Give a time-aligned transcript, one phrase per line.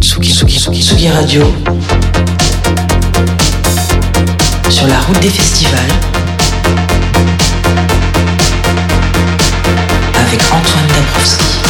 [0.00, 1.54] Tsugi, Tsugi, Tsugi, Tsugi Radio.
[4.68, 5.80] Sur la route des festivals.
[10.14, 11.69] Avec Antoine Dabrowski.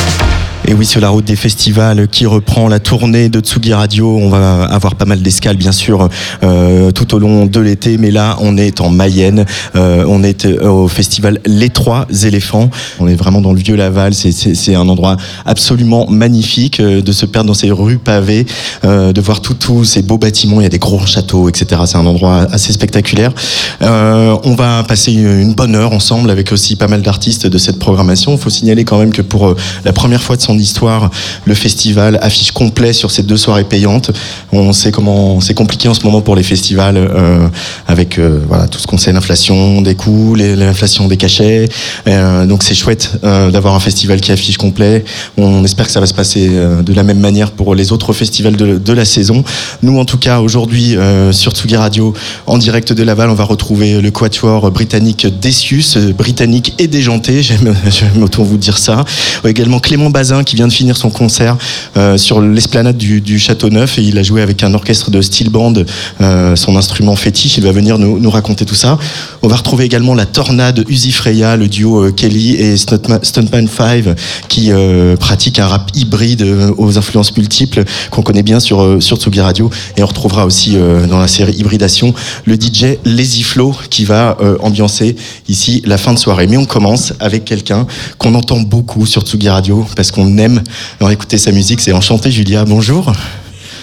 [0.70, 4.28] Et oui, sur la route des festivals qui reprend la tournée de Tsugi Radio, on
[4.28, 6.08] va avoir pas mal d'escales, bien sûr,
[6.44, 7.98] euh, tout au long de l'été.
[7.98, 9.46] Mais là, on est en Mayenne.
[9.74, 12.70] Euh, on est euh, au festival Les Trois Éléphants.
[13.00, 14.14] On est vraiment dans le vieux Laval.
[14.14, 18.46] C'est un endroit absolument magnifique euh, de se perdre dans ces rues pavées,
[18.84, 20.60] euh, de voir tous ces beaux bâtiments.
[20.60, 21.82] Il y a des gros châteaux, etc.
[21.86, 23.32] C'est un endroit assez spectaculaire.
[23.80, 28.36] On va passer une bonne heure ensemble avec aussi pas mal d'artistes de cette programmation.
[28.36, 31.10] Il faut signaler quand même que pour la première fois de son histoire,
[31.44, 34.10] le festival affiche complet sur ces deux soirées payantes.
[34.52, 37.48] On sait comment c'est compliqué en ce moment pour les festivals euh,
[37.86, 41.68] avec euh, voilà tout ce qu'on sait l'inflation des coûts, l'inflation des cachets.
[42.06, 45.04] Euh, donc c'est chouette d'avoir un festival qui affiche complet.
[45.36, 48.56] On espère que ça va se passer de la même manière pour les autres festivals
[48.56, 49.44] de, de la saison.
[49.82, 50.96] Nous en tout cas aujourd'hui
[51.32, 52.14] sur Tsugi Radio
[52.46, 58.22] en direct de Laval, on va retrouver le quatuor britannique Decius, britannique et déjanté, j'aime
[58.22, 59.04] autant vous dire ça.
[59.44, 61.56] Également Clément Bazin qui vient de finir son concert
[61.96, 65.48] euh, sur l'esplanade du, Château Neuf et il a joué avec un orchestre de steel
[65.48, 65.74] band,
[66.20, 67.56] euh, son instrument fétiche.
[67.56, 68.98] Il va venir nous, raconter tout ça.
[69.42, 73.66] On va retrouver également la Tornade Uzi Freya, le duo euh, Kelly et Stuntman, Stuntman
[73.68, 74.04] 5
[74.48, 74.70] qui
[75.18, 79.70] pratique un rap hybride aux influences multiples qu'on connaît bien sur, sur Tsugi Radio.
[79.96, 80.76] Et on retrouvera aussi
[81.08, 82.14] dans la série Hybridation
[82.44, 85.16] le DJ Lazy Flow qui va ambiancer
[85.48, 86.46] ici la fin de soirée.
[86.46, 87.86] Mais on commence avec quelqu'un
[88.18, 90.62] qu'on entend beaucoup sur Tsugi Radio parce qu'on aime
[91.10, 91.80] écouter sa musique.
[91.80, 93.12] C'est Enchanté Julia, bonjour.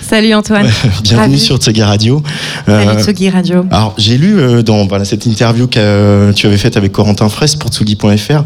[0.10, 0.70] Salut Antoine.
[1.04, 1.40] Bienvenue Ravi.
[1.40, 2.24] sur Tsugi Radio.
[2.66, 3.66] Salut Euh, Tsugi Radio.
[3.72, 7.28] alors, j'ai lu euh, dans voilà, cette interview que euh, tu avais faite avec Corentin
[7.28, 8.44] Fraisse pour Tsugi.fr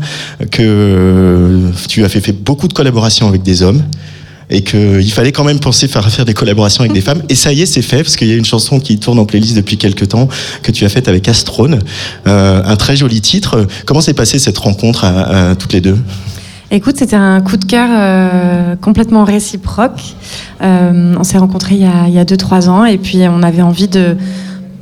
[0.50, 3.84] que tu as fait, fait beaucoup de collaborations avec des hommes
[4.50, 7.22] et qu'il fallait quand même penser faire, faire des collaborations avec des femmes.
[7.30, 9.26] Et ça y est, c'est fait, parce qu'il y a une chanson qui tourne en
[9.26, 10.28] playlist depuis quelques temps
[10.64, 11.80] que tu as faite avec Astrone.
[12.28, 13.66] Euh, un très joli titre.
[13.86, 15.98] Comment s'est passée cette rencontre à, à toutes les deux?
[16.74, 20.16] Écoute, c'était un coup de cœur euh, complètement réciproque.
[20.62, 23.44] Euh, on s'est rencontrés il y a- il y a 2-3 ans et puis on
[23.44, 24.16] avait envie de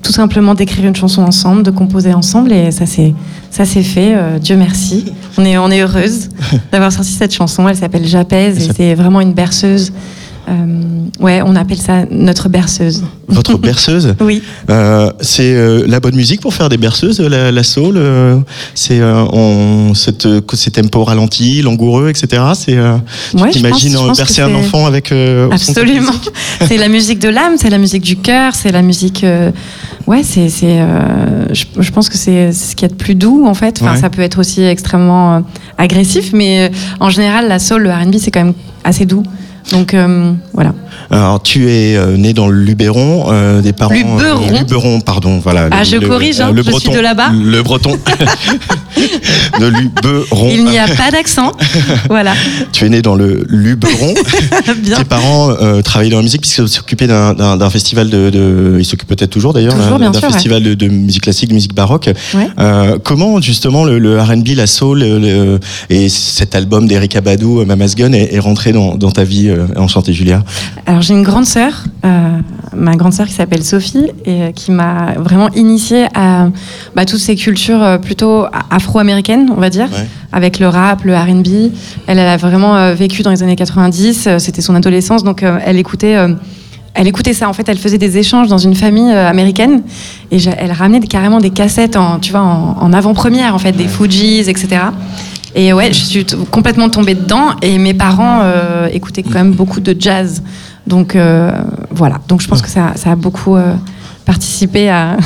[0.03, 3.13] tout simplement d'écrire une chanson ensemble, de composer ensemble et ça s'est
[3.49, 4.13] ça s'est fait.
[4.15, 5.11] euh, Dieu merci.
[5.37, 6.29] On est on est heureuse
[6.71, 7.67] d'avoir sorti cette chanson.
[7.67, 9.91] Elle s'appelle J'apaise et c'est vraiment une berceuse.
[10.49, 10.53] Euh,
[11.19, 13.03] ouais, on appelle ça notre berceuse.
[13.27, 14.41] Votre berceuse Oui.
[14.69, 17.99] Euh, c'est euh, la bonne musique pour faire des berceuses, la, la soul.
[18.73, 19.01] c'est
[19.93, 22.43] cette, ces tempos ralentis, langoureux, etc.
[22.55, 22.77] C'est
[23.31, 25.13] tu Ouais, t'imagines bercer un enfant avec
[25.51, 26.11] Absolument.
[26.67, 29.25] c'est la musique de l'âme, c'est la musique du cœur, c'est la musique.
[30.07, 30.49] ouais, c'est.
[30.49, 33.45] c'est, euh, je, je pense que c'est c'est ce qu'il y a de plus doux,
[33.45, 33.79] en fait.
[33.81, 33.99] Enfin, Ouais.
[33.99, 35.39] Ça peut être aussi extrêmement euh,
[35.77, 39.23] agressif, mais euh, en général, la soul, le RB, c'est quand même assez doux.
[39.71, 40.73] Donc euh, voilà.
[41.11, 43.93] Alors tu es euh, né dans le Luberon, euh, des parents.
[43.93, 44.51] Luberon.
[44.51, 45.67] Luberon, pardon, voilà.
[45.71, 47.31] Ah, le- je le- corrige, hein, le je suis de là-bas.
[47.33, 47.91] Le breton.
[49.59, 50.49] de Luberon.
[50.51, 51.51] Il n'y a pas d'accent.
[52.09, 52.33] voilà.
[52.71, 54.13] Tu es né dans le Luberon.
[54.83, 54.97] Bien.
[54.97, 55.53] Tes parents
[55.83, 59.75] travaillaient dans la musique puisqu'ils s'occupaient d'un- festival de, de- Ils s'occupent peut-être toujours d'ailleurs
[59.75, 60.19] d'un ouais.
[60.19, 62.09] festival de, de musique classique, de musique baroque.
[62.33, 62.47] Ouais.
[63.03, 65.03] Comment justement le, le R&B, la soul
[65.89, 70.13] et cet album d'Eric Abadou, Mama's Gun, est, est rentré dans, dans ta vie enchantée
[70.13, 70.43] Julia
[70.85, 72.39] Alors j'ai une grande sœur, euh,
[72.75, 76.49] ma grande sœur qui s'appelle Sophie et euh, qui m'a vraiment initiée à
[76.95, 80.07] bah, toutes ces cultures euh, plutôt afro-américaines, on va dire, Ouais.
[80.31, 81.47] avec le rap, le R&B.
[82.07, 85.43] Elle, elle a vraiment euh, vécu dans les années 90, euh, c'était son adolescence, donc
[85.43, 86.15] euh, elle écoutait.
[86.15, 86.33] euh,
[86.95, 89.83] elle écoutait ça, en fait, elle faisait des échanges dans une famille euh, américaine
[90.31, 93.87] et elle ramenait carrément des cassettes en, tu vois, en, en avant-première, en fait, des
[93.87, 94.67] Fujis, etc.
[95.55, 99.79] Et ouais, je suis complètement tombée dedans et mes parents euh, écoutaient quand même beaucoup
[99.79, 100.43] de jazz.
[100.87, 101.51] Donc euh,
[101.91, 103.73] voilà, donc je pense que ça, ça a beaucoup euh,
[104.25, 105.17] participé à,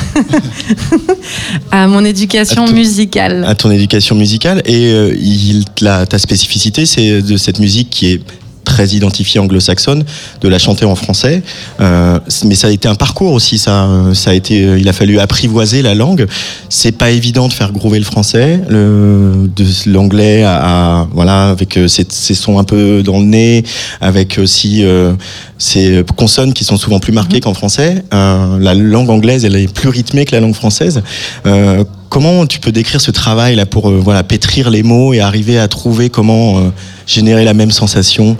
[1.70, 3.44] à mon éducation À ton- musicale.
[3.46, 8.20] à ton éducation musicale et il, la, ta spécificité c'est de cette musique qui est
[8.64, 10.04] très identifiée anglo-saxonne,
[10.40, 11.42] de la chanter en français.
[11.80, 13.58] Euh, mais ça a été un parcours aussi.
[13.58, 16.26] Ça, euh, ça a été, euh, il a fallu apprivoiser la langue.
[16.68, 21.76] C'est pas évident de faire groover le français, le, de l'anglais à, à- voilà avec
[21.76, 23.62] euh, ces, ces sons un peu dans le nez,
[24.00, 25.12] avec aussi euh,
[25.58, 28.04] ces consonnes qui sont souvent plus marquées qu'en français.
[28.12, 31.02] Euh, la langue anglaise, elle est plus rythmée que la langue française.
[31.46, 31.84] Euh,
[32.14, 35.58] comment tu peux décrire ce travail là pour euh, voilà pétrir les mots et arriver
[35.58, 36.70] à trouver comment euh,
[37.08, 38.36] générer la même sensation?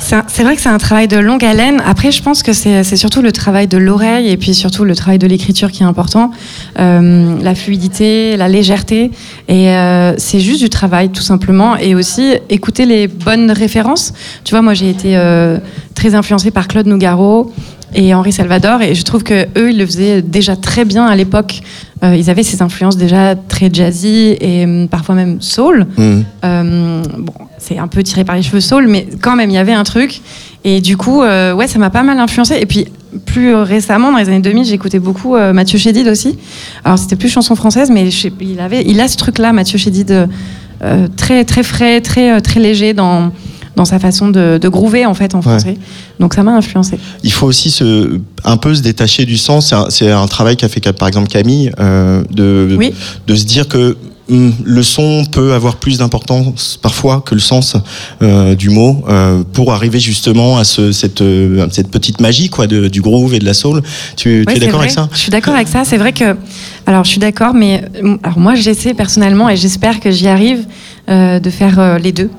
[0.00, 1.82] C'est vrai que c'est un travail de longue haleine.
[1.86, 5.18] Après, je pense que c'est surtout le travail de l'oreille et puis surtout le travail
[5.18, 6.30] de l'écriture qui est important.
[6.78, 9.10] Euh, la fluidité, la légèreté.
[9.48, 9.66] Et
[10.18, 11.76] c'est juste du travail, tout simplement.
[11.76, 14.12] Et aussi écouter les bonnes références.
[14.44, 15.18] Tu vois, moi, j'ai été
[15.94, 17.52] très influencée par Claude Nougaro
[17.96, 18.82] et Henri Salvador.
[18.82, 21.62] Et je trouve que eux, ils le faisaient déjà très bien à l'époque.
[22.04, 25.86] Euh, ils avaient ces influences déjà très jazzy et hum, parfois même soul.
[25.96, 26.20] Hmm.
[26.44, 29.58] Euh, bon, c'est un peu tiré par les cheveux soul, mais quand même, il y
[29.58, 30.20] avait un truc.
[30.62, 32.58] Et du coup, euh, ouais, ça m'a pas mal influencé.
[32.60, 32.86] Et puis,
[33.24, 36.38] plus récemment, dans les années 2000, j'écoutais beaucoup Mathieu Chédid aussi.
[36.84, 40.28] Alors, c'était plus chanson française, mais je il, avait, il a ce truc-là, Mathieu Chédid,
[41.16, 43.30] très, très frais, très, très léger dans,
[43.76, 45.76] dans sa façon de, de groover, en fait, en français.
[46.18, 46.98] Donc, ça m'a influencé.
[47.22, 49.74] Il faut aussi se, un peu se détacher du sens.
[49.90, 52.92] C'est un, travail qu'a fait par exemple Camille, euh, de, Oui.
[53.26, 53.96] de se dire que
[54.30, 57.76] hum, le son peut avoir plus d'importance parfois que le sens
[58.22, 62.66] euh, du mot euh, pour arriver justement à ce, cette, euh, cette petite magie quoi,
[62.66, 63.82] de, du groove et de la soul.
[64.16, 65.08] Tu, tu es d'accord avec ça?
[65.12, 65.84] Je suis d'accord avec ça.
[65.84, 66.36] C'est vrai que,
[66.86, 70.64] alors je suis d'accord, mais euh, alors moi j'essaie personnellement et j'espère que j'y arrive
[71.08, 72.30] de faire les deux,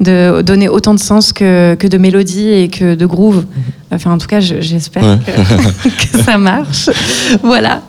[0.00, 3.44] de donner autant de sens que, que de mélodie et que de groove.
[3.92, 5.18] Enfin, en tout cas, je- j'espère Ouais.
[5.24, 5.88] que,
[6.18, 6.90] que ça marche.
[7.42, 7.82] Voilà.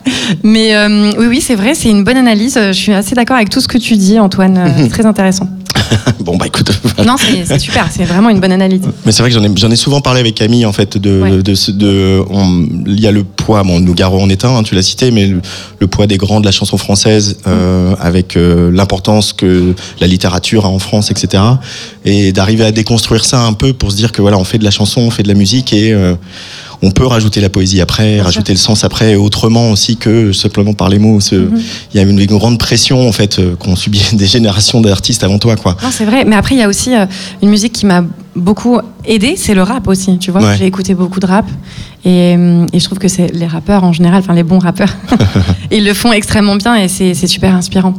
[0.44, 2.54] Mais euh, oui, oui, c'est vrai, c'est une bonne analyse.
[2.56, 4.72] Je suis assez d'accord avec tout ce que tu dis, Antoine.
[4.78, 5.48] C'est très intéressant.
[6.20, 6.70] Bon bah écoute.
[7.06, 7.88] Non, c'est super.
[7.94, 8.80] C'est vraiment une bonne analyse.
[9.04, 11.20] Mais c'est vrai que j'en ai, j'en ai souvent parlé avec Camille en fait de,
[11.20, 11.30] Ouais.
[11.42, 14.74] de, de on- il y a le poids bon Nougaro en est un hein, tu
[14.74, 15.40] l'as cité mais le,
[15.78, 20.64] le poids des grands de la chanson française euh, avec euh, l'importance que la littérature
[20.66, 21.42] a en France etc
[22.04, 24.64] et d'arriver à déconstruire ça un peu pour se dire que voilà on fait de
[24.64, 26.14] la chanson on fait de la musique et euh,
[26.82, 30.74] on peut rajouter la poésie après, Bien rajouter le sens après, autrement aussi que simplement
[30.74, 31.20] par les mots.
[31.20, 31.60] Ce- Il Mhm.
[31.94, 35.38] y a une, une grande pression en fait euh, qu'ont subi des générations d'artistes avant
[35.38, 35.76] toi, quoi.
[35.82, 36.24] Non, c'est vrai.
[36.24, 37.06] Mais après, il y a aussi euh,
[37.42, 40.18] une musique qui m'a beaucoup aidé, c'est le rap aussi.
[40.18, 40.56] Tu vois, Ouais.
[40.58, 41.46] j'ai écouté beaucoup de rap
[42.04, 44.94] et, euh, et je trouve que c'est les rappeurs en général, enfin les bons rappeurs,
[45.72, 47.94] ils le font extrêmement bien et c'est super inspirant.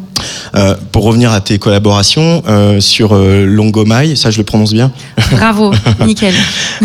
[0.56, 4.92] Euh, pour revenir à tes collaborations euh, sur euh, Longomai, ça je le prononce bien,
[5.32, 5.72] Bravo,
[6.06, 6.34] nickel.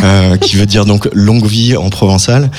[0.02, 2.50] euh, qui veut dire donc longue vie en provençal.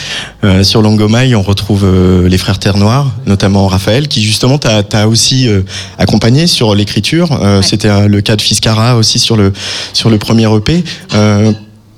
[0.44, 5.08] Euh, sur Longomai, on retrouve euh, les frères Terre Noire, notamment Raphaël, qui justement t'a
[5.08, 5.62] aussi euh,
[5.98, 7.32] accompagné sur l'écriture.
[7.42, 7.62] Euh, Ouais.
[7.62, 9.54] C'était le cas de Fiscara aussi sur le
[9.94, 10.84] sur le premier EP.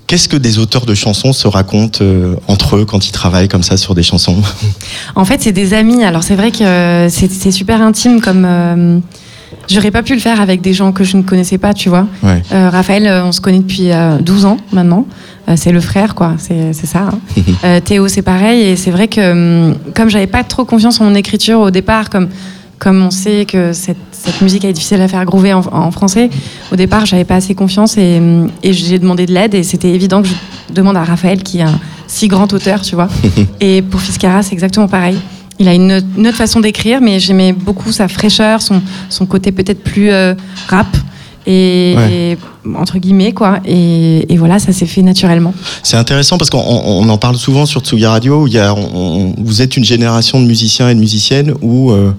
[0.07, 3.63] Qu'est-ce que des auteurs de chansons se racontent euh, entre eux quand ils travaillent comme
[3.63, 4.37] ça sur des chansons
[5.15, 6.03] En fait, c'est des amis.
[6.03, 8.45] Alors c'est vrai que euh, c'est super intime comme.
[8.45, 8.99] euh,
[9.67, 12.05] J'aurais pas pu le faire avec des gens que je ne connaissais pas, tu vois.
[12.21, 12.43] Ouais.
[12.51, 15.07] Euh, Raphaël, on se connaît depuis euh, 12 ans maintenant.
[15.55, 16.33] C'est le frère, quoi.
[16.37, 17.09] C'est ça.
[17.63, 17.79] hein.
[17.85, 18.61] Théo, c'est pareil.
[18.61, 19.31] Et c'est vrai que
[19.71, 22.29] hum, comme j'avais pas trop confiance en mon écriture au départ, comme
[22.79, 26.29] comme on sait que cette, cette musique est difficile à faire groover en, en français,
[26.71, 28.21] au départ, j'avais pas assez confiance et,
[28.63, 29.53] et j'ai demandé de l'aide.
[29.55, 32.95] Et c'était évident que je demande à Raphaël, qui est un si grand auteur, tu
[32.95, 33.07] vois.
[33.61, 35.17] et pour Fiscara, c'est exactement pareil.
[35.57, 39.25] Il a une, autre- une autre façon d'écrire, mais j'aimais beaucoup sa fraîcheur, son, son
[39.25, 40.33] côté peut-être plus euh,
[40.67, 40.87] rap.
[41.47, 42.11] Et, Ouais.
[42.33, 42.37] et,
[42.75, 47.07] entre guillemets quoi et, et voilà ça s'est fait naturellement C'est intéressant parce qu'on on
[47.07, 48.41] en parle souvent sur Tsugi Radio.
[48.41, 51.53] Où il y a, on- on- vous êtes une génération de musiciens et de musiciennes
[51.61, 52.11] où, euh,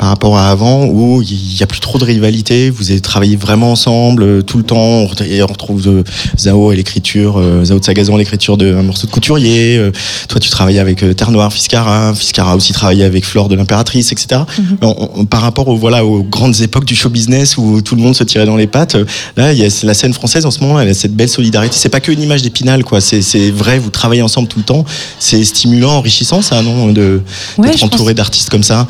[0.00, 2.70] par rapport à avant, où il n'y a plus trop de rivalité.
[2.70, 4.78] Vous avez travaillé vraiment ensemble euh, tout le temps.
[4.78, 6.02] On ret- et on retrouve euh,
[6.38, 9.76] Zao et l'écriture, euh, Zao de Sagazan, l'écriture d'un morceau de couturier.
[9.76, 9.92] Euh,
[10.26, 12.14] toi, tu travaillais avec Terre Noire, Fiscara.
[12.14, 14.40] Fiscara aussi travaillé avec Flore de l'Impératrice, etc.
[14.80, 18.00] On- on- par rapport aux, voilà, aux grandes époques du show business où tout le
[18.00, 18.96] monde se tirait dans les pattes,
[19.36, 21.76] là, il y a la scène française en ce moment, elle a cette belle solidarité.
[21.78, 23.02] C'est pas que une image d'épinal, quoi.
[23.02, 24.86] C'est, vrai, vous travaillez ensemble tout le temps.
[25.18, 27.20] C'est stimulant, enrichissant, ça, non, de,
[27.58, 28.86] Ouais, d'être je entouré d'artistes comme ça?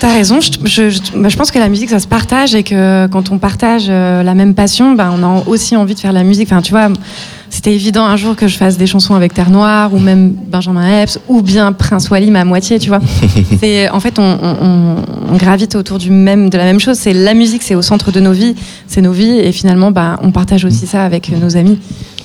[0.00, 2.62] T'as raison, je, je, je- bah, je pense que la musique ça se partage et
[2.62, 6.10] que quand on partage euh, la même passion, bah, on a aussi envie de faire
[6.12, 6.48] de la musique.
[6.50, 6.88] Enfin, tu vois,
[7.50, 11.02] c'était évident un jour que je fasse des chansons avec Terre Noire ou même Benjamin
[11.02, 13.00] Epps ou bien Prince Walim à moitié, tu vois.
[13.60, 16.96] C'est, en fait, on, on- gravite autour du même, de la même chose.
[16.98, 18.54] C'est la musique, c'est au centre de nos vies,
[18.86, 21.78] c'est nos vies et finalement, bah, on partage aussi ça avec nos amis.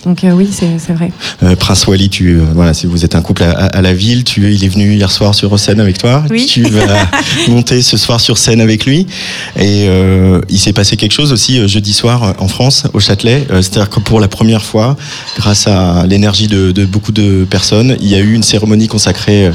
[0.05, 1.12] Donc euh, oui, c'est, vrai.
[1.43, 3.93] Euh, Prince Wally, tu, euh, voilà, si vous êtes un couple à, à- à la
[3.93, 6.24] ville, tu, il est venu hier soir sur scène avec toi.
[6.29, 6.46] Oui.
[6.48, 7.08] Tu vas
[7.48, 9.05] monter ce soir sur scène avec lui.
[9.58, 13.46] Et euh, il s'est passé quelque chose aussi euh, jeudi soir en France, au Châtelet.
[13.51, 14.98] Euh, C'est-à-dire que pour la première fois,
[15.38, 19.51] grâce à l'énergie de, de beaucoup de personnes, il y a eu une cérémonie consacrée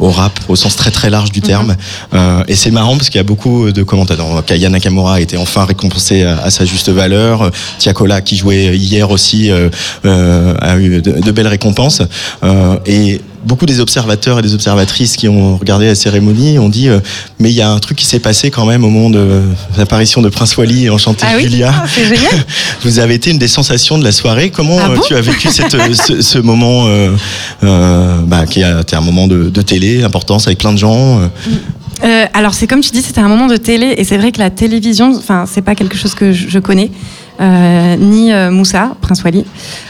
[0.00, 1.76] au rap au sens très très large du terme.
[2.14, 4.44] Euh, et c'est marrant parce qu'il y a beaucoup de commentateurs.
[4.44, 7.52] Kaya Nakamura a été enfin récompensé à, à sa juste valeur.
[7.78, 9.68] Tiakola qui jouait hier aussi euh,
[10.04, 12.02] a eu de, de belles récompenses.
[12.42, 16.88] Euh, et beaucoup des observateurs et des observatrices qui ont regardé la cérémonie ont dit
[16.88, 17.00] euh,
[17.38, 19.42] mais il y a un truc qui s'est passé quand même au moment de
[19.76, 21.72] l'apparition de Prince Wally et Enchanté Ah oui Julia.
[21.94, 22.44] Génial.
[22.82, 24.50] Vous avez été une des sensations de la soirée.
[24.50, 27.10] Comment Ah euh, bon tu as vécu cette, euh, ce, ce moment euh,
[27.62, 31.20] euh, bah, qui a été un moment de, de télé importance avec plein de gens
[31.20, 31.26] euh.
[32.02, 34.38] Euh, alors c'est comme tu dis, c'était un moment de télé et c'est vrai que
[34.40, 36.90] la télévision, enfin c'est pas quelque chose que je, je connais,
[37.40, 39.44] euh, ni euh, Moussa, Prince Wally.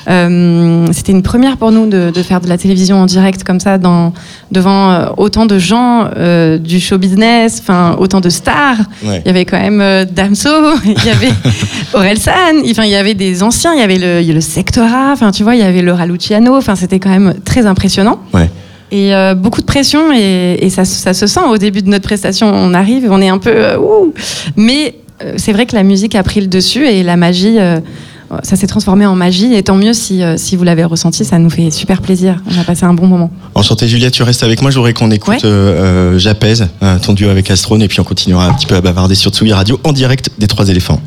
[0.09, 3.61] Euh, c'était une première pour nous de, de faire de la télévision en direct comme
[3.61, 4.13] ça, dans,
[4.51, 6.09] devant euh, autant de gens
[6.59, 8.79] du show business, enfin autant de stars.
[9.05, 9.23] Ouais.
[9.25, 10.49] Il y avait quand même Damso,
[10.85, 11.33] il y avait
[11.95, 14.41] Orelsan, enfin il y avait des anciens, il y avait le, il y a le
[14.41, 18.21] Sectora, enfin tu vois, il y avait Laura Luciano, enfin c'était quand même très impressionnant.
[18.33, 18.49] Ouais.
[18.95, 22.05] Et euh, beaucoup de pression et, et ça, ça se sent au début de notre
[22.05, 22.53] prestation.
[22.55, 24.15] On arrive, on est un peu euh, ouh.
[24.57, 24.95] mais
[25.37, 27.59] c'est vrai que la musique a pris le dessus et la magie.
[27.59, 27.81] euh,
[28.43, 31.38] ça s'est transformé en magie et tant mieux si, euh, si vous l'avez ressenti, ça
[31.38, 32.43] nous fait super plaisir.
[32.52, 33.31] On a passé un bon moment.
[33.54, 34.73] Enchanté Julia, tu restes avec moi.
[34.73, 35.45] Je voudrais qu'on écoute Ouais.
[35.45, 38.75] euh, euh, J'apaise, euh, ton duo avec Astrone, et puis on continuera un petit peu
[38.75, 41.00] à bavarder sur Tsugi Radio en direct des Trois éléphants.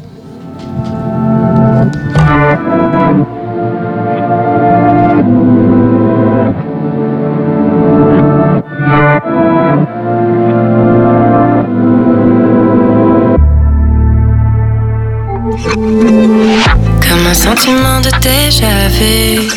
[18.27, 19.47] Déjà vu,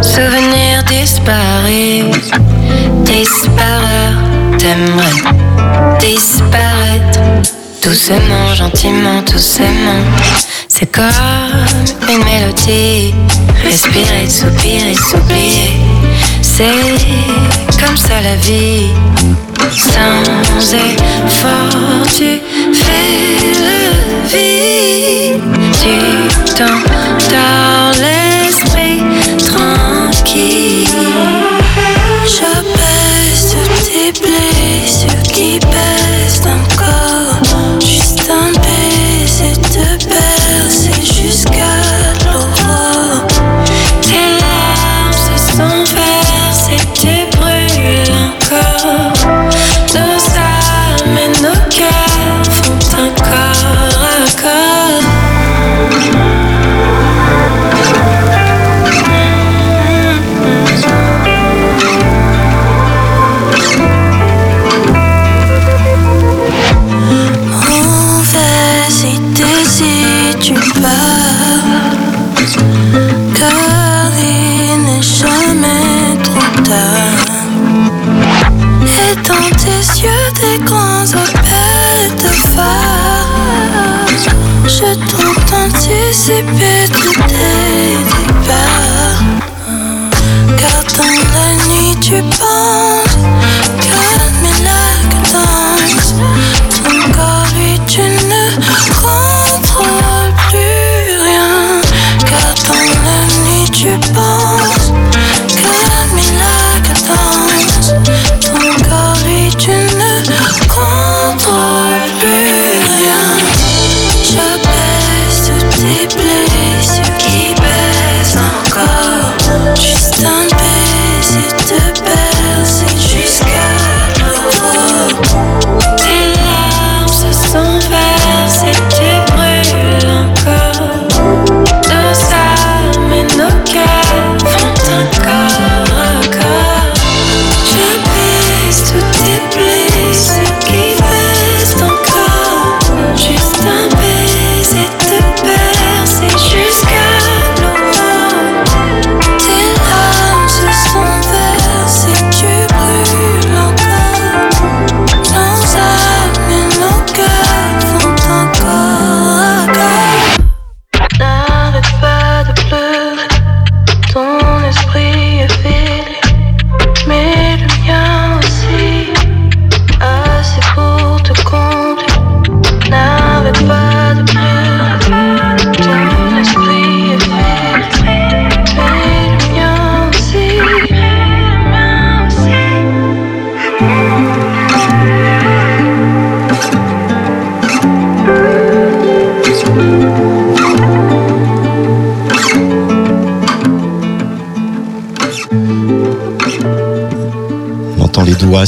[0.00, 2.10] souvenir disparu,
[3.04, 4.22] disparaître,
[4.58, 5.22] t'aimerais
[6.00, 7.20] disparaître,
[7.82, 10.02] doucement, gentiment, doucement.
[10.68, 11.04] C'est comme
[12.08, 13.14] une mélodie,
[13.64, 15.72] respirer, soupirer, s'oublier.
[16.40, 18.90] C'est comme ça la vie,
[19.70, 22.40] sans effort, tu
[22.72, 23.10] fais
[23.64, 23.78] le
[24.30, 25.42] vide.
[25.80, 26.17] Tu
[26.58, 29.04] t'endors l'esprit
[29.38, 30.57] tranquille.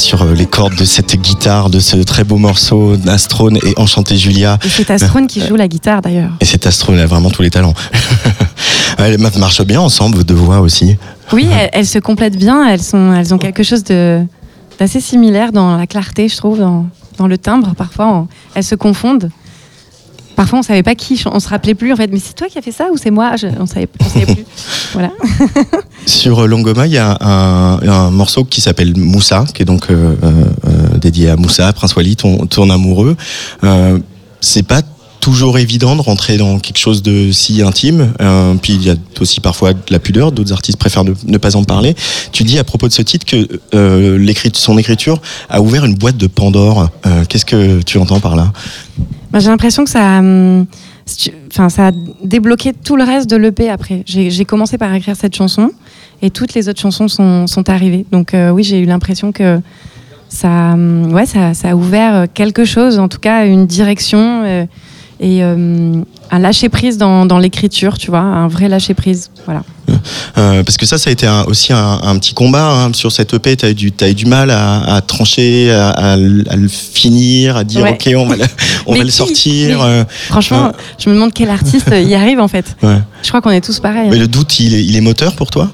[0.00, 4.16] Sur euh, les cordes de cette guitare, de ce très beau morceau d'Astrone et Enchanté
[4.16, 4.58] Julia.
[4.64, 6.30] Et c'est Astrone qui joue la guitare d'ailleurs.
[6.40, 7.74] Et cet Astrone a vraiment tous les talents.
[8.98, 10.96] Elles marchent bien ensemble, vos deux voix aussi.
[11.32, 12.66] Oui, elles, elles se complètent bien.
[12.68, 14.22] Elles, sont, elles ont quelque chose de-
[14.78, 17.74] d'assez similaire dans la clarté, je trouve, dans, dans le timbre.
[17.76, 19.30] Parfois, on- elles se confondent.
[20.36, 22.08] Parfois, on savait pas qui, on se rappelait plus en fait.
[22.12, 24.26] Mais c'est toi qui as fait ça ou c'est moi Je- On savait, on savait
[24.34, 24.44] plus.
[24.92, 25.10] Voilà.
[26.06, 30.14] Sur euh, Longoma, il y a un, morceau qui s'appelle Moussa, qui est donc euh,
[30.24, 33.16] euh, dédié à Moussa, Prince Wally, ton, ton amoureux.
[34.40, 34.82] C'est pas
[35.20, 38.12] toujours évident de rentrer dans quelque chose de si intime.
[38.62, 40.32] Puis il y a aussi parfois de la pudeur.
[40.32, 41.94] D'autres artistes préfèrent ne, ne pas en parler.
[42.32, 43.60] Tu dis à propos de ce titre que
[44.54, 46.88] son écriture a ouvert une boîte de Pandore.
[47.28, 48.50] Qu'est-ce que tu entends par là?
[49.30, 50.66] Bah, J'ai l'impression que ça, hum,
[51.50, 54.02] enfin, ça a débloqué tout le reste de l'EP après.
[54.06, 55.70] J'ai commencé par écrire cette chanson
[56.22, 58.06] et toutes les autres chansons sont, arrivées.
[58.12, 59.60] Donc euh, oui, j'ai eu l'impression que
[60.28, 64.64] ça, ouais, ça, a ouvert euh, quelque chose, en tout cas une direction euh,
[65.18, 69.30] et hum, un lâcher prise dans, dans l'écriture, tu vois, un vrai lâcher prise.
[69.46, 69.62] Voilà.
[70.38, 73.10] Euh, parce que ça, ça a été un- aussi un, un petit combat hein, sur
[73.10, 73.56] cette EP.
[73.56, 76.54] Tu as, eu du- t'as eu du mal à, à trancher, à, à le à
[76.56, 77.92] le finir, à dire Ouais.
[78.00, 78.44] ok, on va le,
[78.86, 79.78] on va le sortir.
[79.78, 82.76] Mais- euh, Franchement, je me demande quel artiste y arrive en fait.
[82.82, 82.98] ouais.
[83.22, 84.08] Je crois qu'on est tous pareils.
[84.10, 85.70] Mais le doute, il est, il est moteur pour toi?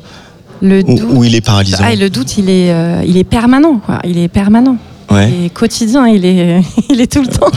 [0.63, 1.77] Le ou, doute, ou il est paralysant?
[1.83, 3.79] Ah, le doute, il est, euh, il est permanent.
[3.85, 3.99] Quoi.
[4.05, 4.79] Il est permanent.
[5.11, 5.47] Ouais.
[5.47, 6.61] Est quotidien, il est,
[6.91, 7.51] il est tout le temps.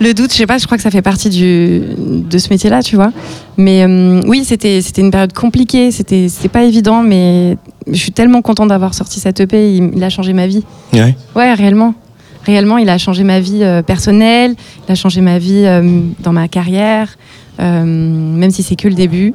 [0.00, 2.82] Le doute, je sais pas, je crois que ça fait partie du, de ce métier-là,
[2.82, 3.12] tu vois.
[3.56, 8.12] Mais euh, oui, c'était, c'était une période compliquée, c'était, c'était pas évident, mais je suis
[8.12, 10.62] tellement contente d'avoir sorti cette EP, il, il a changé ma vie.
[10.92, 11.16] Ouais.
[11.34, 11.94] Ouais, réellement.
[12.44, 14.54] Réellement, il a changé ma vie euh, personnelle,
[14.88, 17.16] il a changé ma vie euh, dans ma carrière,
[17.58, 19.34] même si c'est que le début.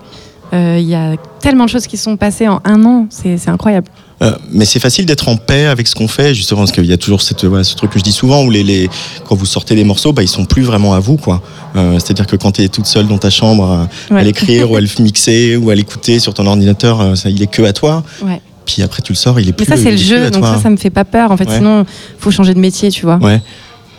[0.54, 3.88] Euh, Il y a tellement de choses qui sont passées en un an, c'est, incroyable.
[4.22, 6.94] Euh, mais c'est facile d'être en paix avec ce qu'on fait, justement, parce qu'il y
[6.94, 8.90] a toujours cette, voilà, ce truc que je dis souvent, où les, les,
[9.28, 11.18] quand vous sortez des morceaux, bah, ils sont plus vraiment à vous.
[11.18, 11.42] quoi.
[11.76, 14.82] Euh, C'est-à-dire que quand tu es toute seule dans ta chambre à, l'écrire, ou à
[14.82, 18.04] le mixer, ou à l'écouter sur ton ordinateur, ça, il est que à toi.
[18.24, 18.42] Ouais.
[18.66, 20.60] Puis après, tu le sors, il est Mais plus ça, c'est le jeu, donc ça,
[20.60, 21.32] ça me fait pas peur.
[21.32, 21.58] En fait, Ouais.
[21.58, 21.86] sinon,
[22.18, 23.18] faut changer de métier, tu vois.
[23.18, 23.42] Ouais.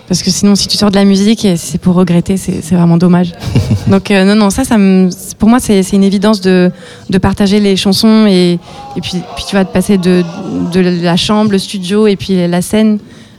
[0.09, 2.97] Parce que sinon, si tu sors de la musique et c'est pour regretter, c'est vraiment
[2.97, 3.33] dommage.
[3.89, 5.09] donc, euh, non, non, ça, ça me,
[5.39, 6.71] pour moi, c'est c'est une évidence de,
[7.11, 8.59] de partager les chansons et,
[8.97, 10.23] et puis, puis tu vas te passer de,
[10.73, 12.99] de la chambre, le studio et puis la scène.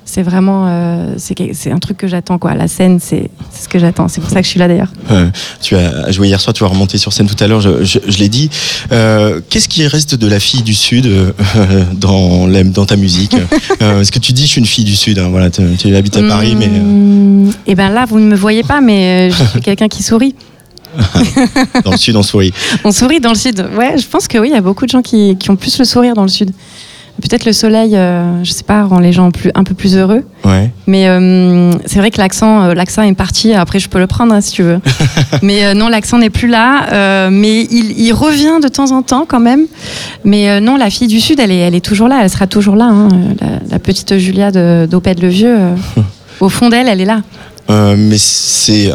[0.10, 2.54] C'est vraiment, euh, c'est un truc que j'attends, quoi.
[2.54, 4.08] La scène, c'est ce que j'attends.
[4.08, 4.92] C'est pour ça que je suis là, d'ailleurs.
[5.12, 5.28] Euh,
[5.62, 8.00] tu as joué hier soir, tu vas remonter sur scène tout à l'heure, je, je-
[8.08, 8.50] je l'ai dit.
[8.94, 11.32] Euh, Qu'est-ce qui reste de la fille du Sud euh,
[11.94, 13.36] dans, la- dans ta musique?
[13.82, 16.16] Est-ce que tu dis je suis une fille du Sud hein, voilà, Tu, tu habites
[16.16, 16.70] à Paris, mais...
[16.72, 20.36] euh, Et ben là, vous ne me voyez pas, mais je suis quelqu'un qui sourit.
[21.84, 22.54] dans le Sud, on sourit.
[22.86, 23.60] On sourit dans le sud.
[23.78, 25.78] Ouais, je pense que oui, il y a beaucoup de gens qui, qui ont plus
[25.78, 26.52] le sourire dans le sud.
[27.22, 30.24] Peut-être le soleil, euh, je sais pas, rend les gens plus, un peu plus heureux.
[30.46, 30.72] Ouais.
[30.86, 33.54] Mais euh, c'est vrai que l'accent, euh, l'accent est parti.
[33.54, 34.80] Après, je peux le prendre hein, si tu veux.
[35.42, 37.30] mais euh, non, l'accent n'est plus là.
[37.32, 39.66] mais il, il revient de temps en temps quand même.
[40.26, 42.20] Mais non, la fille du sud, elle est, elle est toujours là.
[42.22, 42.86] Elle sera toujours là.
[42.86, 43.08] hein.
[43.42, 44.52] La, la petite Julia
[44.88, 45.58] d'Opède le Vieux.
[46.40, 47.22] au fond d'elle, elle est là.
[47.70, 48.90] Euh, mais c'est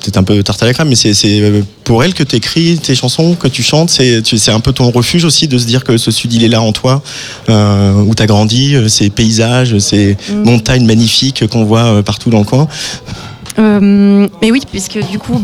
[0.00, 2.78] peut-être un peu tarte à la crème, mais c'est euh, pour elle que tu écris
[2.78, 3.90] tes chansons, que tu chantes.
[3.90, 6.62] C'est un peu ton refuge aussi de se dire que ce Sud, il est là
[6.62, 7.02] en toi,
[7.48, 10.42] euh, où tu as grandi, ces paysages, ces Mm.
[10.44, 12.68] montagnes magnifiques qu'on voit partout dans le coin.
[13.58, 15.42] Euh, mais oui, puisque du coup,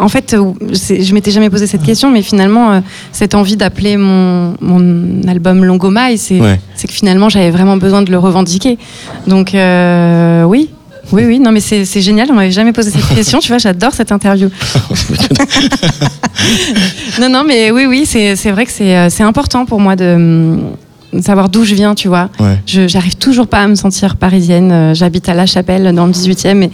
[0.00, 4.54] en fait, je m'étais jamais posé cette question, mais finalement, euh, cette envie d'appeler mon,
[4.60, 6.60] mon album Longomaille, c'est Ouais.
[6.80, 8.78] que finalement, j'avais vraiment besoin de le revendiquer.
[9.26, 10.68] Donc, euh, oui.
[11.12, 13.92] Oui, oui, non, mais c'est génial, on m'avait jamais posé cette question, tu vois, j'adore
[13.92, 14.48] cette interview.
[17.20, 20.58] non, non, mais oui, oui, c'est vrai que c'est euh, c'est important pour moi de,
[21.12, 22.28] de savoir d'où je viens, tu vois.
[22.38, 22.58] Ouais.
[22.66, 24.70] Je j'arrive toujours pas à me sentir parisienne.
[24.70, 26.70] Euh, J'habite à La Chapelle dans le 18e et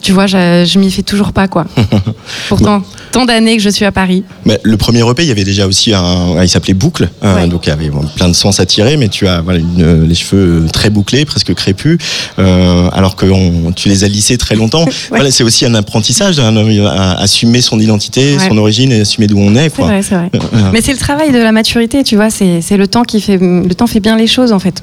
[0.00, 1.66] tu vois, je, je m'y fais toujours pas quoi.
[2.48, 2.82] Pourtant,
[3.12, 4.24] tant d'années que je suis à Paris.
[4.44, 7.46] Mais le premier EP, il y avait déjà aussi un, il s'appelait Boucle, euh, Ouais.
[7.48, 10.04] donc il y avait bon, plein de sens à tirer, mais tu as voilà, une-
[10.08, 11.98] les cheveux très bouclés, presque crépus,
[12.38, 14.84] euh, alors que on- tu les as lissés très longtemps.
[15.10, 18.48] Voilà, c'est aussi un apprentissage, un- un- assumer son identité, Ouais.
[18.48, 19.64] son origine et assumer d'où on est.
[19.64, 19.86] C'est Quoi.
[19.86, 20.30] vrai, c'est vrai.
[20.34, 22.30] Euh, Mais c'est le travail de la maturité, tu vois.
[22.30, 24.82] C'est c'est le temps qui fait le temps fait bien les choses en fait.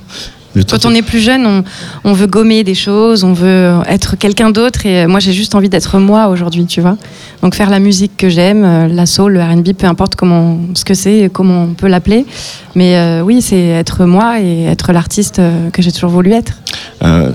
[0.63, 1.63] Quand on est plus jeune, on,
[2.03, 4.85] on veut gommer des choses, on veut être quelqu'un d'autre.
[4.85, 6.97] Et moi, j'ai juste envie d'être moi aujourd'hui, tu vois.
[7.41, 10.85] Donc faire la musique que j'aime, euh, la soul, le R&B, peu importe comment, ce
[10.85, 12.25] que c'est, et comment on peut l'appeler.
[12.75, 16.53] Mais euh, oui, c'est être moi et être l'artiste euh, que j'ai toujours voulu être.
[17.03, 17.31] Euh,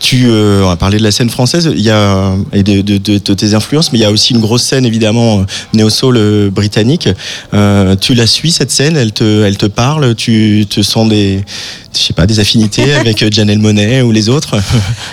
[0.00, 2.98] tu, euh, on va parler de la scène française, il y a et de, de-
[2.98, 6.16] de- de tes influences, mais il y a aussi une grosse scène évidemment néo soul
[6.16, 7.08] euh, britannique.
[7.54, 11.44] Euh, tu la suis cette scène, elle te, elle te parle, tu te sens des,
[11.92, 14.56] je sais pas, des affinités avec Janelle Monet ou les autres?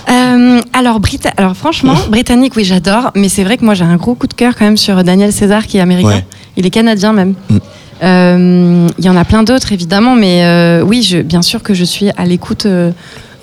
[0.10, 3.12] Euh, alors, Brita- alors franchement, britannique, oui, j'adore.
[3.16, 5.32] Mais c'est vrai que moi, j'ai un gros coup de cœur quand même sur Daniel
[5.34, 6.08] César, qui est américain.
[6.10, 6.26] Ouais.
[6.58, 7.34] Il est canadien même.
[7.50, 7.58] Mm.
[8.04, 11.74] Euh, Il y en a plein d'autres évidemment, mais euh, oui, je, bien sûr que
[11.74, 12.92] je suis à l'écoute euh,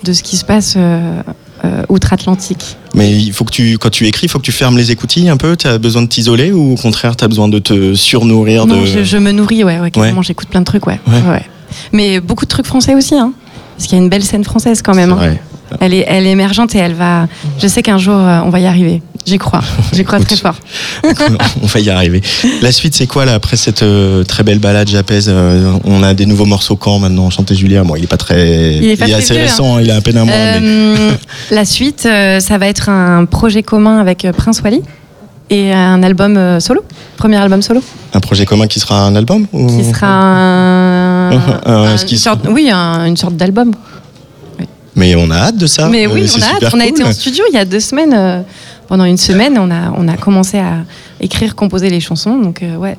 [0.03, 1.21] de ce qui se passe euh,
[1.65, 2.77] euh, outre-Atlantique.
[2.93, 5.29] Mais il faut que tu, quand tu écris, il faut que tu fermes les écoutilles
[5.29, 5.55] un peu?
[5.55, 8.81] Tu as besoin de t'isoler ou au contraire, tu as besoin de te surnourrir Non,
[8.81, 8.85] de.
[8.85, 10.99] je, je me nourris, ouais, ouais, carrément, j'écoute plein de trucs, ouais.
[11.07, 11.21] Ouais.
[11.29, 11.43] ouais.
[11.91, 13.33] Mais beaucoup de trucs français aussi, hein.
[13.77, 15.11] Parce qu'il y a une belle scène française quand même.
[15.11, 15.35] Hein.
[15.79, 17.27] Elle est, elle est émergente et elle va.
[17.59, 19.01] Je sais qu'un jour euh, on va y arriver.
[19.25, 19.61] J'y crois.
[19.93, 20.55] J'y crois très fort.
[21.61, 22.21] on va y arriver.
[22.61, 26.13] La suite, c'est quoi là après cette euh, très belle balade J'apaise euh, On a
[26.13, 28.75] des nouveaux morceaux quand maintenant Chanter Julien, bon, il est pas très.
[28.75, 29.45] Il est pas assez vieux, hein.
[29.45, 30.35] récent, il a à peine un mois.
[30.35, 31.11] mais- Euh,
[31.51, 34.81] la suite, ça va être un projet commun avec Prince Wally
[35.49, 36.83] et un album solo.
[37.15, 37.81] Premier album solo.
[38.13, 39.67] Un projet commun qui sera un album ou...
[39.67, 41.31] Qui sera un.
[42.11, 43.71] Une sorte, oui, un- une sorte d'album.
[44.95, 45.87] Mais on a hâte de ça.
[45.87, 46.73] Mais oui, on a hâte.
[46.75, 48.43] On a été en studio il y a deux semaines.
[48.93, 50.83] Pendant une semaine, on a, on a commencé à
[51.19, 52.37] écrire, composer les chansons.
[52.37, 52.95] Donc, euh, ouais.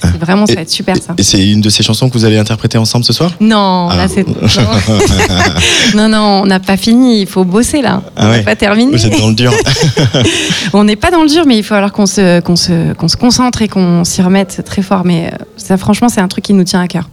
[0.00, 1.12] C'est vraiment, ça va être super ça.
[1.18, 3.30] Et c'est une de ces chansons que vous allez interpréter ensemble ce soir?
[3.38, 3.96] Non, Ah.
[3.96, 4.24] là c'est.
[5.94, 7.20] Non, non, on n'a pas fini.
[7.20, 8.00] Il faut bosser là.
[8.16, 8.42] Ah on n'a ouais.
[8.42, 8.90] pas terminé.
[8.90, 9.52] Vous êtes dans le dur.
[10.72, 13.08] On n'est pas dans le dur, mais il faut alors qu'on se, qu'on se, qu'on
[13.08, 15.02] se concentre et qu'on s'y remette très fort.
[15.04, 17.06] Mais euh, ça, franchement, c'est un truc qui nous tient à cœur.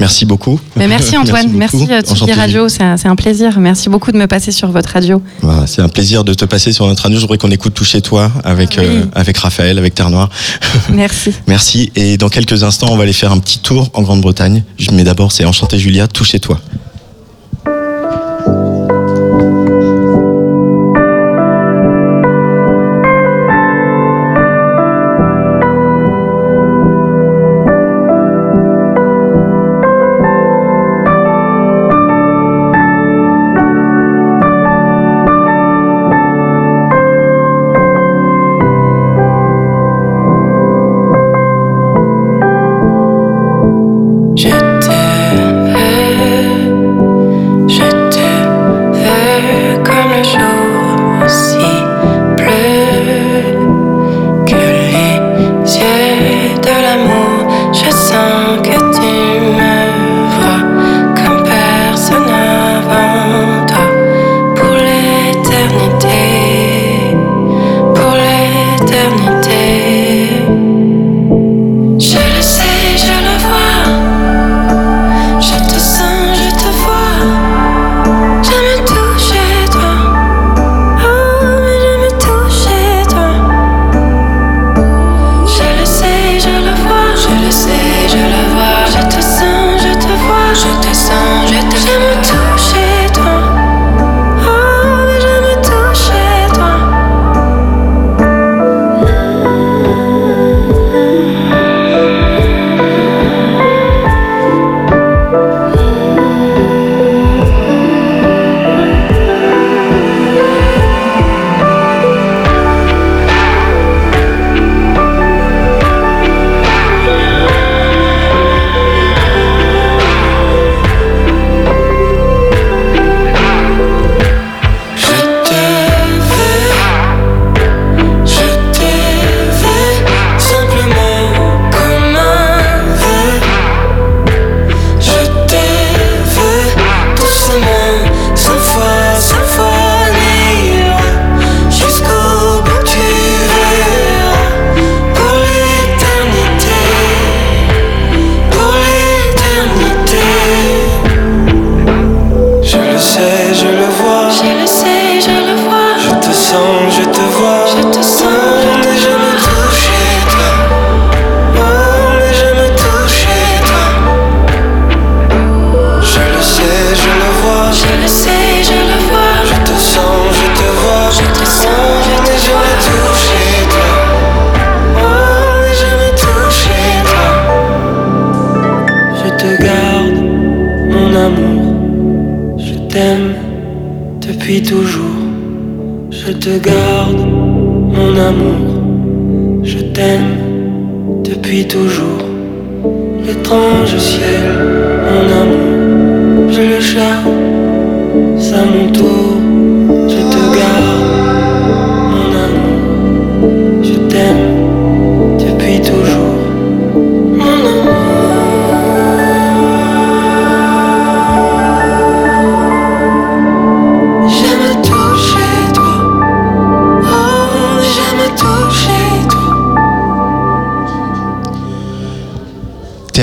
[0.00, 0.60] Merci beaucoup.
[0.76, 1.92] Mais merci Antoine, merci, beaucoup.
[1.92, 2.32] euh, Tsugi.
[2.32, 3.58] Radio, c'est un, plaisir.
[3.58, 5.22] Merci beaucoup de me passer sur votre radio.
[5.66, 7.16] C'est un plaisir de te passer sur notre radio.
[7.18, 8.84] Je voudrais qu'on écoute Toucher toi avec, Oui.
[8.86, 10.28] euh, avec Raphaël, avec Terre Noire.
[10.90, 11.32] Merci.
[11.46, 11.92] Merci.
[11.96, 14.62] Et dans quelques instants, on va aller faire un petit tour en Grande-Bretagne.
[14.92, 16.60] Mais d'abord, c'est Enchanté Julia, Toucher toi.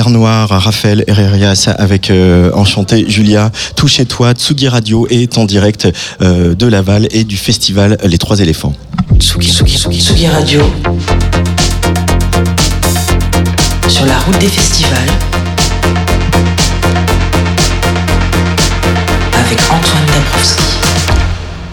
[0.03, 5.87] Raphaël Herrerias avec euh, Enchanté Julia, Tout chez toi, Tsugi Radio est en direct
[6.21, 8.73] euh, de Laval et du festival Les Trois Éléphants.
[9.19, 10.61] Tsugi, Tsugi, Tsugi, Tsugi Radio.
[13.87, 14.99] Sur la route des festivals.
[19.33, 20.80] Avec Antoine Dabrowski.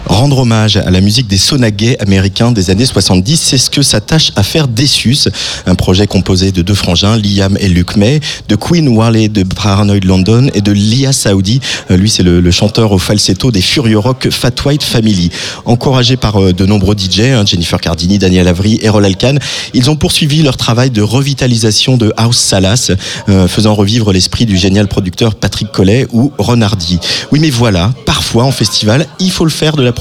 [0.09, 4.31] Rendre hommage à la musique des sonagais américains des années 70, c'est ce que s'attache
[4.35, 5.29] à faire Dessus,
[5.67, 10.03] un projet composé de deux frangins, Liam et Luke May, de Queen Wally de Paranoid
[10.03, 11.61] London et de Lia Saudi.
[11.91, 15.29] Euh, Lui, c'est le, chanteur au falsetto des Furious Rock Fat White Family.
[15.65, 19.35] Encouragés par euh, de nombreux DJ, hein, Jennifer Cardini, Daniel Avery et Roll Alcan,
[19.75, 22.91] ils ont poursuivi leur travail de revitalisation de House Salas,
[23.29, 26.97] euh, faisant revivre l'esprit du génial producteur Patrick Collet ou Ron Hardy.
[27.31, 29.91] Oui, mais voilà, parfois en festival, il faut le faire de la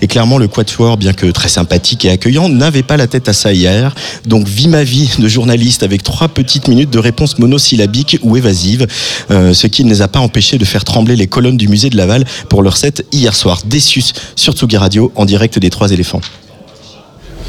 [0.00, 3.32] Et clairement, le Quatuor, bien que très sympathique et accueillant, n'avait pas la tête à
[3.32, 3.94] ça hier.
[4.26, 8.86] Donc, vis ma vie de journaliste avec trois petites minutes de réponse monosyllabique ou évasive,
[9.30, 11.90] euh, ce qui ne les a pas empêchés de faire trembler les colonnes du musée
[11.90, 13.60] de Laval pour leur set hier soir.
[13.64, 16.20] Déçus sur Tsugi Radio en direct des Trois Éléphants.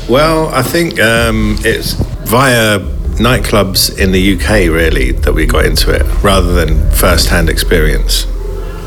[0.09, 2.79] Well, I think um, it's via
[3.19, 8.25] nightclubs in the UK really that we got into it, rather than first-hand experience.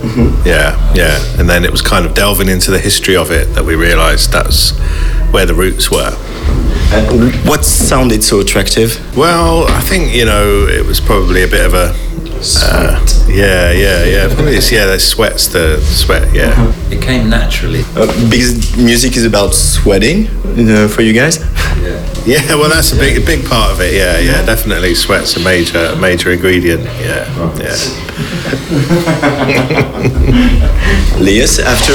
[0.02, 0.46] Mm-hmm.
[0.46, 3.64] Yeah, yeah, and then it was kind of delving into the history of it that
[3.64, 4.76] we realised that's
[5.32, 6.10] where the roots were.
[7.46, 9.16] What sounded so attractive?
[9.16, 11.94] Well, I think you know it was probably a bit of a.
[12.44, 14.26] Uh, yeah, yeah, yeah.
[14.34, 16.34] Probably it's, yeah, the sweats, the sweat.
[16.34, 16.52] Yeah.
[16.90, 17.82] It came naturally.
[17.94, 20.26] Uh, because music is about sweating
[20.58, 21.38] uh, for you guys.
[21.80, 23.94] Yeah, yeah, well, that's a big, a big part of it.
[23.94, 24.94] Yeah, yeah, definitely.
[24.94, 26.82] Sweat's a major, major ingredient.
[27.00, 27.26] Yeah,
[27.58, 27.76] yeah.
[31.20, 31.94] Lias, after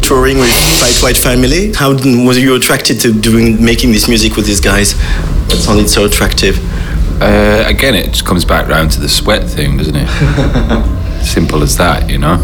[0.00, 4.46] touring with Fight White Family, how was you attracted to doing making this music with
[4.46, 4.94] these guys?
[5.46, 6.58] What sounded so attractive?
[7.20, 10.08] Uh, again, it just comes back round to the sweat thing, doesn't it?
[11.24, 12.34] Simple as that, you know.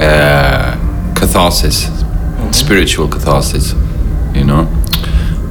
[0.00, 0.76] Uh,
[1.14, 1.88] catharsis,
[2.52, 3.72] spiritual catharsis,
[4.34, 4.66] you know.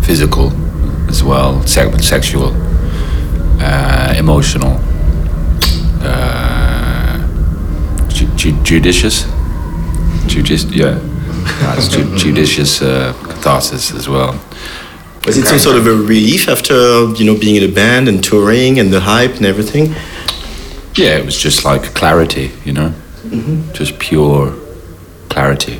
[0.04, 0.52] Physical
[1.10, 2.52] as well, se- sexual,
[3.62, 4.80] uh, emotional,
[6.02, 7.18] uh,
[8.10, 9.26] ju- ju- judicious,
[10.28, 10.98] judici- yeah,
[11.62, 14.40] that's ju- judicious uh, catharsis as well.
[15.26, 18.24] Was it some sort of a relief after you know being in a band and
[18.24, 19.96] touring and the hype and everything?
[20.96, 22.94] Yeah, it was just like clarity, you know,
[23.74, 24.54] just pure
[25.30, 25.80] clarity.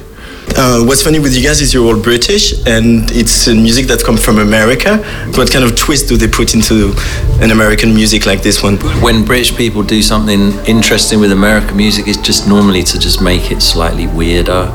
[0.58, 4.02] Uh, what's funny with you guys is you're all British and it's uh, music that
[4.04, 4.98] comes from America.
[5.36, 6.94] What kind of twist do they put into
[7.42, 8.78] an American music like this one?
[9.02, 13.52] When British people do something interesting with American music, it's just normally to just make
[13.52, 14.72] it slightly weirder.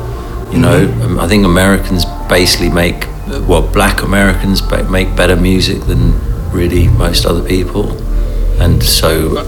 [0.51, 3.07] You know, Um, I think Americans basically make,
[3.47, 6.13] well, black Americans make better music than
[6.51, 7.91] really most other people.
[8.61, 9.45] And so,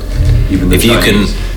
[0.50, 1.34] if you Chinese.
[1.34, 1.53] can.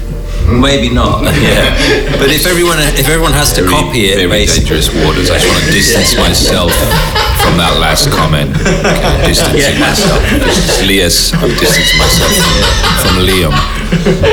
[0.46, 0.62] Mm.
[0.62, 1.74] Maybe not, yeah.
[2.22, 5.26] But if everyone if everyone has to copy it, very basically, dangerous waters.
[5.30, 6.70] I just want to distance myself
[7.42, 8.54] from that last comment.
[8.54, 10.22] Okay, distancing myself.
[10.46, 11.34] This is Lias.
[11.34, 12.30] I'm distancing myself
[13.02, 13.54] from Liam.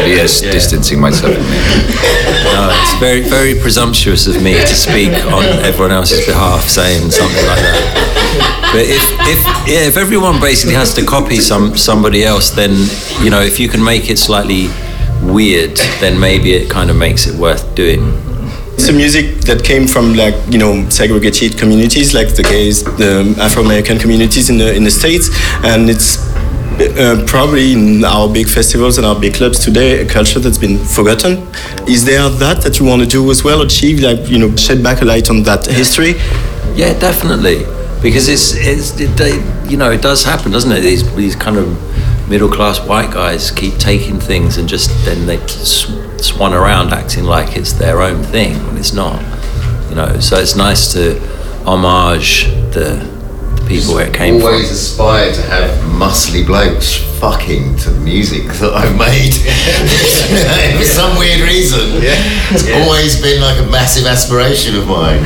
[0.05, 2.13] Lias, distancing myself from Liam.
[2.53, 7.45] No, it's very, very presumptuous of me to speak on everyone else's behalf, saying something
[7.49, 8.69] like that.
[8.69, 12.71] But if, if, yeah, if everyone basically has to copy some somebody else, then
[13.21, 14.69] you know, if you can make it slightly
[15.23, 18.01] weird, then maybe it kind of makes it worth doing.
[18.73, 23.35] It's a music that came from like you know segregated communities, like the gays, the
[23.39, 25.29] Afro-American communities in the in the states,
[25.63, 26.17] and it's
[26.79, 30.79] uh, probably in our big festivals and our big clubs today a culture that's been
[30.79, 31.47] forgotten.
[31.87, 34.81] Is there that that you want to do as well, achieve like you know shed
[34.81, 36.15] back a light on that history?
[36.75, 37.65] Yeah, definitely.
[38.01, 39.35] Because it's, it's it, they,
[39.69, 40.81] you know, it does happen, doesn't it?
[40.81, 41.67] These these kind of
[42.27, 47.25] middle class white guys keep taking things and just then they sw- swan around acting
[47.25, 49.21] like it's their own thing when it's not.
[49.89, 51.19] You know, so it's nice to
[51.65, 53.22] homage the, the
[53.67, 54.73] people where it came always from.
[54.75, 59.33] aspired to have muscly blokes fucking to the music that I've made.
[60.77, 62.01] For some weird reason.
[62.01, 62.15] Yeah.
[62.51, 65.21] It's always been like a massive aspiration of mine.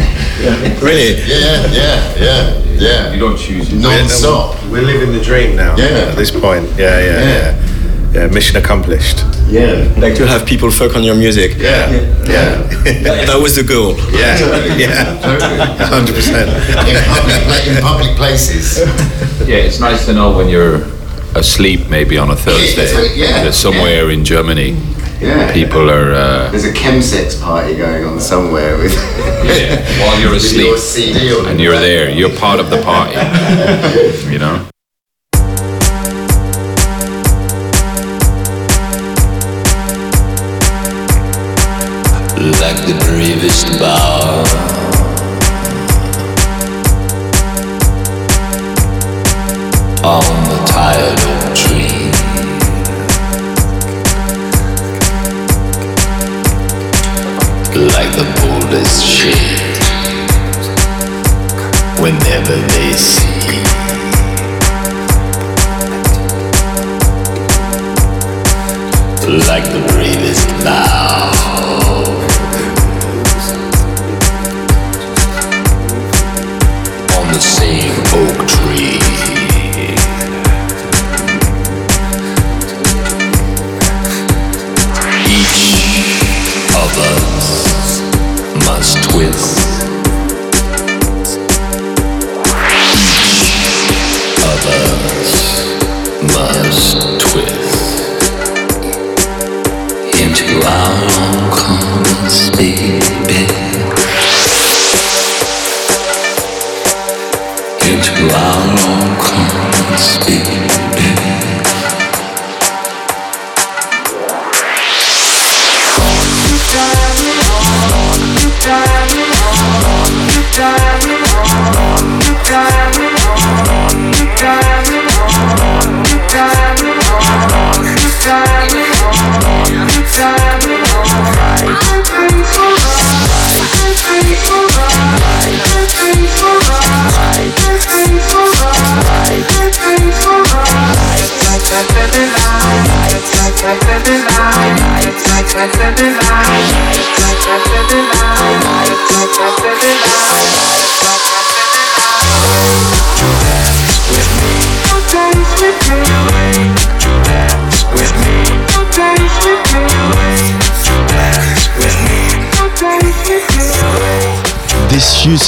[0.82, 1.16] Really?
[1.26, 3.14] Yeah, yeah, yeah, yeah.
[3.14, 3.78] You don't choose it.
[3.78, 4.56] Non-stop.
[4.66, 5.76] We're living the dream now.
[5.78, 6.10] Yeah.
[6.12, 6.66] At this point.
[6.78, 7.24] Yeah, yeah, Yeah.
[7.24, 7.68] yeah.
[8.14, 9.20] Yeah, mission accomplished.
[9.50, 9.88] Yeah.
[9.98, 11.58] Like to have people fuck on your music?
[11.58, 11.90] Yeah,
[12.28, 12.64] yeah.
[13.28, 13.96] That was the goal.
[14.12, 14.38] Yeah,
[14.78, 15.18] yeah.
[15.88, 16.50] hundred percent.
[16.88, 18.80] In public, in public places.
[19.48, 20.82] Yeah, it's nice to know when you're
[21.36, 24.76] asleep, maybe on a Thursday, yeah, that somewhere in Germany,
[25.22, 25.52] Yeah.
[25.54, 26.12] people are.
[26.14, 28.94] Uh, There's a chemsex party going on somewhere with.
[29.46, 33.16] yeah, while you're asleep your CD and you're there, you're part of the party.
[34.32, 34.68] You know.
[42.68, 44.44] Like the bravest bough.
[50.04, 52.12] On the tired oak tree.
[57.96, 59.57] Like the boldest shade.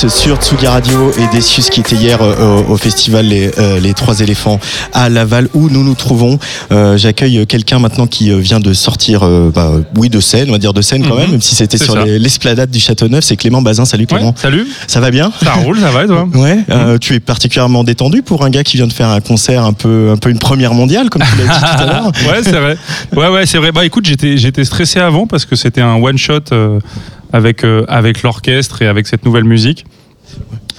[0.07, 4.21] Sur Tsugi Radio et Decius qui était hier euh, au, festival les, euh, les Trois
[4.21, 4.57] éléphants
[4.93, 6.39] à Laval où nous nous trouvons.
[6.71, 10.71] Euh, J'accueille quelqu'un maintenant qui vient de sortir, bah, oui, de scène, on va dire
[10.73, 11.19] de scène quand Mhm.
[11.21, 13.25] même, même si c'était sur les- l'esplanade du Château-Neuf.
[13.25, 13.83] C'est Clément Bazin.
[13.83, 14.29] Salut Clément.
[14.29, 16.59] Ouais, salut, Ça va bien ça roule, ça va et toi Ouais,
[17.01, 20.11] tu es particulièrement détendu pour un gars qui vient de faire un concert un peu,
[20.11, 22.11] un peu une première mondiale, comme tu l'as dit tout à l'heure.
[22.29, 22.77] Ouais, c'est vrai.
[23.15, 23.71] Ouais, ouais, c'est vrai.
[23.73, 26.79] Bah écoute, j'étais, stressé avant parce que c'était un one shot euh,
[27.33, 29.85] avec euh, avec l'orchestre et avec cette nouvelle musique.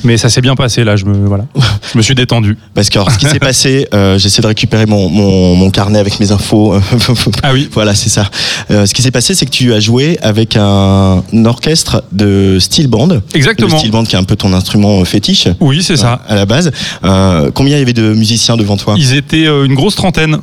[0.03, 0.97] Mais ça s'est bien passé là.
[0.97, 1.45] Je me voilà,
[1.93, 2.57] je me suis détendu.
[2.75, 5.99] Parce que alors, ce qui s'est passé, euh, j'essaie de récupérer mon, mon, mon carnet
[5.99, 6.75] avec mes infos.
[7.43, 7.69] Ah oui.
[7.73, 8.31] Voilà, c'est ça.
[8.71, 12.87] Euh, ce qui s'est passé, c'est que tu as joué avec un, orchestre de steel
[12.87, 13.21] band.
[13.35, 13.73] Exactement.
[13.73, 15.49] Le steel band qui est un peu ton instrument fétiche.
[15.61, 16.23] Oui, c'est ça.
[16.29, 16.71] À la base.
[17.05, 18.95] Euh, combien il y avait de musiciens devant toi?
[18.97, 20.39] Ils étaient euh, une grosse trentaine.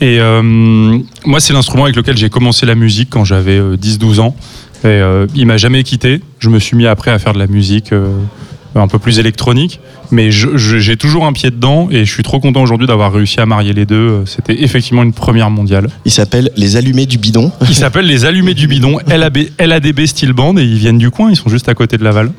[0.00, 0.42] Et euh,
[1.24, 4.36] moi, c'est l'instrument avec lequel j'ai commencé la musique quand j'avais euh, 10-12 ans.
[4.84, 6.20] Et euh, il m'a jamais quitté.
[6.38, 8.12] Je me suis mis après à faire de la musique euh,
[8.74, 9.80] un peu plus électronique.
[10.10, 13.46] Mais j'ai toujours un pied dedans et je suis trop content aujourd'hui d'avoir réussi à
[13.46, 14.22] marier les deux.
[14.26, 15.88] C'était effectivement une première mondiale.
[16.04, 17.50] Il s'appelle Les Allumés du Bidon.
[17.68, 21.30] Ils s'appellent les Allumés du Bidon, LAB, LADB Steel Band, et ils viennent du coin,
[21.30, 22.30] ils sont juste à côté de Laval.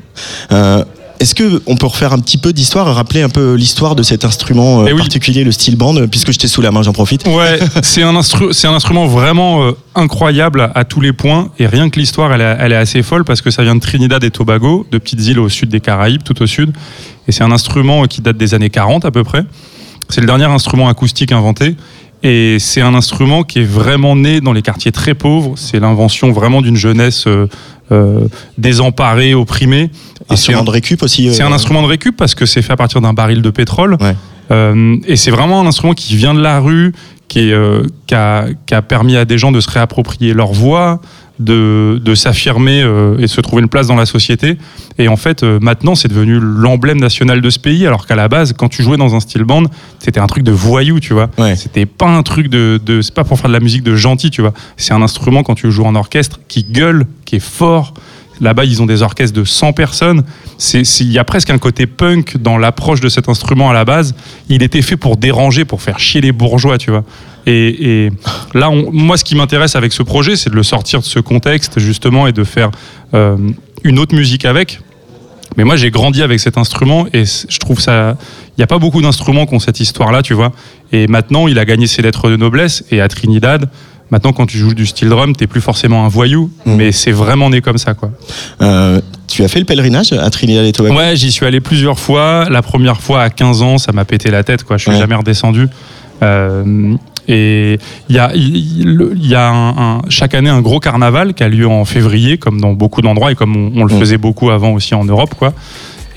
[0.52, 0.84] Euh,
[1.18, 4.24] Est-ce que on peut refaire un petit peu d'histoire, rappeler un peu l'histoire de cet
[4.24, 4.98] instrument euh, Eh oui.
[4.98, 7.26] particulier, le steel band, euh, puisque je t'ai sous la main, j'en profite.
[7.26, 11.48] Ouais, c'est un, instru- un instrument vraiment euh, incroyable à, tous les points.
[11.58, 13.80] Et rien que l'histoire, elle, est- elle est assez folle parce que ça vient de
[13.80, 16.72] Trinidad et Tobago, de petites îles au sud des Caraïbes, tout au sud.
[17.28, 19.44] Et c'est un instrument qui date des années 40 à peu près.
[20.08, 21.76] C'est le dernier instrument acoustique inventé.
[22.22, 25.52] Et c'est un instrument qui est vraiment né dans les quartiers très pauvres.
[25.56, 27.46] C'est l'invention vraiment d'une jeunesse euh,
[27.92, 28.20] euh,
[28.58, 29.82] désemparée, opprimée.
[29.82, 29.90] Et
[30.28, 31.32] c'est Instrument un- de récup aussi.
[31.32, 33.50] c'est euh, un instrument de récup parce que c'est fait à partir d'un baril de
[33.50, 33.96] pétrole.
[34.00, 34.16] Ouais.
[35.08, 36.92] Et c'est vraiment un instrument qui vient de la rue,
[37.26, 37.54] qui, est,
[38.06, 41.00] qui, a, qui a permis à des gens de se réapproprier leur voix,
[41.38, 44.56] de, de s'affirmer euh, et de se trouver une place dans la société.
[44.98, 48.28] Et en fait, euh, maintenant, c'est devenu l'emblème national de ce pays, alors qu'à la
[48.28, 49.64] base, quand tu jouais dans un style band,
[49.98, 51.30] c'était un truc de voyou, tu vois.
[51.38, 51.56] Ouais.
[51.56, 54.30] C'était pas un truc de, de c'est pas pour faire de la musique de gentil,
[54.30, 54.54] tu vois.
[54.76, 57.94] C'est un instrument quand tu joues en orchestre qui gueule, qui est fort.
[58.40, 60.22] Là-bas, ils ont des orchestres de 100 personnes.
[60.74, 64.14] Il y a presque un côté punk dans l'approche de cet instrument à la base.
[64.48, 67.04] Il était fait pour déranger, pour faire chier les bourgeois, tu vois.
[67.46, 68.10] Et, et
[68.54, 71.20] là, on- moi, ce qui m'intéresse avec ce projet, c'est de le sortir de ce
[71.20, 72.70] contexte, justement, et de faire
[73.14, 73.36] euh,
[73.84, 74.80] une autre musique avec.
[75.56, 78.16] Mais moi, j'ai grandi avec cet instrument et je trouve ça.
[78.56, 80.52] Il n'y a pas beaucoup d'instruments qui ont cette histoire-là, tu vois.
[80.92, 82.84] Et maintenant, il a gagné ses lettres de noblesse.
[82.90, 83.70] Et à Trinidad,
[84.10, 86.74] maintenant, quand tu joues du steel drum, t'es plus forcément un voyou, Mm.
[86.74, 88.10] mais c'est vraiment né comme ça, quoi.
[88.60, 90.94] euh, tu as fait le pèlerinage à Trinidad et Tobago?
[90.96, 92.48] Ouais, j'y suis allé plusieurs fois.
[92.50, 94.76] La première fois à 15 ans, ça m'a pété la tête, quoi.
[94.76, 94.98] Je suis Ouais.
[94.98, 95.68] jamais redescendu.
[96.22, 96.94] Euh,
[97.28, 101.34] Et il y a, il il y a un- un- chaque année un gros carnaval
[101.34, 103.98] qui a lieu en février, comme dans beaucoup d'endroits et comme on, on le Mm.
[103.98, 105.52] faisait beaucoup avant aussi en Europe, quoi.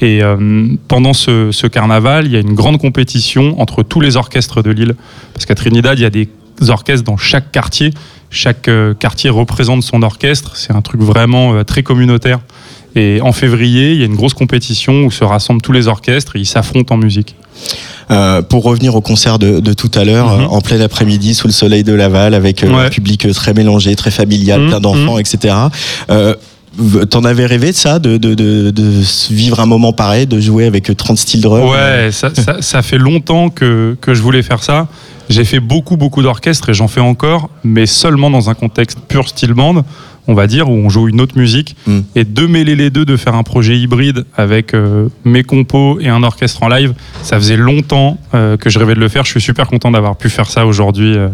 [0.01, 4.15] Et euh, pendant ce, ce carnaval, il y a une grande compétition entre tous les
[4.15, 4.95] orchestres de l'île.
[5.33, 6.29] Parce qu'à Trinidad, il y a des
[6.69, 7.91] orchestres dans chaque quartier.
[8.29, 10.55] Chaque euh, quartier représente son orchestre.
[10.55, 12.39] C'est un truc vraiment euh, très communautaire.
[12.95, 16.35] Et en février, il y a une grosse compétition où se rassemblent tous les orchestres
[16.35, 17.35] et ils s'affrontent en musique.
[18.11, 20.43] Euh, pour revenir au concert de, de tout à l'heure, Mhm.
[20.43, 22.85] euh, en plein après-midi, sous le soleil de Laval, avec euh, Ouais.
[22.85, 25.53] un public euh, très mélangé, très familial, Mhm, plein d'enfants, etc.
[26.09, 26.33] Euh,
[26.79, 30.25] v- T'en avais rêvé de ça, de, de, de, de s- vivre un moment pareil,
[30.25, 34.21] de jouer avec 30 styles drum Ouais, ça, ça, ça fait longtemps que, que je
[34.23, 34.87] voulais faire ça.
[35.29, 39.29] J'ai fait beaucoup, beaucoup d'orchestres et j'en fais encore, mais seulement dans un contexte pur
[39.29, 39.83] style band,
[40.29, 41.75] on va dire, où on joue une autre musique.
[41.87, 41.99] Mm.
[42.15, 46.07] Et de mêler les deux, de faire un projet hybride avec euh, mes compos et
[46.07, 49.25] un orchestre en live, ça faisait longtemps euh, que je rêvais de le faire.
[49.25, 51.17] Je suis super content d'avoir pu faire ça aujourd'hui.
[51.17, 51.29] euh.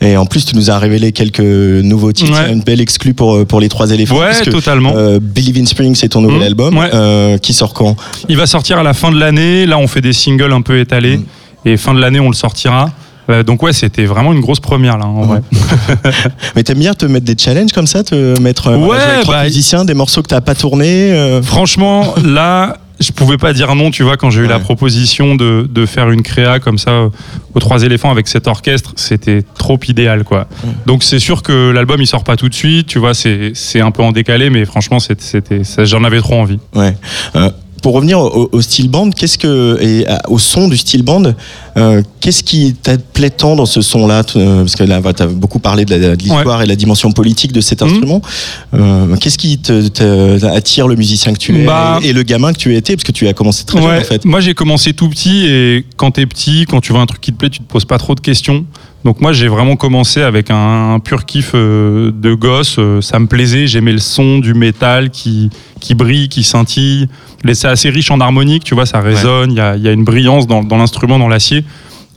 [0.00, 2.32] Et en plus, tu nous as révélé quelques nouveaux titres.
[2.32, 2.52] Ouais.
[2.52, 4.18] Une belle exclue pour, pour les trois éléphants.
[4.20, 4.92] Ouais, totalement.
[4.96, 6.46] euh, Believe in Spring, c'est ton nouvel Mhm.
[6.46, 6.90] album, Ouais.
[6.94, 7.96] euh, qui sort quand?
[8.28, 9.66] Il va sortir à la fin de l'année.
[9.66, 11.16] Là, on fait des singles un peu étalés.
[11.16, 11.24] Mm.
[11.64, 12.90] Et fin de l'année, on le sortira.
[13.30, 15.06] Euh, donc ouais, c'était vraiment une grosse première là.
[15.06, 15.42] En vrai.
[16.56, 19.44] Mais t'aimes bien te mettre des challenges comme ça, te mettre euh, Ouais, avec bah,
[19.44, 23.90] musiciens, des morceaux que t'as pas tournés euh, Franchement, là, je pouvais pas dire non,
[23.90, 27.08] tu vois, quand j'ai eu la proposition de, de faire une créa comme ça
[27.54, 30.46] aux Trois éléphants avec cet orchestre, c'était trop idéal, quoi.
[30.86, 33.90] Donc c'est sûr que l'album il sort pas tout de suite, tu vois, c'est un
[33.90, 36.60] peu en décalé, mais franchement, c'était, j'en avais trop envie.
[36.74, 36.96] Ouais.
[37.36, 37.50] Euh,
[37.82, 41.22] pour revenir au, au style band, qu'est-ce que et au son du style band,
[41.76, 45.26] euh, qu'est-ce qui te plaît tant dans ce son-là euh, Parce que là, tu as
[45.26, 47.88] beaucoup parlé de de l'histoire et la dimension politique de cet Mhm.
[47.88, 48.22] instrument.
[48.74, 52.52] Euh, qu'est-ce qui te, te- attire le musicien que tu es Bah- et, le gamin
[52.52, 54.24] que tu étais Parce que tu as commencé très jeune Ouais, en fait?
[54.24, 57.32] Moi, j'ai commencé tout petit et quand t'es petit, quand tu vois un truc qui
[57.32, 58.64] te plaît, tu te poses pas trop de questions.
[59.04, 62.76] Donc moi, j'ai vraiment commencé avec un, un pur kiff euh, de gosse.
[62.78, 67.08] euh, ça me plaisait, j'aimais le son du métal qui, qui brille, qui scintille.
[67.54, 69.92] C'est assez riche en harmonique, tu vois, ça résonne, il y, a, il y a
[69.92, 71.64] une brillance dans, l'instrument, dans l'acier.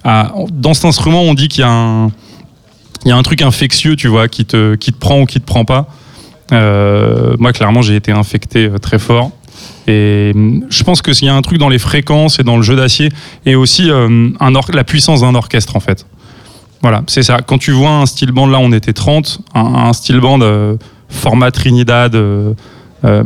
[0.04, 2.08] Ah, dans cet instrument, on dit qu'il y a un,
[3.06, 5.40] il y a un truc infectieux, tu vois, qui te, qui te prend ou qui
[5.40, 5.88] te prend pas.
[6.52, 9.32] Euh, moi, clairement, j'ai été infecté très fort.
[9.88, 12.58] Et hum, je pense que s'il y a un truc dans les fréquences et dans
[12.58, 13.10] le jeu d'acier,
[13.46, 16.06] et aussi euh, un la puissance d'un orchestre, en fait.
[16.82, 17.42] Voilà, c'est ça.
[17.46, 20.78] Quand tu vois un style band, là, on était 30, un, un style band euh,
[21.10, 22.54] format Trinidad euh,
[23.06, 23.24] euh,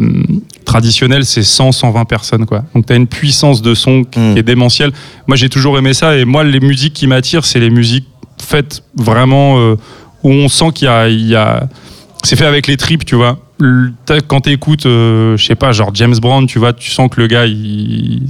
[0.65, 2.63] traditionnel, c'est 100, 120 personnes, quoi.
[2.73, 4.33] Donc, tu as une puissance de son qui, Mm.
[4.33, 4.91] qui est démentielle.
[5.27, 8.07] Moi, j'ai toujours aimé ça, et moi, les musiques qui m'attirent, c'est les musiques
[8.41, 9.75] faites vraiment euh,
[10.23, 11.67] où on sent qu'il y a, il y a-
[12.25, 13.37] c'est fait avec les tripes, tu vois.
[14.27, 17.27] Quand t'écoutes, euh, je sais pas, genre James Brown, tu vois, tu sens que le
[17.27, 17.45] gars,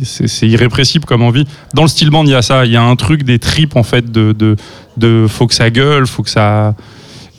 [0.04, 1.46] c'est irrépressible comme envie.
[1.74, 3.76] Dans le style band, il y a ça, il y a un truc des tripes
[3.76, 4.56] en fait, de, de,
[4.98, 6.76] de faut que ça gueule, faut que ça.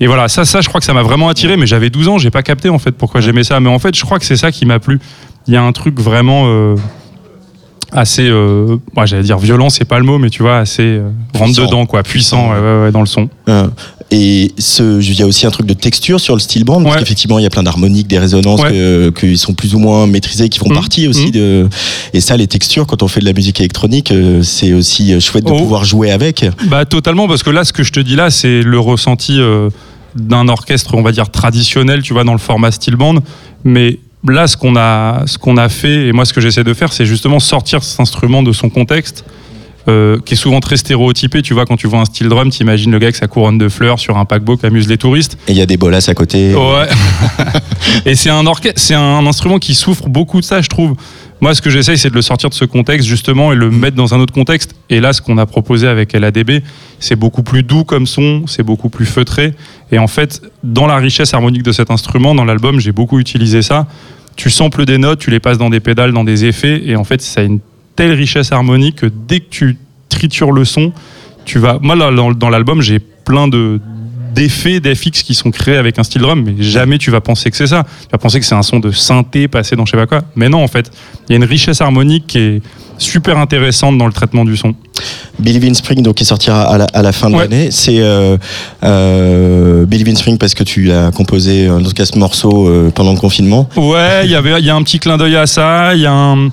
[0.01, 2.19] Et voilà, ça, ça, je crois que ça m'a vraiment attiré, mais j'avais 12 ans,
[2.19, 3.61] j'ai pas capté en fait pourquoi j'aimais ça.
[3.61, 4.99] Mais en fait, je crois que c'est ça qui m'a plu.
[5.47, 6.75] Il y a un truc vraiment euh,
[7.93, 11.11] assez, euh, ouais, j'allais dire violent, c'est pas le mot, mais tu vois, assez euh,
[11.35, 13.29] rentre dedans, quoi, puissant, ouais, ouais, ouais, dans le son.
[13.49, 13.69] Euh,
[14.11, 16.97] et ce, il y a aussi un truc de texture sur le style band, parce
[16.97, 18.71] qu'effectivement, il y a plein d'harmoniques, des résonances Ouais.
[18.71, 20.75] que- qui sont plus ou moins maîtrisées, qui font Mhm.
[20.77, 21.31] partie aussi Mhm.
[21.33, 21.69] de.
[22.13, 25.19] Et ça, les textures, quand on fait de la musique électronique, euh, c'est aussi euh,
[25.21, 25.59] chouette de Oh.
[25.59, 26.45] pouvoir jouer avec.
[26.69, 29.71] Bah totalement parce que là ce que je te dis là c'est le ressenti euh,
[30.15, 33.17] d'un orchestre on va dire traditionnel tu vois dans le format style band
[33.65, 36.73] mais là ce qu'on a ce qu'on a fait et moi ce que j'essaie de
[36.75, 39.25] faire c'est justement sortir cet instrument de son contexte
[39.89, 42.91] euh, qui est souvent très stéréotypé tu vois quand tu vois un style drum t'imagines
[42.91, 45.53] le gars avec sa couronne de fleurs sur un paquebot qui amuse les touristes Et
[45.53, 46.55] il y a des bolas à côté.
[46.55, 46.89] Ouais.
[48.07, 50.95] et c'est un orchestre, c'est un instrument qui souffre beaucoup de ça, je trouve.
[51.41, 53.97] Moi, ce que j'essaye, c'est de le sortir de ce contexte justement et le mettre
[53.97, 54.74] dans un autre contexte.
[54.89, 56.62] Et là, ce qu'on a proposé avec LADB,
[56.99, 59.53] c'est beaucoup plus doux comme son, c'est beaucoup plus feutré.
[59.93, 63.61] Et en fait, dans la richesse harmonique de cet instrument, dans l'album, j'ai beaucoup utilisé
[63.61, 63.87] ça.
[64.37, 67.05] Tu samples des notes, tu les passes dans des pédales, dans des effets, et en
[67.05, 67.61] fait, ça a une
[67.97, 69.77] telle richesse harmonique que dès que tu
[70.09, 70.93] tritures le son,
[71.45, 71.79] tu vas.
[71.81, 73.81] Moi, là, dans, dans l'album, j'ai plein de
[74.35, 77.57] d'effets, d'FX qui sont créés avec un style drum, mais jamais tu vas penser que
[77.57, 77.85] c'est ça.
[78.03, 80.25] Tu vas penser que c'est un son de synthé passé dans je sais pas quoi.
[80.37, 80.91] Mais non, en fait,
[81.27, 82.63] il y a une richesse harmonique qui est
[82.99, 84.75] super intéressante dans le traitement du son.
[85.39, 87.43] Believe in Spring, donc, qui sortira à la, à la fin de Ouais.
[87.45, 87.71] l'année.
[87.71, 88.37] C'est euh,
[88.85, 92.91] euh, Believe in Spring parce que tu as composé en tout cas ce morceau euh,
[92.95, 93.69] pendant le confinement.
[93.77, 95.95] Ouais, il y avait, il y a un petit clin d'œil à ça.
[95.95, 96.49] Il y a un,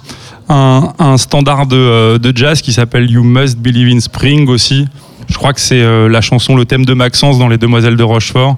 [0.50, 4.88] un, un standard de, euh, de jazz qui s'appelle You Must Believe in Spring aussi.
[5.30, 8.04] Je crois que c'est euh, la chanson, le thème de Maxence dans Les Demoiselles de
[8.04, 8.58] Rochefort.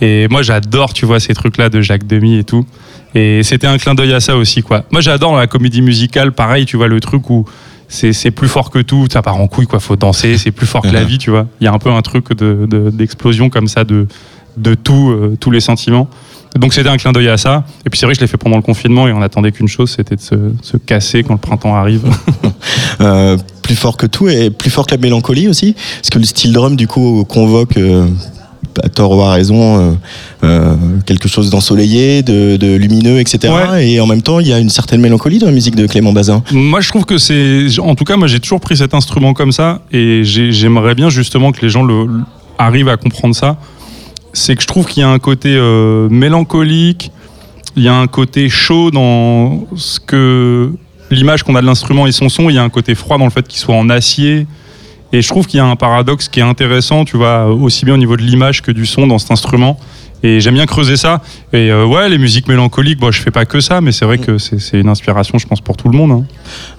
[0.00, 2.66] Et moi, j'adore, tu vois, ces trucs-là de Jacques Demy et tout.
[3.14, 4.84] Et c'était un clin d'œil à ça aussi, quoi.
[4.90, 7.44] Moi, j'adore la comédie musicale, pareil, tu vois, le truc où
[7.88, 9.80] c'est plus fort que tout, ça part en couille, quoi.
[9.80, 11.46] Faut danser, c'est plus fort que la vie, tu vois.
[11.60, 14.06] Il y a un peu un truc de- de- d'explosion comme ça de,
[14.56, 16.08] de tout, euh, tous les sentiments.
[16.58, 17.64] Donc c'était un clin d'œil à ça.
[17.84, 19.68] Et puis c'est vrai que je l'ai fait pendant le confinement et on attendait qu'une
[19.68, 22.02] chose, c'était de se, se casser quand le printemps arrive.
[23.00, 26.24] Euh, plus fort que tout et plus fort que la mélancolie aussi Parce que le
[26.24, 28.06] style drum, du coup, convoque, euh,
[28.82, 29.92] à tort ou à raison, euh,
[30.44, 33.52] euh, quelque chose d'ensoleillé, de, de lumineux, etc.
[33.70, 33.88] Ouais.
[33.90, 36.12] Et en même temps, il y a une certaine mélancolie dans la musique de Clément
[36.12, 36.42] Bazin.
[36.52, 37.66] Moi, je trouve que c'est.
[37.80, 41.10] En tout cas, moi, j'ai toujours pris cet instrument comme ça et j'ai- j'aimerais bien
[41.10, 42.20] justement que les gens le, le-
[42.58, 43.56] arrivent à comprendre ça.
[44.36, 47.10] C'est que je trouve qu'il y a un côté euh, mélancolique,
[47.74, 50.70] il y a un côté chaud dans ce que
[51.10, 52.50] l'image qu'on a de l'instrument et son son.
[52.50, 54.46] Il y a un côté froid dans le fait qu'il soit en acier.
[55.10, 57.94] Et je trouve qu'il y a un paradoxe qui est intéressant, tu vois, aussi bien
[57.94, 59.80] au niveau de l'image que du son dans cet instrument.
[60.22, 61.20] Et j'aime bien creuser ça.
[61.52, 64.18] Et euh, ouais, les musiques mélancoliques, bon, je fais pas que ça, mais c'est vrai
[64.18, 66.10] que c'est une inspiration, je pense, pour tout le monde.
[66.10, 66.24] hein.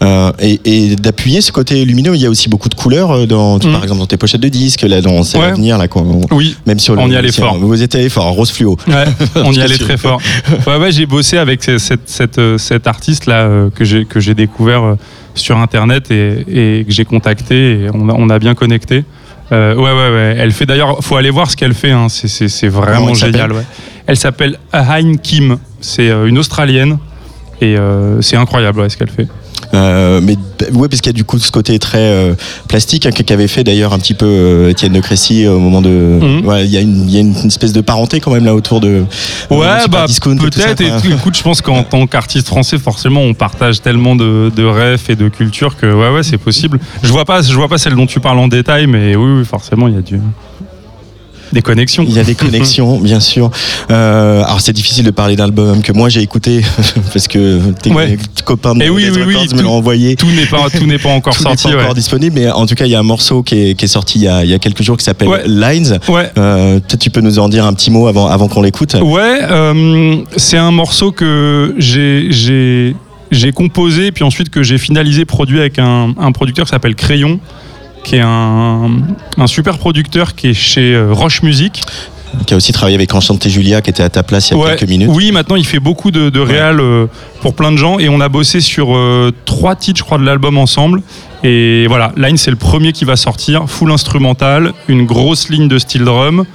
[0.01, 3.25] Euh, et et d'appuyer ce côté lumineux, il y a aussi beaucoup de couleurs, euh,
[3.25, 3.71] dans, Mm.
[3.71, 5.47] par exemple dans tes pochettes de disques, là, dans C'est Ouais.
[5.49, 6.03] l'avenir, là, quoi.
[6.31, 7.57] Oui, Même sur le, On y allait fort.
[7.57, 8.75] Vous étiez fort, rose fluo.
[8.87, 10.19] Ouais, on y allait très fort.
[10.65, 13.85] Ouais, ouais, j'ai bossé avec ce- cette, cette, cet artiste là euh, que
[14.19, 14.95] j'ai découvert
[15.35, 19.03] sur internet et, et que j'ai contacté et on a, on a bien connecté.
[19.51, 20.35] Euh, ouais, ouais, ouais.
[20.39, 21.91] Elle fait d'ailleurs, faut aller voir ce qu'elle fait.
[21.91, 22.07] Hein.
[22.09, 22.27] C'est-
[22.67, 23.53] vraiment s'appelle génial.
[23.53, 23.63] Ouais.
[24.05, 25.57] Elle s'appelle Hein Kim.
[25.79, 26.97] C'est euh, une Australienne
[27.61, 29.27] et euh, c'est incroyable ouais, ce qu'elle fait.
[29.73, 30.35] Euh, mais
[30.73, 32.33] ouais, parce qu'il y a du coup ce côté très euh,
[32.67, 35.89] plastique hein, qu'avait fait d'ailleurs un petit peu euh, Étienne de Crécy au moment de.
[35.89, 36.51] Mhm.
[36.63, 38.79] Il y, a une- il y a une espèce de parenté quand même là autour
[38.79, 38.87] de.
[38.87, 40.05] de Ouais, bah
[40.39, 40.81] peut-être.
[40.81, 44.63] Et, tout, écoute, je pense qu'en tant qu'artiste français, forcément, on partage tellement de, de
[44.63, 46.79] rêves et de culture que ouais, ouais, c'est possible.
[47.03, 49.45] Je vois pas, je vois pas celle dont tu parles en détail, mais oui, oui,
[49.45, 50.19] forcément, il y a du
[51.53, 52.03] des connexions.
[52.07, 53.49] Il y a des connexions, bien sûr.
[53.91, 56.61] Euh, alors c'est difficile de parler d'album que moi j'ai écouté
[57.13, 58.17] parce que tes Ouais.
[58.45, 60.15] copains de Eh oui, Modest oui, oui, me l'ont envoyé.
[60.15, 61.75] Tout n'est pas, tout n'est pas encore Tout n'est sorti.
[61.75, 63.85] pas encore disponible, mais en tout cas il y a un morceau qui est, qui
[63.85, 65.43] est sorti il y, a, il y a quelques jours qui s'appelle Ouais.
[65.47, 65.99] Lines.
[66.09, 66.29] Ouais.
[66.37, 68.95] Euh, Peut-être tu peux nous en dire un petit mot avant, avant qu'on l'écoute?
[69.01, 72.95] Ouais, euh, c'est un morceau que j'ai j'ai
[73.31, 77.39] j'ai composé puis ensuite que j'ai finalisé produit avec un, un producteur qui s'appelle Crayon
[78.07, 78.89] qui est un,
[79.47, 81.81] super producteur qui est chez euh, Roche Music.
[82.45, 84.63] Qui a aussi travaillé avec Enchanté Julia qui était à ta place il y a
[84.63, 85.09] Ouais, quelques minutes.
[85.11, 87.07] Oui, maintenant il fait beaucoup de, de réal euh,
[87.41, 90.23] pour plein de gens et on a bossé sur euh, trois titres, je crois, de
[90.23, 91.01] l'album ensemble.
[91.43, 95.77] Et voilà, Line c'est le premier qui va sortir, full instrumental, une grosse ligne de
[95.77, 96.45] steel drum,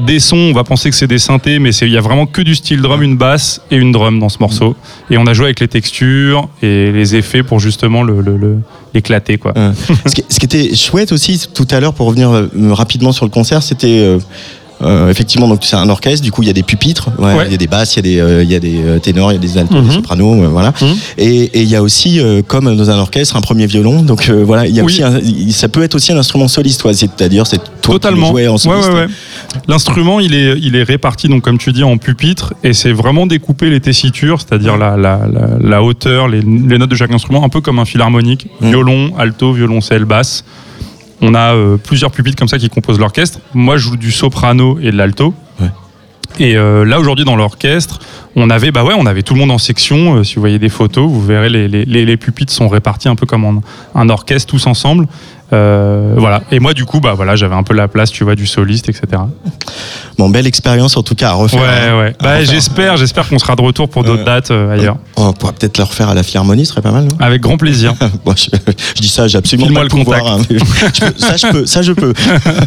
[0.00, 2.40] des sons, on va penser que c'est des synthés, mais il y a vraiment que
[2.42, 4.76] du steel drum, une basse et une drum dans ce morceau.
[5.10, 8.58] Et on a joué avec les textures et les effets pour justement le- le- le-
[8.94, 9.52] l'éclater, quoi.
[9.56, 9.72] Euh,
[10.06, 13.24] ce, qui, ce qui était chouette aussi tout à l'heure pour revenir euh, rapidement sur
[13.24, 14.18] le concert, c'était euh,
[14.82, 16.22] euh, effectivement donc c'est un orchestre.
[16.24, 17.46] Du coup, il y a des pupitres, ouais, Ouais.
[17.46, 18.98] il y a des basses, il y a des, euh, il y a des euh,
[18.98, 19.88] ténors, il y a des altos, Mhm.
[19.88, 20.72] des sopranos, euh, voilà.
[20.80, 20.88] Mhm.
[21.18, 24.02] Et et il y a aussi, comme dans un orchestre, un premier violon.
[24.02, 24.92] Donc voilà, il y a Oui.
[24.92, 25.20] aussi, un-
[25.52, 26.84] ça peut être aussi un instrument soliste.
[26.92, 28.32] C'est-à-dire, c'est toi Totalement.
[28.34, 28.90] qui en soliste.
[28.92, 29.06] ouais.
[29.66, 33.26] L'instrument, il est, il est réparti, donc comme tu dis, en pupitre, et c'est vraiment
[33.26, 37.44] découpé les tessitures, c'est-à-dire la, la, la, la hauteur, les, les notes de chaque instrument,
[37.44, 38.68] un peu comme un fil harmonique, Mm.
[38.68, 40.44] violon, alto, violoncelle, basse.
[41.20, 43.40] On a euh, plusieurs pupitres comme ça qui composent l'orchestre.
[43.54, 45.34] Moi, je joue du soprano et de l'alto.
[45.60, 45.68] Ouais.
[46.38, 47.98] Et euh, là aujourd'hui dans l'orchestre,
[48.36, 50.16] on avait bah ouais, on avait tout le monde en section.
[50.16, 53.08] Euh, si vous voyez des photos, vous verrez les, les, les, les pupitres sont répartis
[53.08, 53.62] un peu comme en,
[53.94, 55.08] un orchestre tous ensemble.
[55.52, 56.42] Euh, voilà.
[56.50, 58.88] Et moi du coup bah voilà, j'avais un peu la place, tu vois, du soliste,
[58.88, 59.22] etc.
[60.18, 61.60] Bon, belle expérience en tout cas à refaire.
[61.60, 61.98] Ouais hein.
[61.98, 62.14] ouais.
[62.20, 64.96] Bah, j'espère, j'espère qu'on sera de retour pour d'autres Euh, dates euh, ailleurs.
[65.16, 67.04] On pourra peut-être le refaire à la Philharmonie, ce serait pas mal.
[67.04, 67.10] non?
[67.20, 67.94] Avec grand plaisir.
[68.24, 68.46] Bon, je,
[68.96, 70.26] je dis ça, j'ai absolument pas le le pouvoir.
[70.26, 71.66] hein, je peux- ça, je peux.
[71.66, 72.12] Ça, je peux.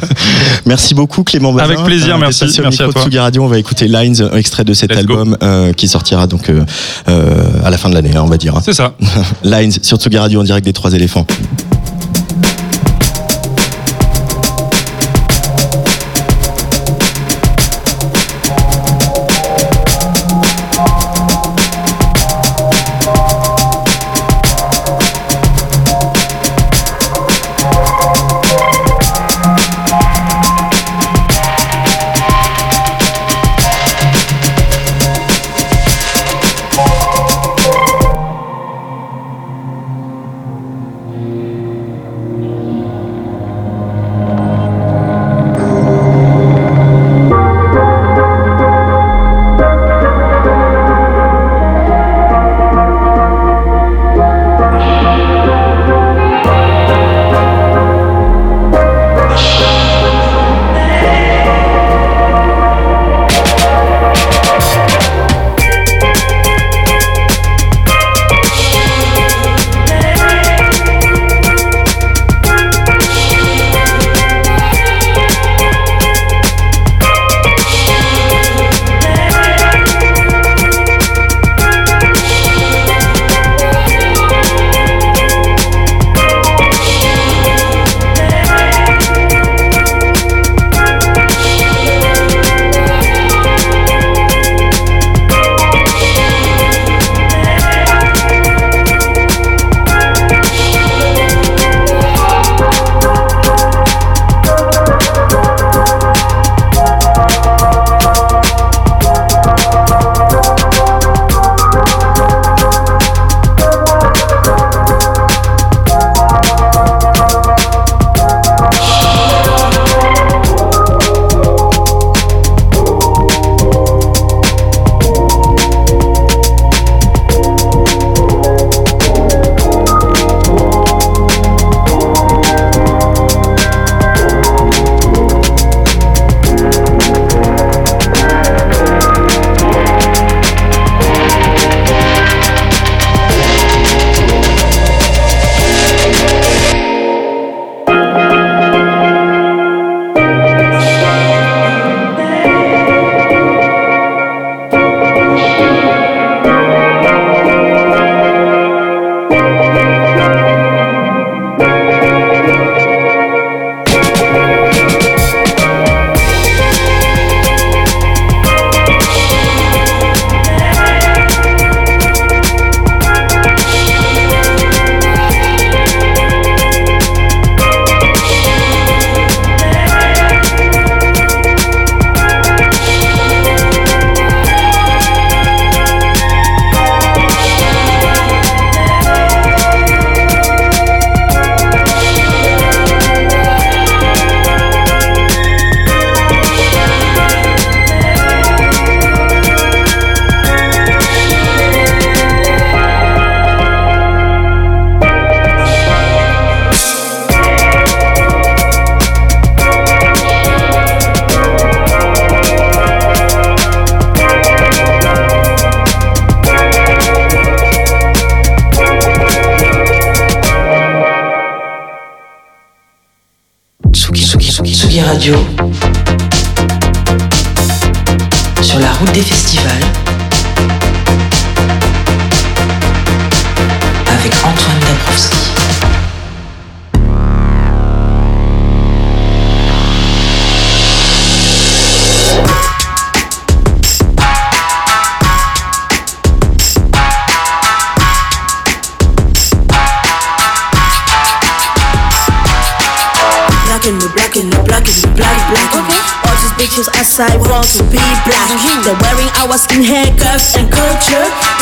[0.65, 1.65] Merci beaucoup, Clément Bazin.
[1.73, 3.01] Avec plaisir, Euh, merci, merci à micro de toi.
[3.03, 6.27] Tsugi Radio, on va écouter Lines, un extrait de cet Let's album euh, qui sortira
[6.27, 6.63] donc euh,
[7.09, 8.55] euh, à la fin de l'année, hein, on va dire.
[8.55, 8.61] hein.
[8.63, 8.93] C'est ça.
[9.43, 11.25] Lines sur Tsugi Radio en direct des Trois éléphants.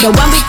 [0.01, 0.48] Culture But when we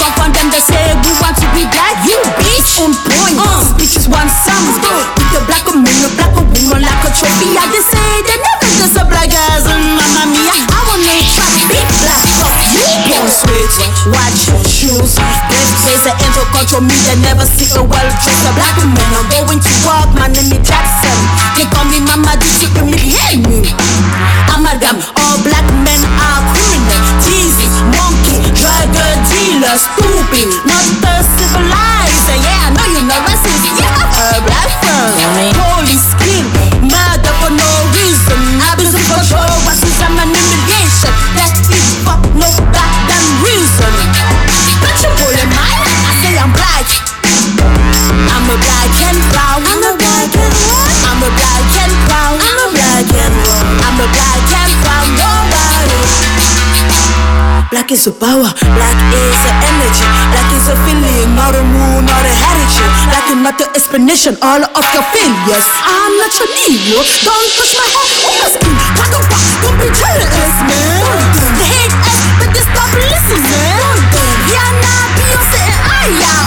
[57.91, 62.07] Black is a power, black is an energy, black is a feeling, not a mood,
[62.07, 62.79] not a heritage.
[63.11, 65.67] Black is not the explanation, all of your failures.
[65.91, 68.71] I'm not your Negro, don't touch my head or my skin.
[68.79, 71.35] And white, don't be jealous, man.
[71.59, 73.99] They hate us, but they stop listening.
[74.47, 76.40] Rihanna, Beyonce, and Aya, oh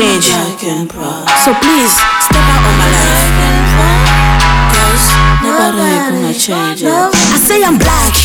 [0.00, 0.32] change.
[1.44, 1.92] So please,
[2.24, 3.20] step out of my life.
[4.72, 5.04] Cause
[5.44, 6.88] nobody gonna change it.
[6.88, 8.16] I say I'm black.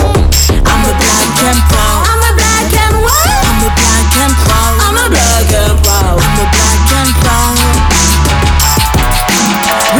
[0.00, 2.00] I'm a black and proud.
[2.08, 3.28] I'm a black and what?
[3.44, 4.72] I'm a black and proud.
[4.88, 6.16] I'm a black and proud.
[6.16, 7.60] I'm a black and proud.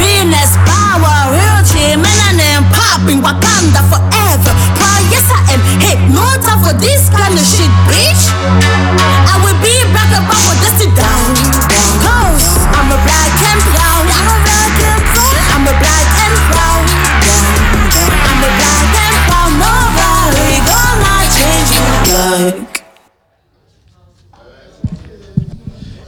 [0.00, 4.52] Realness, power, realty, melanin popping, Wakanda forever.
[4.80, 5.60] Proud, yes I am.
[5.76, 8.01] Hey, no time for this kind of shit, bitch.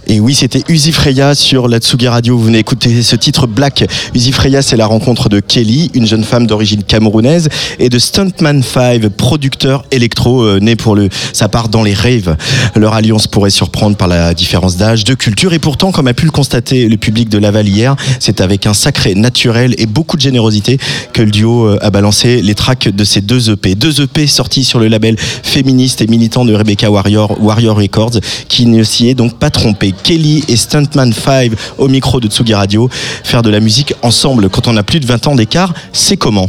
[0.07, 2.37] Et oui, c'était Uzi Freya sur la Tsugi Radio.
[2.37, 3.85] Vous venez écouter ce titre Black.
[4.15, 7.49] Uzi Freya, c'est la rencontre de Kelly, une jeune femme d'origine camerounaise,
[7.79, 12.37] et de Stuntman 5, producteur électro euh, né pour le, sa part dans les raves.
[12.77, 16.27] Leur alliance pourrait surprendre par la différence d'âge, de culture, et pourtant, comme a pu
[16.27, 20.23] le constater le public de Laval hier, c'est avec un sacré naturel et beaucoup de
[20.23, 20.79] générosité
[21.15, 23.75] que le duo euh, a balancé les tracks de ces deux EP.
[23.75, 28.67] Deux EP sortis sur le label féministe et militant de Rebecca Warrior, Warrior Records, qui
[28.67, 29.94] ne s'y est donc pas trompé.
[30.03, 32.89] Kelly et Stuntman 5 au micro de Tsugi Radio.
[33.23, 36.49] Faire de la musique ensemble quand on a plus de 20 ans d'écart, c'est comment?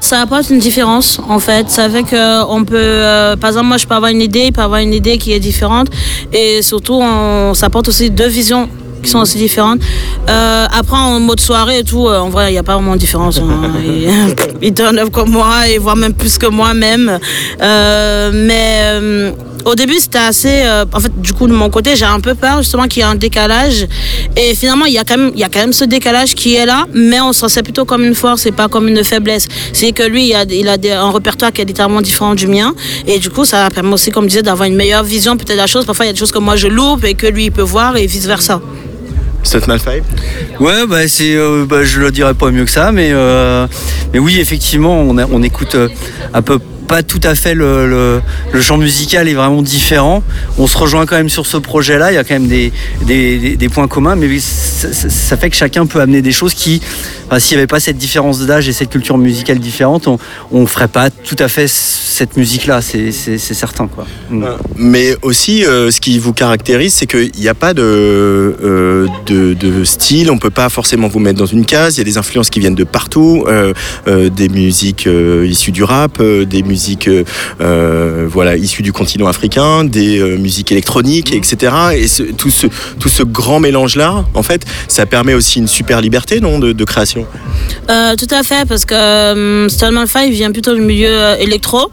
[0.00, 1.70] Ça apporte une différence en fait.
[1.70, 4.52] Ça fait que on peut, euh, par exemple, moi je peux avoir une idée, il
[4.52, 5.88] peut avoir une idée qui est différente,
[6.32, 8.68] et surtout on, ça apporte aussi deux visions
[9.02, 9.80] qui sont aussi différentes.
[10.28, 12.94] Euh, après en mode soirée et tout, euh, en vrai il n'y a pas vraiment
[12.94, 13.38] de différence.
[13.42, 13.72] hein.
[13.84, 14.08] il,
[14.62, 17.18] il turn up comme moi et voire même plus que moi même.
[17.60, 20.62] Euh, mais au début, c'était assez.
[20.64, 23.04] euh, en fait, du coup, de mon côté, j'ai un peu peur justement qu'il y
[23.04, 23.86] ait un décalage.
[24.36, 26.54] Et finalement, il y, a quand même, il y a quand même ce décalage qui
[26.56, 29.46] est là, mais on s'en sait plutôt comme une force et pas comme une faiblesse.
[29.72, 32.46] C'est que lui, il a, il a des- un répertoire qui est littéralement différent du
[32.46, 32.74] mien.
[33.06, 35.56] Et du coup, ça permet aussi, comme je disais, d'avoir une meilleure vision peut-être de
[35.56, 35.84] la chose.
[35.86, 37.62] Parfois, il y a des choses que moi je loupe et que lui, il peut
[37.62, 38.60] voir et vice-versa.
[39.44, 40.02] Stuntman 5
[40.60, 43.66] Ouais, bah, c'est, euh, bah, je le dirais pas mieux que ça, mais, euh,
[44.12, 45.88] mais oui, effectivement, on, a- on écoute euh,
[46.32, 48.20] un peu pas tout à fait le,
[48.52, 50.22] le, genre musical est vraiment différent.
[50.58, 52.12] On se rejoint quand même sur ce projet-là.
[52.12, 52.72] Il y a quand même des,
[53.56, 56.80] des, points communs, mais ça, fait que chacun peut amener des choses qui,
[57.26, 60.18] enfin, s'il n'y avait pas cette différence d'âge et cette culture musicale différente, on,
[60.50, 63.86] on ferait pas tout à fait cette musique-là, c'est certain.
[63.88, 64.06] Quoi.
[64.30, 64.44] Mm.
[64.76, 69.54] Mais aussi, euh, ce qui vous caractérise, c'est qu'il n'y a pas de, euh, de,
[69.54, 70.30] de style.
[70.30, 71.96] On peut pas forcément vous mettre dans une case.
[71.96, 73.72] Il y a des influences qui viennent de partout, euh,
[74.06, 77.24] euh, des musiques euh, issues du rap, euh, des musiques euh,
[77.60, 81.72] euh, voilà issues du continent africain, des euh, musiques électroniques, etc.
[81.96, 82.66] Et ce- tout ce
[82.98, 86.72] tout ce grand mélange là, en fait, ça permet aussi une super liberté, non, de,
[86.72, 87.26] de création?
[87.88, 91.90] Tout à fait, parce que Stallman 5 vient plutôt du milieu électro.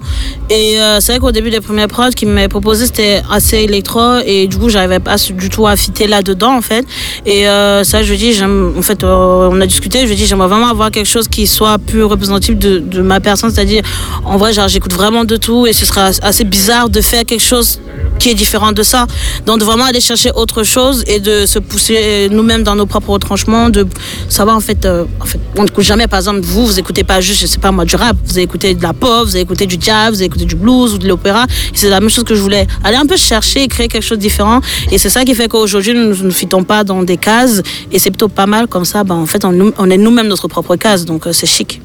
[0.50, 4.18] Et c'est vrai qu'au début des premières prods qu'il m'avait proposé, c'était assez électro.
[4.26, 6.86] Et du coup, j'arrivais pas du tout à fitter là-dedans, en fait.
[7.26, 10.48] Et euh, ça, je dis, j'aime- en fait, euh, on a discuté, je dis, j'aimerais
[10.48, 13.52] vraiment avoir quelque chose qui soit plus représentatif de, de ma personne.
[13.52, 13.84] C'est-à-dire,
[14.26, 15.68] en vrai, j'écoute vraiment de tout.
[15.68, 17.80] Et ce sera assez bizarre de faire quelque chose
[18.20, 19.08] qui est différent de ça.
[19.46, 23.12] Donc, de vraiment aller chercher autre chose et de se pousser nous-mêmes dans nos propres
[23.12, 23.88] retranchements, de
[24.28, 27.42] savoir, en fait, euh, en fait on jamais, par exemple, vous, vous écoutez pas juste,
[27.42, 29.66] je sais pas moi, du rap, vous allez écouter de la pop, vous allez écouter
[29.66, 31.46] du jazz, vous allez écouter du blues ou de l'opéra.
[31.74, 32.68] C'est la même chose que je voulais.
[32.84, 34.60] Aller un peu chercher et créer quelque chose de différent.
[34.92, 37.62] Et c'est ça qui fait qu'aujourd'hui, nous ne nous fitons pas dans des cases.
[37.92, 39.04] Et c'est plutôt pas mal comme ça.
[39.04, 41.06] Ben, en fait, on est nous-mêmes notre propre case.
[41.06, 41.82] Donc, euh, c'est chic.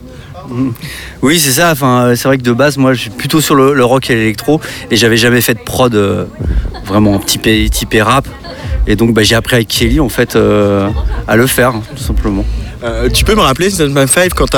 [1.22, 1.72] Oui, c'est ça.
[1.72, 4.14] Enfin, euh, c'est vrai que de base, moi, je suis plutôt sur le, rock et
[4.14, 6.26] l'électro, et j'avais jamais fait de prod euh,
[6.84, 8.26] vraiment typé, typé rap.
[8.86, 10.88] Et donc, bah, j'ai appris avec Kelly, en fait, euh,
[11.26, 12.44] à le faire, tout simplement.
[12.84, 14.50] Euh, tu peux me rappeler Stuntman 5 quand,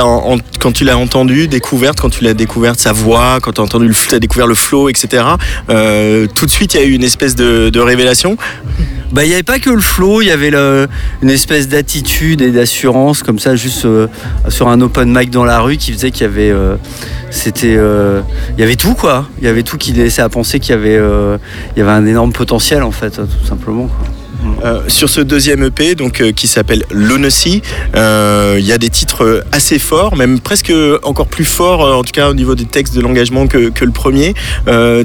[0.58, 3.86] quand tu l'as entendu, découverte, quand tu l'as découverte sa voix, quand tu as entendu
[3.86, 5.22] le, as découvert le flow, etc.
[5.70, 8.36] euh, tout de suite, il y a eu une espèce de, révélation?
[9.12, 10.50] Bah, il n'y avait pas que le flow, il y avait
[11.22, 14.08] une espèce d'attitude et d'assurance, comme ça, juste euh,
[14.48, 16.52] sur un open mic dans la rue, qui faisait qu'il y avait.
[17.30, 17.74] c'était.
[17.74, 19.28] il y avait tout, quoi.
[19.38, 21.00] Il y avait tout qui laissait à penser qu'il y avait,
[21.76, 23.86] y avait un énorme potentiel, en fait, tout simplement.
[23.86, 24.25] quoi.
[24.64, 27.62] Euh, sur ce deuxième EP, donc euh, qui s'appelle Lunacy,
[27.94, 30.72] euh, il y a des titres assez forts, même presque
[31.02, 33.92] encore plus forts, en tout cas au niveau des textes de l'engagement que, que le
[33.92, 34.34] premier.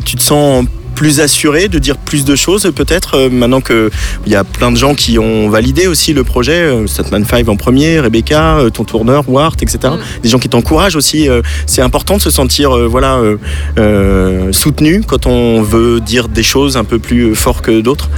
[0.06, 0.66] Tu te sens
[1.02, 3.90] plus assuré de dire plus de choses peut-être euh, maintenant que
[4.28, 7.50] il y a plein de gens qui ont validé aussi le projet euh, Statman 5
[7.50, 11.82] en premier Rebecca euh, ton tourneur Wart etc des gens qui t'encouragent aussi euh, c'est
[11.82, 13.38] important de se sentir euh, voilà euh,
[13.80, 18.10] euh, soutenu quand on veut dire des choses un peu plus fort que d'autres.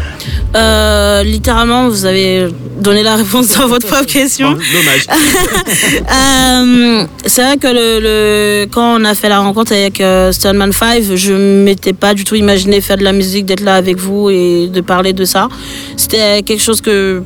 [0.55, 2.47] Euh, littéralement, vous avez
[2.81, 4.49] donné la réponse à votre propre question.
[4.51, 5.07] dommage.
[6.13, 10.71] Euh, c'est vrai que le, le- quand on a fait la rencontre avec euh, Stoneman
[10.71, 14.29] 5, je m'étais pas du tout imaginé faire de la musique, d'être là avec vous
[14.29, 15.49] et de parler de ça.
[15.97, 17.23] C'était quelque chose que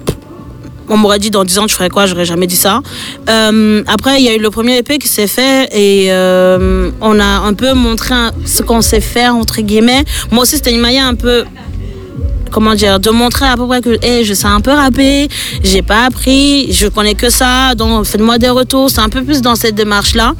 [0.90, 2.82] on m'aurait dit dans 10 ans tu ferais quoi, j'aurais jamais dit ça.
[3.30, 7.20] Euh, après, il y a eu le premier EP qui s'est fait et euh, on
[7.20, 10.04] a un peu montré ce qu'on sait faire entre guillemets.
[10.32, 11.44] Moi aussi, c'était une manière un peu
[12.52, 15.28] comment dire, de montrer à peu près que hey, je sais un peu rapper,
[15.64, 18.90] j'ai pas appris, je connais que ça, donc faites-moi des retours.
[18.90, 20.34] C'est un peu plus dans cette démarche-là.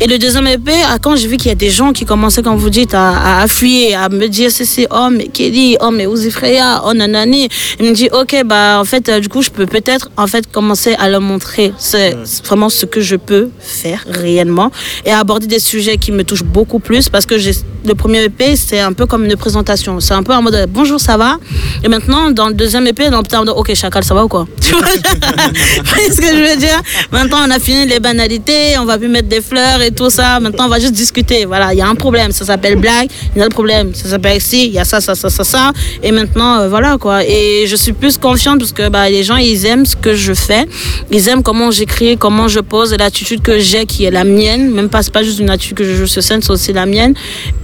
[0.00, 2.42] Et le deuxième EP, ah, quand j'ai vu qu'il y a des gens qui commençaient,
[2.42, 5.90] comme vous dites, à, à affluer, à me dire c'est c'est oh mais Kelly, oh
[5.90, 7.48] mais Uzi Freya, oh nanani,
[7.78, 10.50] il me dit ok bah en fait euh, du coup je peux peut-être en fait
[10.50, 14.70] commencer à leur montrer c'est c'est vraiment ce que je peux faire réellement
[15.04, 17.52] et aborder des sujets qui me touchent beaucoup plus parce que j'ai
[17.84, 21.00] le premier EP c'est un peu comme une présentation, c'est un peu en mode bonjour
[21.00, 21.38] ça va?
[21.82, 24.46] Et maintenant, dans le deuxième EP, dans le OK, chacal, ça va ou quoi?
[24.60, 24.86] Tu vois?
[26.10, 26.80] Ce que je veux dire?
[27.10, 30.38] Maintenant, on a fini les banalités, on va plus mettre des fleurs et tout ça.
[30.40, 31.44] Maintenant, on va juste discuter.
[31.44, 33.08] Voilà, il y a un problème, ça s'appelle blague.
[33.34, 35.30] Il y a un autre problème, ça s'appelle si, il y a ça, ça, ça,
[35.30, 35.72] ça, ça.
[36.02, 37.24] Et maintenant, euh, voilà quoi.
[37.24, 40.34] Et je suis plus confiante parce que bah, les gens, ils aiment ce que je
[40.34, 40.66] fais.
[41.10, 44.70] Ils aiment comment j'écris, comment je pose, l'attitude que j'ai qui est la mienne.
[44.70, 46.86] Même pas, c'est pas juste une attitude que je joue sur scène, c'est aussi la
[46.86, 47.14] mienne.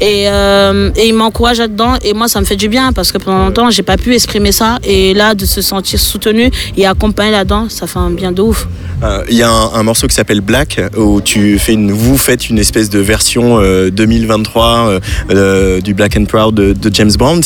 [0.01, 1.95] Et, euh, et ils m'encouragent là-dedans.
[2.03, 4.53] Et moi, ça me fait du bien parce que pendant longtemps, j'ai pas pu exprimer
[4.53, 4.79] ça.
[4.85, 8.67] Et là, de se sentir soutenu et accompagné là-dedans, ça fait un bien de ouf.
[9.03, 12.17] Euh, Il y a un, un morceau qui s'appelle Black où tu fais une, vous
[12.17, 15.01] faites une espèce de version euh, 2023 euh,
[15.31, 17.43] euh, du Black and Proud de, de James Brown.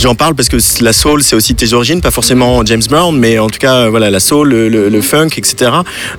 [0.00, 3.40] J'en parle parce que la soul c'est aussi tes origines, pas forcément James Brown, mais
[3.40, 5.72] en tout cas euh, voilà la soul, le, le- le funk, etc.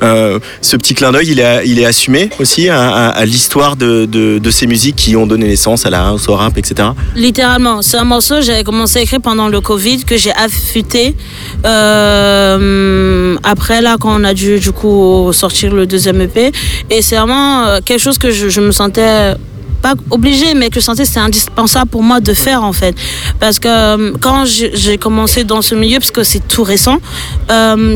[0.03, 3.77] Euh, ce petit clin d'œil, il est, il est assumé aussi à, à- à l'histoire
[3.77, 6.89] de, de- de ces musiques qui ont donné naissance à la house, au rap, etc.
[7.15, 11.15] Littéralement, c'est un morceau que j'avais commencé à écrire pendant le Covid, que j'ai affûté.
[11.63, 16.51] euh, après, là, quand on a dû, du coup, sortir le deuxième EP.
[16.89, 19.35] Et c'est vraiment euh, quelque chose que je, me sentais
[19.83, 22.95] pas obligée, mais que je sentais c'était indispensable pour moi de faire en fait.
[23.39, 26.97] Parce que euh, quand j'ai commencé dans ce milieu, parce que c'est tout récent,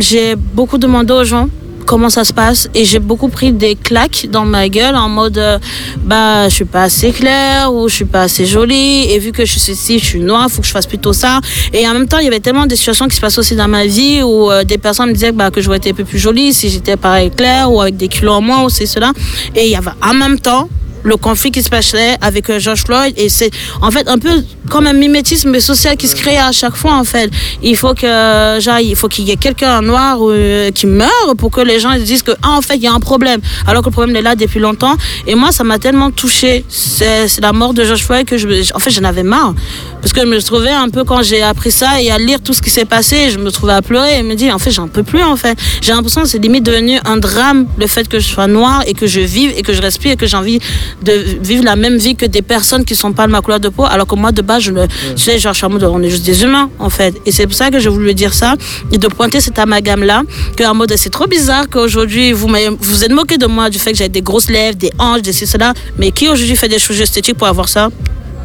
[0.07, 1.47] j'ai beaucoup demandé aux gens
[1.85, 2.69] comment ça se passe.
[2.73, 5.59] Et j'ai beaucoup pris des claques dans ma gueule en mode euh,
[6.03, 9.11] bah je suis pas assez claire ou je suis pas assez jolie.
[9.11, 11.39] Et vu que je suis ceci je suis noire faut que je fasse plutôt ça.
[11.73, 13.67] Et en même temps il y avait tellement de situations qui se passaient aussi dans
[13.67, 16.19] ma vie où euh, des personnes me disaient bah, que j'aurais été un peu plus
[16.19, 19.11] jolie si j'étais pareil claire ou avec des kilos en moins ou c'est cela.
[19.55, 20.69] Et il y avait en même temps
[21.03, 23.13] le conflit qui se passait avec euh, George Floyd.
[23.17, 23.51] Et c'est
[23.81, 27.03] en fait un peu comme un mimétisme social qui se crée à chaque fois en
[27.03, 27.29] fait.
[27.61, 31.51] Il faut que genre, il faut qu'il y ait quelqu'un noir euh, qui meure pour
[31.51, 33.89] que les gens disent que ah, en fait il y a un problème alors que
[33.89, 34.95] le problème est là depuis longtemps.
[35.27, 38.79] Et moi ça m'a tellement touché c'est la mort de George Floyd que je en
[38.79, 39.53] fait j'en avais marre
[40.01, 42.53] parce que je me trouvais un peu quand j'ai appris ça et à lire tout
[42.53, 44.87] ce qui s'est passé je me trouvais à pleurer et me dire en fait j'en
[44.87, 45.57] peux plus en fait.
[45.81, 48.93] J'ai l'impression que c'est limite devenu un drame le fait que je sois noire et
[48.93, 50.59] que je vive et que je respire et que j'ai envie
[51.01, 53.69] de vivre la même vie que des personnes qui sont pas de ma couleur de
[53.69, 56.43] peau alors que moi de base je le tu sais genre on est juste des
[56.43, 57.15] humains en fait.
[57.25, 58.55] Et c'est pour ça que je voulais dire ça
[58.91, 60.23] et de pointer cet amalgame là
[60.55, 63.79] que en mode c'est trop bizarre qu'aujourd'hui vous vous vous êtes moqué de moi du
[63.79, 65.73] fait que j'avais des grosses lèvres des hanches des ci cela.
[65.97, 67.89] Mais qui aujourd'hui fait des choses esthétiques pour avoir ça?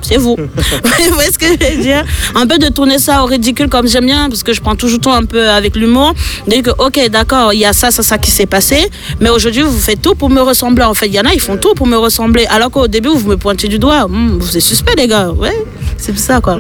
[0.03, 0.37] C'est vous.
[0.37, 3.87] Vous voyez ce que je veux dire Un peu de tourner ça au ridicule comme
[3.89, 6.15] j'aime bien, parce que je prends toujours tout un peu avec l'humour.
[6.47, 8.89] Dire que, ok, d'accord, il y a ça, ça, ça qui s'est passé,
[9.21, 10.85] mais aujourd'hui, vous faites tout pour me ressembler.
[10.85, 12.47] En fait, il y en a, ils font tout pour me ressembler.
[12.51, 14.07] Alors qu'au début, vous me pointez du doigt.
[14.09, 15.31] Hmm, vous êtes suspect, les gars.
[15.31, 15.65] Ouais,
[15.97, 16.59] c'est pour ça, quoi.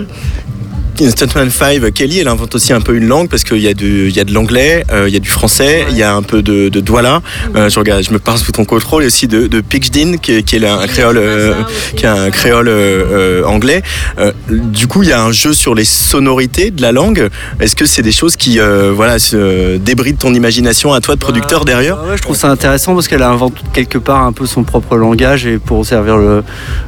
[1.06, 4.10] Stuntman 5, Kelly, elle invente aussi un peu une langue parce qu'il y, a du-
[4.10, 6.42] y a de l'anglais, euh, il y a du français, il y a un peu
[6.42, 7.22] de, de douala.
[7.54, 10.32] Euh, je, regarde, je me parle sous ton contrôle et aussi de, de Pidgin, qui,
[10.34, 11.54] est- qui est un créole, euh,
[11.96, 13.04] qui est un créole euh,
[13.42, 13.82] euh, anglais.
[14.18, 17.28] Euh, du coup, il y a un jeu sur les sonorités de la langue.
[17.60, 21.20] Est-ce que c'est des choses qui euh, voilà, se débrident ton imagination à toi de
[21.20, 22.02] producteur derrière?
[22.08, 25.46] Ouais, je trouve ça intéressant parce qu'elle invente quelque part un peu son propre langage
[25.46, 26.42] et pour servir le,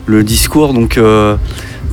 [0.07, 0.75] le discours.
[0.75, 1.37] Donc, euh,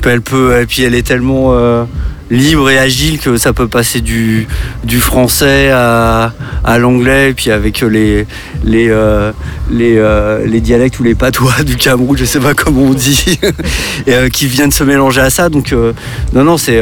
[0.06, 1.84] elle peut, et puis elle est tellement euh,
[2.30, 4.46] libre et agile que ça peut passer du,
[4.84, 6.32] du français à,
[6.64, 8.26] à l'anglais, et puis avec les,
[8.64, 9.32] les, euh,
[9.70, 13.38] les, euh, les dialectes ou les patois du Cameroun, je sais pas comment on dit,
[14.06, 15.48] et, euh, qui viennent se mélanger à ça.
[15.48, 15.92] Donc, euh,
[16.32, 16.78] non, non, c'est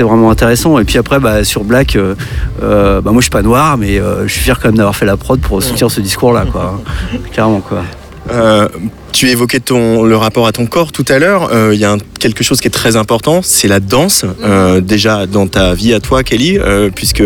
[0.00, 0.78] vraiment intéressant.
[0.78, 1.98] Et puis après, bah, sur Black,
[2.60, 5.06] bah, moi je suis pas noir, mais euh, je suis fier quand même d'avoir fait
[5.06, 6.80] la prod pour soutenir ce discours-là, quoi.
[7.32, 7.82] Clairement, quoi.
[9.14, 11.50] Tu évoquais ton, le rapport à ton corps tout à l'heure.
[11.52, 14.24] Euh, Il y a un- quelque chose qui est très important, c'est la danse.
[14.42, 17.22] Euh, déjà dans ta vie à toi, Kelly, euh, puisque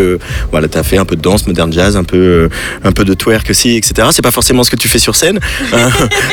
[0.50, 2.48] voilà, tu as fait un peu de danse, modern jazz, un peu, euh,
[2.84, 4.08] un peu de twerk aussi, etc.
[4.12, 5.40] C'est pas forcément ce que tu fais sur scène.
[5.74, 5.88] Euh,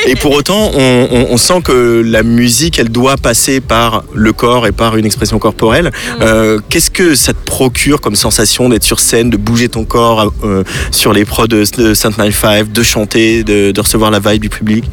[0.06, 4.32] et pour autant, on, on- on sent que la musique, elle doit passer par le
[4.32, 5.90] corps et par une expression corporelle.
[6.20, 10.32] Euh, Qu'est-ce que ça te procure comme sensation d'être sur scène, de bouger ton corps
[10.44, 14.42] euh, sur les prods de, de Saint 95, de chanter, de, de recevoir la vibe
[14.42, 14.84] du public?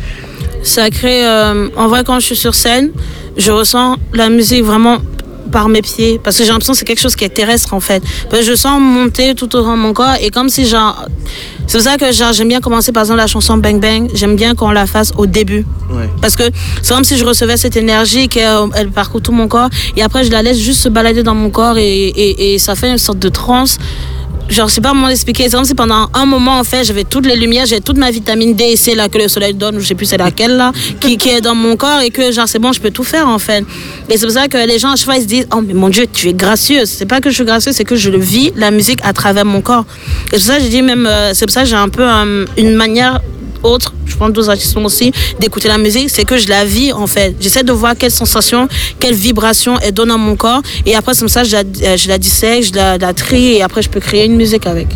[0.63, 1.25] Ça crée.
[1.25, 2.91] euh, en vrai, quand je suis sur scène,
[3.37, 4.97] je ressens la musique vraiment
[5.51, 6.19] par mes pieds.
[6.23, 8.01] Parce que j'ai l'impression que c'est quelque chose qui est terrestre en fait.
[8.29, 11.05] Parce que je sens monter tout autour de mon corps et comme si genre.
[11.67, 14.09] C'est pour ça que j'aime bien commencer par exemple la chanson Bang Bang.
[14.13, 15.65] J'aime bien qu'on la fasse au début.
[16.21, 16.43] Parce que
[16.81, 20.23] c'est comme si je recevais cette énergie qu'elle elle parcourt tout mon corps et après
[20.23, 22.97] je la laisse juste se balader dans mon corps et, et, et ça fait une
[22.97, 23.77] sorte de transe.
[24.49, 25.45] Genre, je sais pas comment l'expliquer.
[25.45, 28.11] C'est comme si pendant un moment, en fait, j'avais toutes les lumières, j'avais toute ma
[28.11, 30.57] vitamine D et C là que le soleil donne, ou je sais plus c'est laquelle
[30.57, 33.03] là, qui, qui est dans mon corps et que genre c'est bon, je peux tout
[33.03, 33.65] faire en fait.
[34.09, 35.73] Et c'est pour ça que les gens à chaque fois ils se disent, oh mais
[35.73, 36.89] mon Dieu, tu es gracieuse.
[36.89, 39.45] C'est pas que je suis gracieuse, c'est que je le vis la musique à travers
[39.45, 39.85] mon corps.
[40.31, 41.89] Et c'est pour ça que j'ai dit même, euh, c'est pour ça que j'ai un
[41.89, 43.21] peu euh, une manière
[43.63, 47.07] autre, je pense d'autres artistes aussi, d'écouter la musique, c'est que je la vis en
[47.07, 47.35] fait.
[47.39, 48.67] J'essaie de voir quelle sensation,
[48.99, 50.61] quelle vibration elle donne à mon corps.
[50.85, 53.81] Et après, comme ça, je la, euh, je dissèque, je la, la trie et après,
[53.81, 54.87] je peux créer une musique avec.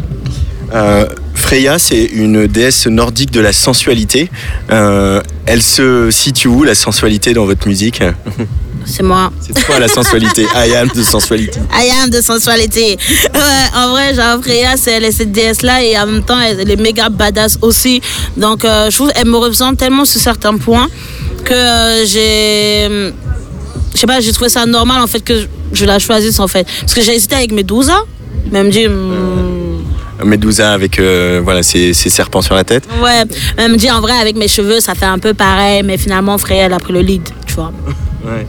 [0.74, 4.30] Euh, Freya, c'est une déesse nordique de la sensualité.
[4.72, 8.02] Euh, elle se situe où, la sensualité, dans votre musique?
[8.86, 9.32] C'est moi.
[9.42, 11.60] C'est quoi la sensualité I am de sensualité.
[11.74, 12.98] I am de sensualité.
[13.34, 13.40] Ouais,
[13.76, 16.72] en vrai, genre, Freya, c'est elle est cette déesse-là et en même temps, elle, elle
[16.72, 18.02] est méga badass aussi.
[18.38, 20.88] Donc, euh, je trouve qu'elle me représente tellement sur certains points
[21.44, 23.12] que euh, j'ai.
[23.94, 25.34] Je sais pas, j'ai trouvé ça normal en fait que
[25.74, 26.66] je- la choisisse en fait.
[26.82, 27.98] Parce que j'ai hésité avec Medusa.
[28.52, 28.88] Même dit.
[28.88, 29.84] hmm,
[30.24, 32.84] Medusa avec euh, voilà, ses, ses serpents sur la tête.
[33.04, 33.24] Ouais,
[33.58, 36.64] même dit en vrai, avec mes cheveux, ça fait un peu pareil, mais finalement, Freya,
[36.66, 37.72] elle a pris le lead, tu vois.
[38.28, 38.46] Right.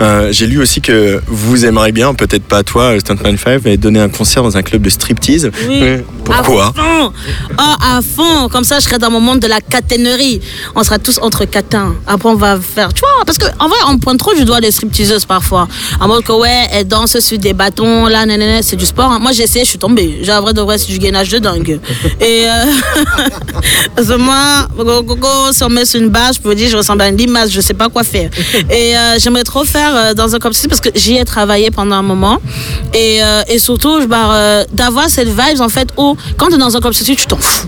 [0.00, 4.00] Euh, J'ai lu aussi que vous aimeriez bien, peut-être pas toi, Stuntman 5, mais donner
[4.00, 5.50] un concert dans un club de striptease.
[5.68, 5.80] Oui.
[5.82, 6.66] Euh, Pourquoi?
[6.66, 7.12] À fond.
[7.58, 8.48] Oh, à fond.
[8.48, 10.40] Comme ça, je serai dans mon monde de la caténerie.
[10.74, 11.94] On sera tous entre catins.
[12.06, 12.92] Après, on va faire.
[12.94, 15.68] Tu vois, parce qu'en vrai, on pointe trop du doigt les stripteaseuses parfois.
[16.00, 19.10] En mode que, ouais, elles dansent sur des bâtons, là, nanana, c'est du sport.
[19.12, 19.18] hein.
[19.20, 20.18] Moi, j'ai essayé, je suis tombée.
[20.22, 21.80] J'ai un vrai de vrai, c'est du gainage de dingue.
[22.20, 22.44] Et.
[22.46, 22.64] Euh...
[23.96, 26.54] parce que moi, go, go, go, si on met sur une base, je peux vous
[26.54, 28.30] dire, je ressemble à une limace, je sais pas quoi faire.
[28.70, 31.96] Et euh, j'aimerais trop faire euh, dans un club parce que j'y ai travaillé pendant
[31.96, 32.38] un moment.
[32.94, 34.00] Et, euh, surtout,
[34.32, 37.36] euh, d'avoir cette vibe, en fait, où quand tu es dans un club tu t'en
[37.36, 37.66] fous.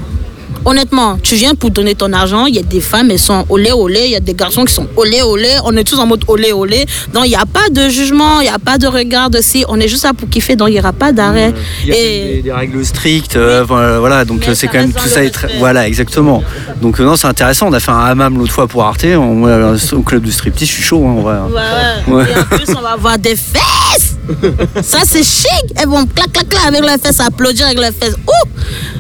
[0.65, 3.73] Honnêtement, tu viens pour donner ton argent, il y a des femmes, elles sont olé
[3.73, 6.25] olé, il y a des garçons qui sont olé olé, on est tous en mode
[6.29, 6.87] olé olé.
[7.13, 9.65] Donc il n'y a pas de jugement, il n'y a pas de regard de si,
[9.69, 11.53] on est juste là pour kiffer, donc il n'y aura pas d'arrêt.
[11.85, 14.79] Il y a Et des, des règles strictes, euh, voilà, voilà, donc euh, c'est quand
[14.79, 16.43] même tout ça est très, voilà exactement.
[16.81, 17.69] Donc euh, non c'est intéressant.
[17.69, 19.45] On a fait un hammam l'autre fois pour Arte, on,
[19.93, 21.37] au club de striptease, je suis chaud hein, en vrai.
[21.53, 22.25] Ouais, Ouais.
[22.31, 24.17] Et en plus, on va avoir des fesses.
[24.83, 25.49] Ça, c'est chic.
[25.77, 28.15] Elles vont clac, clac, clac avec leurs fesses, applaudir avec leurs fesses.
[28.27, 28.49] Ouh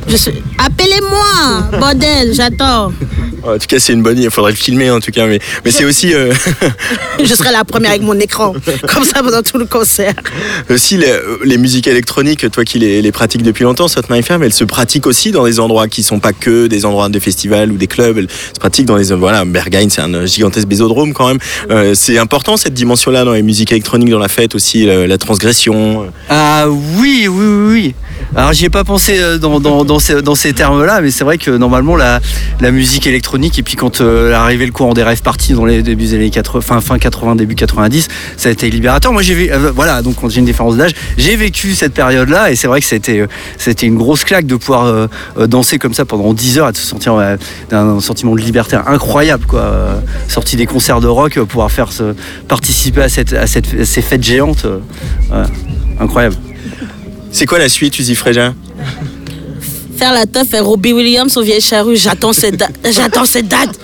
[0.09, 0.43] je suis...
[0.59, 2.93] Appelez-moi, bordel, j'attends.
[3.45, 4.27] En tout cas, c'est une bonne idée.
[4.27, 6.15] Il faudrait le filmer en tout cas, mais, mais c'est aussi.
[6.15, 6.33] euh,
[7.19, 8.55] Je serai la première avec mon écran,
[8.87, 10.15] comme ça pendant tout le concert.
[10.71, 11.13] Aussi, les,
[11.45, 14.63] les musiques électroniques, toi qui les, les pratiques depuis longtemps, Sot My Femme, elles se
[14.63, 17.89] pratiquent aussi dans des endroits qui sont pas que des endroits de festivals ou des
[17.89, 18.17] clubs.
[18.17, 19.07] Elles se pratiquent dans les.
[19.13, 21.39] Voilà, Berghain, c'est un gigantesque bésodrome quand même.
[21.69, 25.19] Euh, c'est important cette dimension-là dans les musiques électroniques, dans la fête aussi, la, la
[25.19, 26.07] transgression.
[26.29, 27.95] Ah oui, oui, oui, oui.
[28.37, 31.25] Alors j'y ai pas pensé euh, dans, dans, dans ces, dans ces termes-là, mais c'est
[31.25, 32.21] vrai que normalement la,
[32.71, 36.05] musique électronique, et puis quand euh, arrivé le courant des rêves partis dans les débuts
[36.05, 39.13] des années 80, fin, fin 80, début 90, ça a été libérateur.
[39.13, 42.51] Moi j'ai vu, euh, voilà, donc quand j'ai une différence d'âge, j'ai vécu cette période-là,
[42.51, 43.27] et c'est vrai que c'était euh,
[43.59, 45.07] c'était une grosse claque de pouvoir euh,
[45.39, 47.21] euh, danser comme ça pendant 10 heures et de se sentir
[47.71, 50.03] d'un sentiment de liberté incroyable, quoi.
[50.29, 51.91] Sorti des concerts de rock, pouvoir faire
[52.49, 54.67] participer à, cette, à, cette, ces fêtes géantes,
[56.01, 56.37] incroyable.
[57.31, 58.55] C'est quoi la suite, Uzi Fréja
[60.03, 62.75] Faire la teuf et Robbie Williams au vieille charrue, j'attends cette date.
[62.91, 63.79] J'attends cette date.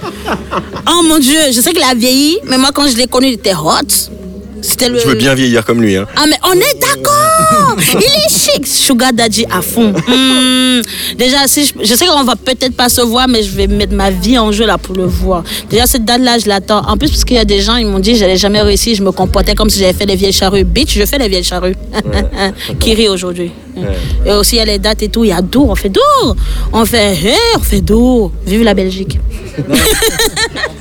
[0.90, 3.34] Oh mon dieu, je sais qu'il a vieilli, mais moi quand je l'ai connu, il
[3.34, 3.86] était hot.
[4.60, 4.98] C'était le.
[4.98, 5.94] Je veux bien vieillir comme lui.
[5.94, 6.06] Hein.
[6.16, 10.80] Ah mais on est d'accord Il est chic Sugar Daddy à fond Hmm.
[11.16, 13.94] Déjà si je, je sais qu'on va peut-être pas se voir Mais je vais mettre
[13.94, 16.96] ma vie en jeu là pour le voir Déjà cette date là je l'attends En
[16.96, 19.12] plus parce qu'il y a des gens ils m'ont dit j'allais jamais réussir Je me
[19.12, 21.76] comportais comme si j'avais fait les vieilles charrues Bitch je fais les vieilles charrues
[22.80, 23.52] Qui rit aujourd'hui?
[24.26, 25.88] Et aussi il y a les dates et tout Il y a Dour on fait
[25.88, 26.36] Dour
[26.72, 29.18] On fait hey, on fait Dour Vive la Belgique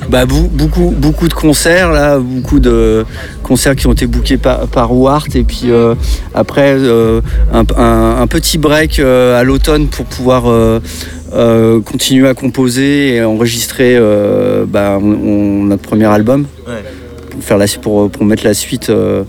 [0.09, 3.05] Bah, beaucoup, beaucoup de concerts, là, beaucoup de
[3.43, 5.27] concerts qui ont été bookés par, par Wart.
[5.35, 5.95] Et puis euh,
[6.33, 7.19] après, euh,
[7.53, 10.79] un, un- un petit break euh, à l'automne pour pouvoir euh,
[11.33, 16.45] euh, continuer à composer et enregistrer euh, bah, on- on- notre premier album.
[17.31, 19.23] Pour, faire la, pour, pour mettre la suite euh,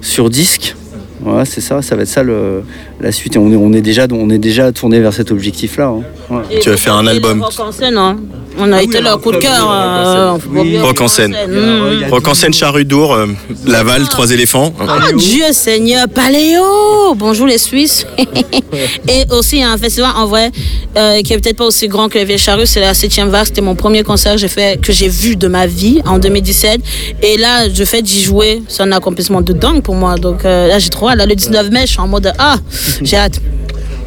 [0.00, 0.74] sur disque.
[1.20, 2.62] Voilà, c'est ça, ça va être ça le,
[3.04, 3.36] la suite.
[3.36, 5.86] Et on est, on est déjà, on est déjà tourné vers cet objectif-là.
[5.86, 6.02] hein.
[6.30, 6.58] Ouais.
[6.60, 7.42] Tu vas faire un album.
[7.42, 8.16] Rock en scène hein.
[8.56, 10.36] On a été leur coup de cœur euh,
[10.82, 11.32] Rock en scène.
[11.32, 12.10] Mmh.
[12.10, 13.26] Rock en scène, Charrue d'Our, euh,
[13.66, 14.72] Laval, Trois éléphants.
[14.80, 18.06] Oh Dieu Seigneur, Paléo Bonjour les Suisses
[19.08, 20.52] Et aussi il y a un festival en vrai
[20.96, 23.46] euh, qui est peut-être pas aussi grand que les Vieilles Charrues, c'est la 7 vague,
[23.46, 26.80] c'était mon premier concert que j'ai fait, que j'ai vu de ma vie en 2017
[27.22, 30.68] et là je fais d'y jouer, c'est un accomplissement de dingue pour moi donc euh,
[30.68, 32.56] là j'ai trop hâte, là le 19 mai je suis en mode ah
[33.02, 33.40] j'ai hâte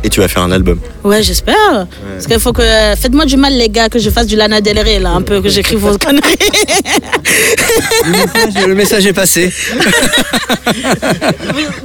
[0.04, 0.80] Et tu vas faire un album.
[1.04, 1.88] Ouais, j'espère.
[2.14, 2.62] Parce qu'il faut que.
[3.00, 5.41] Faites-moi du mal, les gars, que je fasse du Lana Del Rey, là, un peu,
[5.41, 6.38] que j'écrive vos conneries.
[8.68, 9.52] Le message est passé.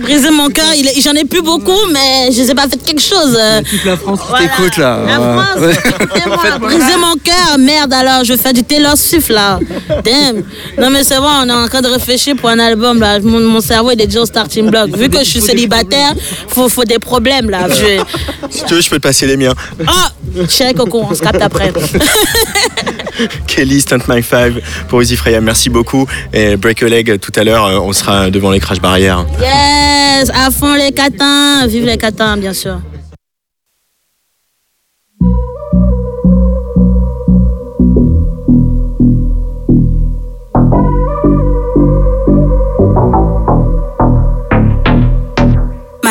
[0.01, 0.67] Briser mon cœur,
[1.03, 3.39] j'en ai plus beaucoup, mais je sais pas, faites quelque chose.
[3.69, 5.01] Toute la France qui t'écoute là.
[5.07, 5.15] La.
[5.15, 5.73] France, Ouais.
[6.01, 9.59] écoutez-moi, Briser mon cœur, merde alors, je fais du Taylor Swift là.
[10.05, 10.43] Damn.
[10.79, 13.21] Non mais c'est bon, on est en train de réfléchir pour un album là.
[13.21, 14.91] Mon, mon cerveau il est déjà au starting block.
[14.97, 16.13] Vu que je suis célibataire,
[16.49, 17.69] faut, faut des problèmes là.
[17.69, 18.02] Je...
[18.51, 19.55] Si tu veux, je peux te passer les miens.
[19.87, 20.11] Ah,
[20.49, 21.73] chérie Coco, on se capte après.
[23.47, 25.41] Kelly, Stunt My Five pour Uzi Freya.
[25.41, 26.07] Merci beaucoup.
[26.33, 29.27] Et Break a Leg tout à l'heure, euh, on sera devant les crash barrières.
[29.41, 32.81] Yes, à fond les catins, vive les catins bien sûr.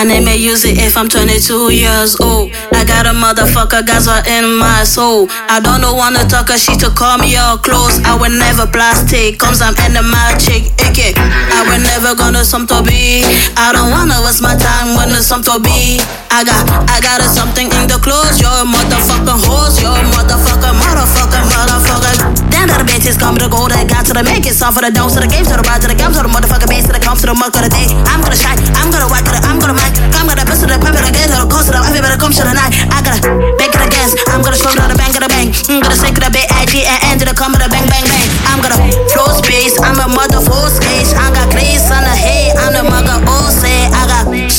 [0.02, 2.50] My name use it if I'm 22 years old.
[2.74, 5.30] I got a motherfucker Gaza in my soul.
[5.46, 8.02] I don't know wanna talk a shit to call me all close.
[8.02, 10.74] I will never plastic, comes I'm in the magic.
[10.82, 11.14] Icky.
[11.14, 13.22] I will never gonna some to be.
[13.54, 16.02] I don't wanna waste my time when there's some to be.
[16.34, 18.42] I got, I got something in the clothes.
[18.42, 19.78] You're a motherfucking horse.
[19.86, 22.41] You're a motherfucker, motherfucker, motherfucker.
[22.62, 23.74] Damn, that the bitches come to the gold.
[23.74, 24.54] I got to the make it.
[24.54, 26.30] Some for the dome, to the game, to the ride, to the gums, to the
[26.30, 27.90] motherfucking base, to the comes, to the muck of the day.
[28.06, 28.62] I'm gonna shine.
[28.78, 29.34] I'm gonna whack it.
[29.42, 29.98] I'm gonna mic.
[30.14, 32.30] I'm gonna piss to the pimp, and get to the coast, to the better come
[32.30, 32.70] to the night.
[32.94, 33.18] I gotta
[33.58, 34.14] bake it again.
[34.30, 35.50] I'm gonna slow down the bang of the bang.
[35.74, 37.90] I'm gonna shake it a bit, edgy, and end to the come of the bang,
[37.90, 38.30] bang, bang.
[38.46, 38.78] I'm gonna
[39.10, 39.82] flow space.
[39.82, 41.10] I'm a mother full skate.
[41.18, 42.54] I got grace on the hay.
[42.62, 43.26] I'm the mother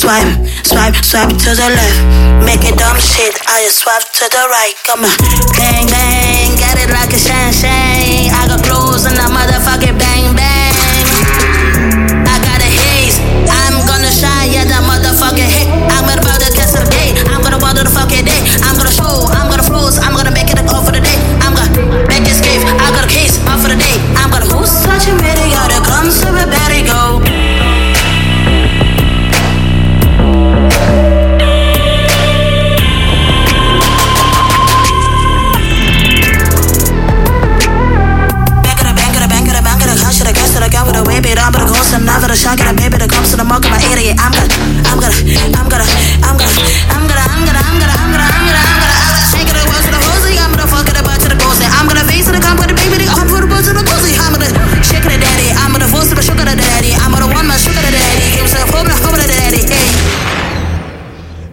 [0.03, 0.34] swipe,
[0.66, 2.44] swipe, swipe to the left.
[2.44, 3.38] Make it dumb shit.
[3.46, 4.74] I just swipe to the right.
[4.82, 5.16] Come on,
[5.55, 6.59] bang, bang.
[6.59, 8.34] Get it like a shine, shine.
[8.34, 10.71] I got clothes and a motherfucking bang, bang.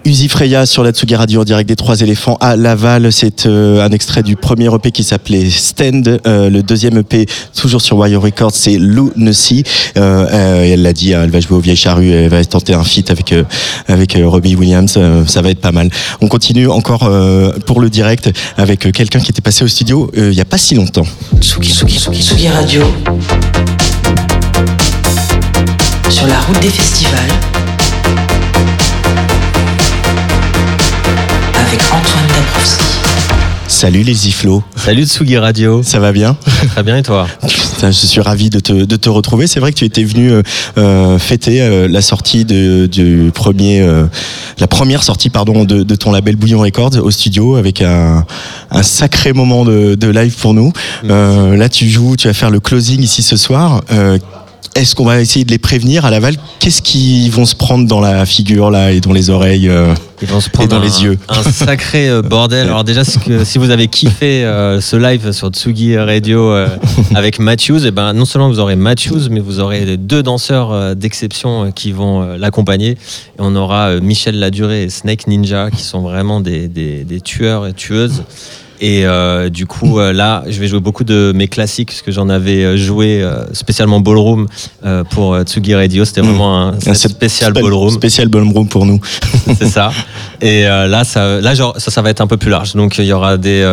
[0.09, 3.11] Freya sur la Tsugi Radio en direct des Trois Éléphants à Laval.
[3.11, 6.19] C'est euh, un extrait du premier EP qui s'appelait Stand.
[6.25, 9.63] Euh, le deuxième EP, toujours sur Wire Records, c'est Lunacy.
[9.97, 12.73] Euh, euh, elle l'a dit, hein, elle va jouer aux Vieilles Charrues, elle va tenter
[12.73, 13.35] un feat avec,
[13.87, 14.97] avec Robbie Williams.
[15.27, 15.89] Ça va être pas mal.
[16.21, 17.07] On continue encore
[17.67, 20.73] pour le direct avec quelqu'un qui était passé au studio il y a pas si
[20.73, 21.05] longtemps.
[21.39, 22.81] Tsugi, Tsugi, Tsugi, Tsugi Radio.
[26.09, 27.58] Sur la route des festivals.
[31.69, 32.83] Avec Antoine Dabrowski.
[33.67, 34.63] Salut les Iflo.
[34.75, 35.83] Salut Tsugi Radio.
[35.83, 36.35] Ça va bien?
[36.71, 37.27] Très bien et toi?
[37.47, 39.45] Putain, je suis ravi de te, de te retrouver.
[39.45, 40.41] C'est vrai que tu étais venu euh,
[40.79, 44.05] euh, fêter euh, la sortie de, du premier, euh,
[44.57, 48.25] la première sortie pardon de, de ton label Bouillon Records au studio avec un,
[48.71, 50.73] un sacré moment de, de live pour nous.
[51.07, 53.83] Euh, là, tu joues, tu vas faire le closing ici ce soir.
[54.75, 56.35] Est-ce qu'on va essayer de les prévenir à Laval?
[56.59, 60.27] Qu'est-ce qu'ils vont se prendre dans la figure là et dans les oreilles euh, Ils
[60.27, 61.17] vont se et prendre dans un, les yeux?
[61.27, 62.67] un sacré euh, bordel.
[62.67, 66.67] Alors déjà, si, que- si vous avez kiffé euh, ce live sur Tsugi Radio euh,
[67.15, 71.71] avec Matthews, et ben non seulement vous aurez Matthews, mais vous aurez deux danseurs d'exception
[71.73, 72.91] qui vont l'accompagner.
[72.91, 72.97] Et
[73.39, 77.73] on aura Michel Laduré et Snake Ninja qui sont vraiment des, des- des tueurs et
[77.73, 78.23] tueuses.
[78.81, 82.11] Et euh, du coup, euh, là, je vais jouer beaucoup de mes classiques, parce que
[82.11, 84.47] j'en avais euh, joué euh, spécialement Ballroom
[85.09, 86.05] pour Tsugi Radio.
[86.05, 87.89] C'était vraiment un, spécial spé- Ballroom.
[87.89, 88.99] Spécial ballroom pour nous.
[89.59, 89.91] c'est ça.
[90.41, 92.73] Et là, ça, là genre, ça, ça va être un peu plus large.
[92.75, 93.63] Donc, il y aura des,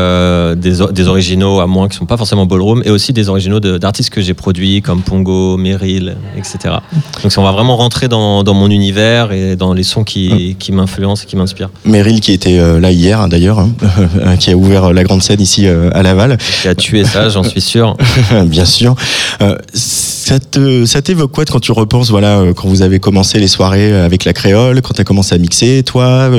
[0.56, 4.10] des, originaux à moi qui sont pas forcément ballroom, et aussi des originaux de- d'artistes
[4.10, 6.74] que j'ai produits, comme Pongo, Meryl, etc.
[7.22, 10.72] Donc, on va vraiment rentrer dans, dans mon univers et dans les sons qui, qui
[10.72, 11.70] m'influencent et qui m'inspirent.
[11.84, 15.66] Meryl qui était là hier hein, d'ailleurs, hein, qui a ouvert la grande scène ici
[15.66, 16.38] euh, à Laval.
[16.62, 17.96] Qui a tué ça, j'en suis sûr.
[18.46, 18.96] Bien sûr.
[19.40, 23.38] Euh, ça te, ça t'évoque quoi quand tu repenses, voilà, euh, quand vous avez commencé
[23.38, 26.30] les soirées avec la créole, quand tu as commencé à mixer, toi,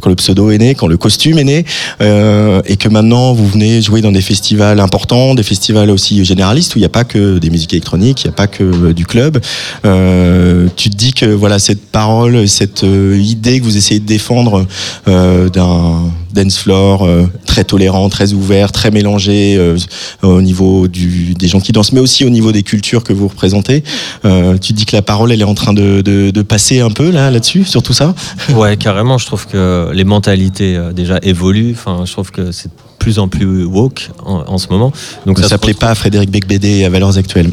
[0.00, 1.64] quand le pseudo est né, quand le costume est né,
[2.00, 6.78] et que maintenant vous venez jouer dans des festivals importants, des festivals aussi généralistes où
[6.78, 9.40] il n'y a pas que des musiques électroniques, il n'y a pas que du club.
[9.84, 14.66] Euh, tu te dis que voilà cette parole, cette idée que vous essayez de défendre
[15.08, 19.76] euh, d'un dance floor euh, très tolérant, très ouvert, très mélangé euh,
[20.22, 23.82] au niveau des gens qui dansent, mais aussi au niveau des cultures que vous représentez.
[24.24, 27.30] Euh, tu dis que la parole, elle est en train de, passer un peu là,
[27.30, 28.14] là-dessus, sur tout ça?
[28.54, 29.18] Ouais, carrément.
[29.18, 31.72] Je trouve que les mentalités déjà évoluent.
[31.72, 32.70] Enfin, je trouve que c'est
[33.00, 34.92] plus en plus woke en, en ce moment.
[35.26, 37.50] Donc ça se s'appelait pas Frédéric Becbédé à Valeurs Actuelles.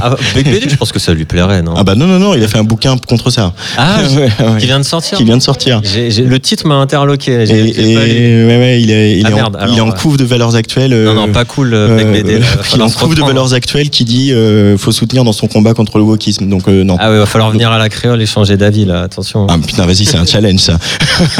[0.00, 2.34] Ah, Bec BD, je pense que ça lui plairait, non Ah bah non, non, non,
[2.34, 3.52] il a fait un bouquin contre ça.
[3.76, 4.58] Ah, Ouais, ouais.
[4.58, 5.80] qui vient de sortir Qui vient de sortir.
[5.82, 7.32] Le titre m'a interloqué.
[7.44, 7.96] Et, et-
[8.46, 10.24] ouais, ouais, il est, il Ah, est merde, en, alors, il est en couve de
[10.24, 10.90] Valeurs Actuelles.
[10.90, 13.20] Non, euh, non, pas cool, euh, Bec BD, là, va il est en couve de.
[13.22, 16.48] Valeurs Actuelles qui dit euh, faut soutenir dans son combat contre le wokisme.
[16.48, 16.96] Donc euh, non.
[16.98, 19.46] Ah ouais, va falloir venir à la créole et changer d'avis là, attention.
[19.50, 20.78] Ah putain, vas-y, c'est un challenge ça.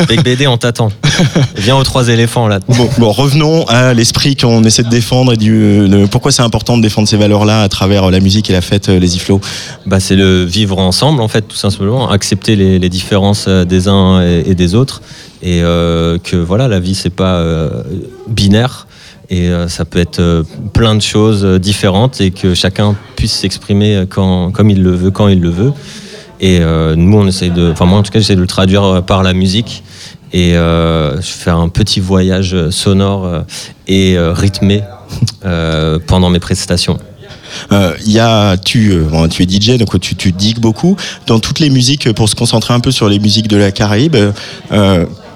[0.09, 0.91] Bec BD, on t'attend.
[1.57, 2.59] Viens aux trois éléphants là.
[2.69, 6.83] Bon, bon, revenons à l'esprit qu'on essaie de défendre et du, pourquoi c'est important de
[6.83, 9.41] défendre ces valeurs-là à travers euh, la musique et la fête, euh, les iflots.
[9.87, 14.21] Bah, c'est le vivre ensemble en fait, tout simplement, accepter les, différences euh, des uns
[14.23, 15.03] et, des autres,
[15.43, 17.45] et que voilà, la vie c'est pas
[18.29, 18.87] binaire.
[19.29, 24.83] Et ça peut être plein de choses différentes et que chacun puisse s'exprimer comme il
[24.83, 25.73] le veut, quand il le veut.
[26.41, 29.23] Et nous, on essaye de, enfin moi en tout cas, j'essaie de le traduire par
[29.23, 29.83] la musique.
[30.37, 33.41] Et euh, je fais un petit voyage sonore euh,
[33.89, 34.83] et euh, rythmé
[36.07, 36.99] pendant mes prestations.
[37.73, 38.93] Euh, y a, tu,
[39.31, 40.95] tu es DJ, donc tu, tu digues beaucoup.
[41.27, 44.17] Dans toutes les musiques, pour se concentrer un peu sur les musiques de la Caraïbe,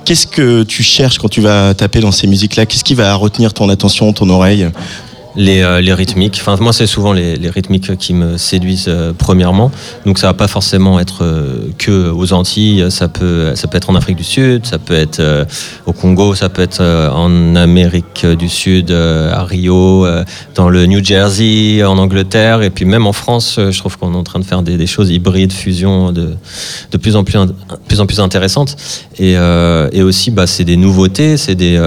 [0.04, 2.66] qu'est-ce que tu cherches quand tu vas taper dans ces musiques-là?
[2.66, 4.68] Qu'est-ce qui va retenir ton attention, ton oreille?
[5.36, 6.38] Les, euh, les rythmiques.
[6.40, 9.70] Enfin, moi, c'est souvent les, les rythmiques qui me séduisent euh, premièrement.
[10.06, 12.86] Donc, ça va pas forcément être euh, que aux Antilles.
[12.90, 15.44] Ça peut, ça peut être en Afrique du Sud, ça peut être euh,
[15.86, 20.06] au Congo, ça peut être euh, en Amérique du Sud, euh, à Rio,
[20.54, 23.58] dans le New Jersey, en Angleterre, et puis même en France.
[23.58, 26.34] je trouve qu'on est en train de faire des, des choses hybrides, fusions de,
[26.90, 27.48] de plus en plus, in-
[27.88, 28.76] plus en plus intéressantes.
[29.18, 29.34] Et,
[29.92, 31.78] et aussi, bah, c'est des nouveautés, c'est des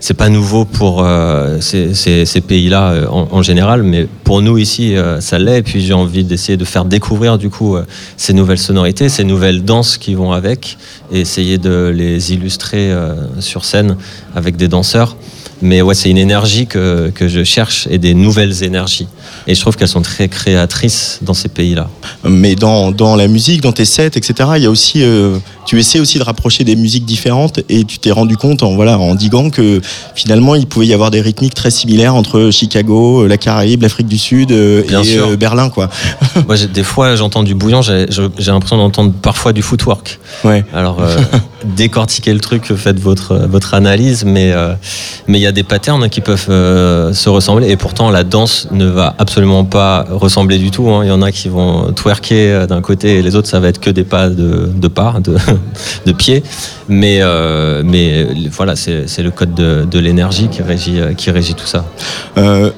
[0.00, 5.20] c'est pas nouveau pour euh, ces, pays-là euh, en, général, mais pour nous ici, euh,
[5.20, 5.58] ça l'est.
[5.58, 7.76] Et puis j'ai envie d'essayer de faire découvrir du coup
[8.16, 10.78] ces nouvelles sonorités, ces nouvelles danses qui vont avec,
[11.12, 12.92] et essayer de les illustrer
[13.40, 13.96] sur scène
[14.34, 15.16] avec des danseurs.
[15.62, 19.08] Mais ouais, c'est une énergie que, que je cherche et des nouvelles énergies.
[19.46, 21.88] Et je trouve qu'elles sont très créatrices dans ces pays-là.
[22.24, 25.78] Mais dans, dans la musique, dans tes sets, etc., il y a aussi, euh, tu
[25.78, 29.14] essaies aussi de rapprocher des musiques différentes et tu t'es rendu compte en, voilà, en
[29.14, 29.80] diguant que
[30.14, 34.08] finalement il pouvait y avoir des rythmiques très similaires entre Chicago, euh, la Caraïbe, l'Afrique
[34.08, 35.70] du Sud euh, et euh, Berlin.
[35.70, 35.88] Quoi.
[36.46, 40.18] Moi, des fois, j'entends du bouillon, j'ai l'impression d'entendre parfois du footwork.
[40.44, 40.64] Ouais.
[40.72, 41.00] Alors,
[41.76, 44.74] décortiquez le truc, faites votre, votre analyse, mais euh,
[45.26, 48.68] mais il y a des patterns qui peuvent euh, se ressembler, et pourtant, la danse
[48.70, 50.88] ne va absolument pas ressembler du tout.
[50.90, 51.00] hein.
[51.04, 53.68] Il y en a qui vont twerker euh, d'un côté, et les autres, ça va
[53.68, 55.36] être que des pas de, de pas, de,
[56.06, 56.42] de pied.
[56.88, 61.66] Mais, euh, mais voilà, c'est le code de, de l'énergie qui régit, qui régit tout
[61.66, 61.84] ça.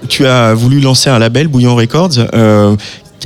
[0.08, 2.18] Tu as voulu lancer un label, Bouillon Records.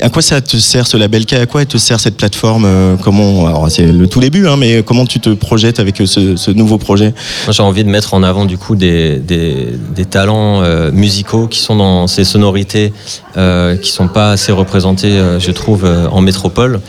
[0.01, 3.69] À quoi ça te sert ce label À quoi te sert cette plateforme Euh, Comment
[3.69, 7.15] c'est le tout début, hein, mais comment tu te projettes avec euh, ce, nouveau projet?
[7.51, 11.77] J'ai envie de mettre en avant du coup des, des, talents euh, musicaux qui sont
[11.77, 12.93] dans ces sonorités
[13.37, 16.81] euh, qui sont pas assez représentées, je trouve, en métropole,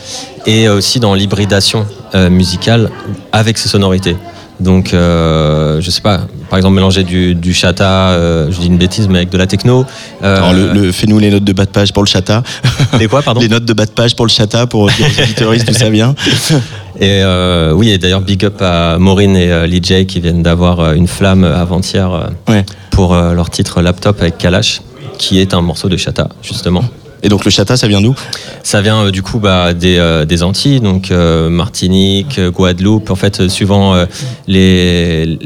[0.46, 1.86] et aussi dans l'hybridation
[2.30, 2.90] musicale
[3.32, 4.16] avec ces sonorités.
[4.60, 8.78] Donc, euh, je sais pas, par exemple, mélanger du, du chata, euh, je dis une
[8.78, 9.86] bêtise, mais avec de la techno.
[10.24, 12.44] euh, Alors, le, le- Fais-nous les notes de bas de page pour le chata.
[13.00, 15.56] Les quoi, pardon Les notes de bas de page pour le chata, pour dire aux
[15.56, 16.16] d'où ça vient.
[17.00, 17.24] Et
[17.74, 21.44] oui, et d'ailleurs, big up à Maureen et Lee J qui viennent d'avoir une flamme
[21.44, 22.30] avant-hier
[22.92, 24.82] pour leur titre Laptop avec Kalash,
[25.18, 26.84] qui est un morceau de Chata, justement.
[27.24, 28.14] Et donc le chata, ça vient d'où
[28.64, 33.10] Ça vient euh, du coup bah, des, euh, des Antilles, donc euh, Martinique, Guadeloupe.
[33.10, 33.96] En fait, suivant
[34.48, 35.40] les,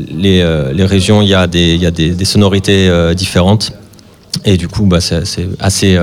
[0.80, 3.72] régions, il y a des, sonorités différentes.
[4.46, 5.22] Et du coup, bah, c'est
[5.60, 5.98] assez,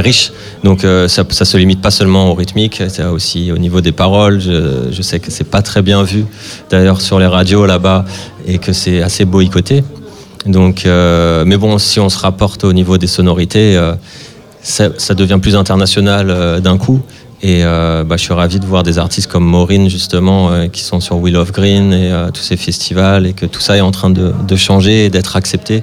[0.00, 0.32] riche.
[0.64, 4.40] Donc, ça, ça se limite pas seulement au rythmique, c'est aussi au niveau des paroles.
[4.40, 6.26] Je, sais que c'est pas très bien vu,
[6.70, 8.04] d'ailleurs, sur les radios là-bas,
[8.46, 9.82] et que c'est assez boycotté.
[10.46, 13.78] Donc, mais bon, si on se rapporte au niveau des sonorités,
[14.62, 17.00] ça, devient plus international euh, d'un coup.
[17.42, 20.82] Et euh, bah, je suis ravi de voir des artistes comme Maureen, justement, euh, qui
[20.82, 23.90] sont sur Wheel of Green et tous ces festivals, et que tout ça est en
[23.90, 25.82] train de, de changer et d'être accepté.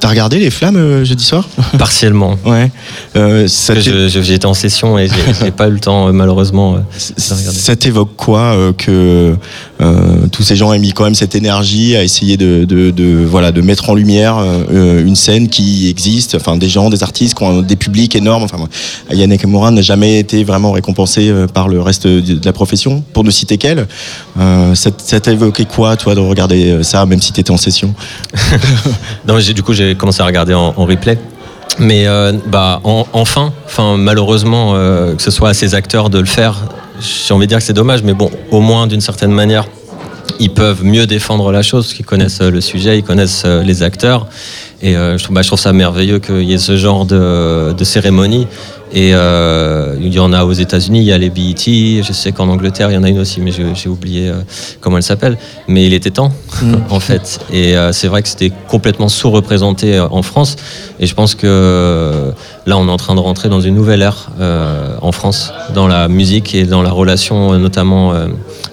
[0.00, 1.48] T'as regardé les flammes euh, jeudi soir
[1.78, 2.36] Partiellement.
[2.44, 2.70] Ouais.
[3.16, 5.08] Euh, J'étais en session et
[5.40, 7.58] j'ai pas eu le temps, euh, malheureusement, euh, de regarder.
[7.58, 9.36] Ça t'évoque quoi euh, que
[10.32, 13.52] tous ces gens aient mis quand même cette énergie à essayer de, de, de, voilà
[13.52, 14.38] de mettre en lumière
[14.70, 18.42] une scène qui existe, enfin des gens, des artistes qui ont des publics énormes.
[18.42, 18.58] Enfin,
[19.10, 23.30] Ayane Nakamura n'a jamais été vraiment récompensé par le reste de la profession, pour ne
[23.30, 23.86] citer qu'elle.
[24.74, 27.94] Ça t'a évoqué quoi, toi, de regarder ça, même si t'étais en session?
[29.44, 31.18] Du coup, j'ai commencé à regarder en, replay.
[31.78, 36.18] Mais euh, bah, en- enfin, enfin, malheureusement, euh, que ce soit à ces acteurs de
[36.18, 36.54] le faire,
[37.00, 39.66] j'ai envie de dire que c'est dommage, mais bon, au moins d'une certaine manière,
[40.40, 43.82] ils peuvent mieux défendre la chose, parce qu'ils connaissent euh, le sujet, ils connaissent les
[43.82, 44.26] acteurs.
[44.80, 48.46] Et je, trouve, bah, je trouve ça merveilleux qu'il y ait ce genre de cérémonie.
[48.96, 52.32] Et euh, il y en a aux États-Unis, il y a les BET, je sais
[52.32, 54.40] qu'en Angleterre, il y en a une aussi, mais j'ai oublié euh,
[54.80, 55.36] comment elle s'appelle.
[55.68, 56.32] Mais il était temps,
[56.88, 57.40] en fait.
[57.52, 60.56] Et euh, c'est vrai que c'était complètement sous-représenté euh, en France.
[60.98, 62.32] Et je pense que
[62.64, 64.30] là, on est en train de rentrer dans une nouvelle ère
[65.02, 68.14] en France, dans la musique et dans la relation, notamment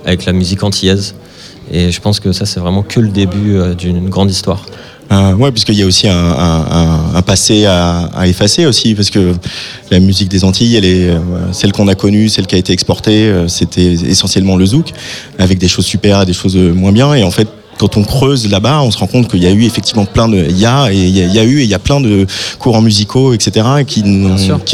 [0.06, 1.16] avec la musique antillaise.
[1.70, 4.66] Et je pense que ça, c'est vraiment que le début d'une grande histoire.
[5.12, 8.96] Euh, ouais, puisqu'il y a aussi un, un- un- un passé à, à effacer aussi,
[8.96, 9.34] parce que
[9.92, 11.20] la musique des Antilles, elle est euh,
[11.52, 14.92] celle qu'on a connue, celle qui a été exportée, euh, c'était essentiellement le zouk,
[15.38, 17.14] avec des choses super des choses euh, moins bien.
[17.14, 17.48] Et en fait,
[17.80, 20.38] quand on creuse là-bas, on se rend compte qu'il y a eu effectivement plein de,
[20.50, 21.80] il y a et il y a, il y a eu et il y a
[21.80, 22.26] plein de
[22.60, 24.04] courants musicaux, etc., qui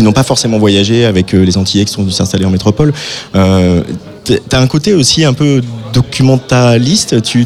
[0.03, 2.93] n'ont pas forcément voyagé avec euh, les Antillais qui sont venus s'installer en métropole.
[4.49, 5.61] T'as un côté aussi un peu
[5.93, 7.21] documentaliste.
[7.21, 7.45] Tu,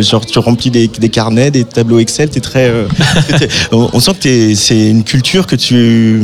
[0.00, 2.28] genre, tu remplis des, des carnets, des tableaux Excel.
[2.30, 2.68] T'es très.
[2.68, 2.86] euh,
[3.72, 6.22] on, on sent que c'est une culture que tu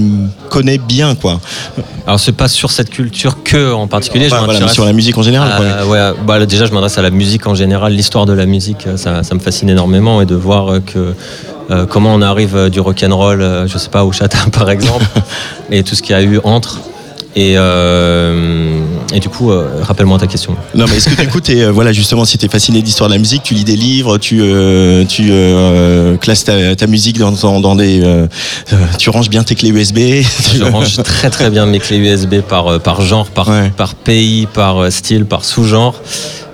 [0.49, 1.41] connais bien, quoi.
[2.07, 4.25] Alors c'est pas sur cette culture que en particulier.
[4.25, 7.03] je Bah, voilà, mais sur la musique en général, ouais, bah, déjà je m'adresse à
[7.03, 10.27] la musique en général, l'histoire de la musique, euh, ça, ça me fascine énormément et
[10.27, 11.15] de voir euh, que
[11.71, 14.71] euh, comment on arrive du rock and roll, euh, je sais pas au chata par
[14.71, 15.05] exemple,
[15.71, 16.81] et tout ce qu'il y a eu entre.
[17.37, 18.83] Et, euh,
[19.15, 20.57] et du coup, euh, rappelle-moi ta question.
[20.75, 23.15] Non, mais est-ce que du coup, t'es, euh, voilà, justement, si t'es fasciné d'histoire de
[23.15, 24.43] la musique, tu lis des livres, tu,
[25.09, 25.31] tu
[26.21, 28.03] classes ta, ta musique dans, dans, dans des.
[28.99, 29.99] tu ranges bien tes clés USB.
[30.55, 34.91] Je range très très bien mes clés USB par, par genre, par, par pays, par
[34.91, 36.03] style, par sous-genre.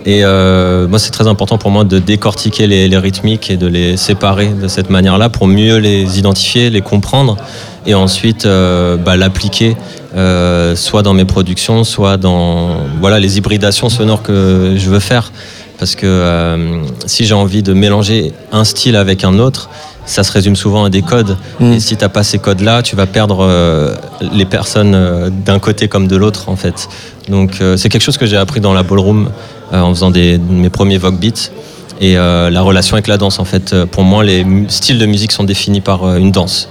[0.04, 3.96] Et moi, c'est très important pour moi de décortiquer les, les rythmiques et de les
[3.96, 7.38] séparer de cette manière-là pour mieux les identifier, les comprendre
[7.86, 9.76] et ensuite bah, l'appliquer
[10.16, 15.32] euh, soit dans mes productions, soit dans voilà les hybridations sonores que je veux faire.
[15.78, 19.68] parce que euh, si j'ai envie de mélanger un style avec un autre,
[20.06, 21.36] ça se résume souvent à des codes.
[21.60, 23.94] Et si t'as pas ces codes-là, tu vas perdre euh,
[24.32, 26.88] les personnes euh, d'un côté comme de l'autre, en fait.
[27.28, 29.30] Donc euh, c'est quelque chose que j'ai appris dans la ballroom
[29.72, 31.50] en faisant des, mes premiers Vogue Beats.
[32.00, 35.44] Et la relation avec la danse, en fait, pour moi, les styles de musique sont
[35.44, 36.68] définis par une danse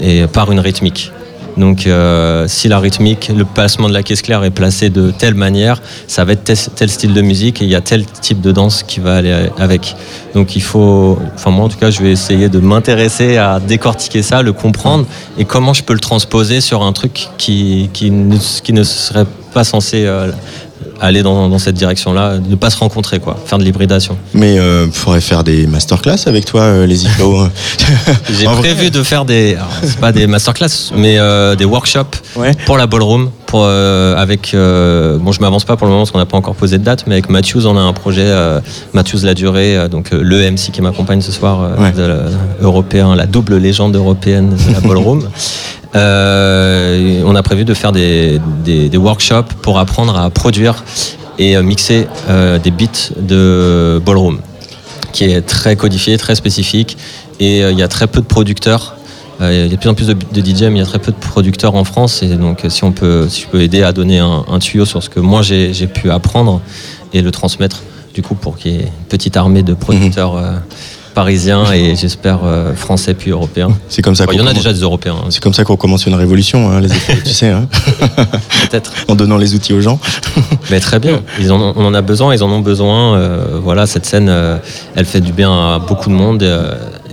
[0.00, 1.12] et par une rythmique.
[1.60, 5.34] Donc, euh, si la rythmique, le placement de la caisse claire est placé de telle
[5.34, 8.50] manière, ça va être tel, style de musique et il y a tel type de
[8.50, 9.94] danse qui va aller avec.
[10.34, 14.22] Donc, il faut, enfin moi en tout cas, je vais essayer de m'intéresser à décortiquer
[14.22, 15.06] ça, le comprendre
[15.38, 19.26] et comment je peux le transposer sur un truc qui, qui, ne, qui ne serait
[19.52, 20.30] pas censé euh,
[21.00, 24.16] aller dans, dans cette direction-là, ne pas se rencontrer, quoi, faire de l'hybridation.
[24.34, 27.48] Mais euh, faudrait faire des masterclass avec toi, euh, les Iflo.
[28.38, 32.16] J'ai vrai- prévu de faire des, c'est pas des masterclass, mais euh, des workshops
[32.66, 36.12] pour la ballroom, pour euh, avec, euh, bon, je m'avance pas pour le moment parce
[36.12, 38.60] qu'on n'a pas encore posé de date, mais avec Matthews, on a un projet, euh,
[38.94, 41.90] Matthews la durée, donc le MC qui m'accompagne ce soir, Ouais.
[41.90, 42.16] de la-
[42.62, 45.28] européen, la double légende européenne de la ballroom.
[45.94, 50.84] On a prévu de faire des, des- des workshops pour apprendre à produire
[51.38, 52.06] et mixer
[52.62, 54.38] des beats de ballroom
[55.12, 56.96] qui est très codifié, très spécifique.
[57.40, 58.94] Et il y a très peu de producteurs.
[59.40, 60.84] Euh, Il y a de plus en plus de, de DJ, mais il y a
[60.86, 62.22] très peu de producteurs en France.
[62.22, 64.84] Et donc, euh, si, on peut, si je peux aider à donner un, un tuyau
[64.84, 66.60] sur ce que moi j'ai pu apprendre
[67.12, 67.82] et le transmettre,
[68.14, 70.52] du coup, pour qu'il y ait une petite armée de producteurs euh,
[71.14, 73.68] parisiens et j'espère euh, français puis européens.
[73.88, 75.16] C'est comme ça Bon, Il y en a déjà des Européens.
[75.20, 77.48] hein, C'est comme ça qu'on commence une révolution, hein, les Iflo, tu sais.
[77.48, 77.66] Hein
[78.70, 78.92] Peut-être.
[79.08, 79.98] en donnant les outils aux gens.
[80.70, 83.16] Mais très bien, ils en ont- on en a besoin, ils en ont besoin.
[83.16, 84.58] euh, voilà, cette scène, euh,
[84.94, 86.42] elle fait du bien à beaucoup de monde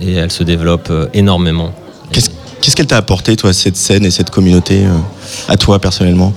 [0.00, 1.72] et elle se développe énormément.
[2.68, 4.90] Qu'est-ce qu'elle t'a apporté, toi, cette scène et cette communauté, euh,
[5.48, 6.34] à toi personnellement?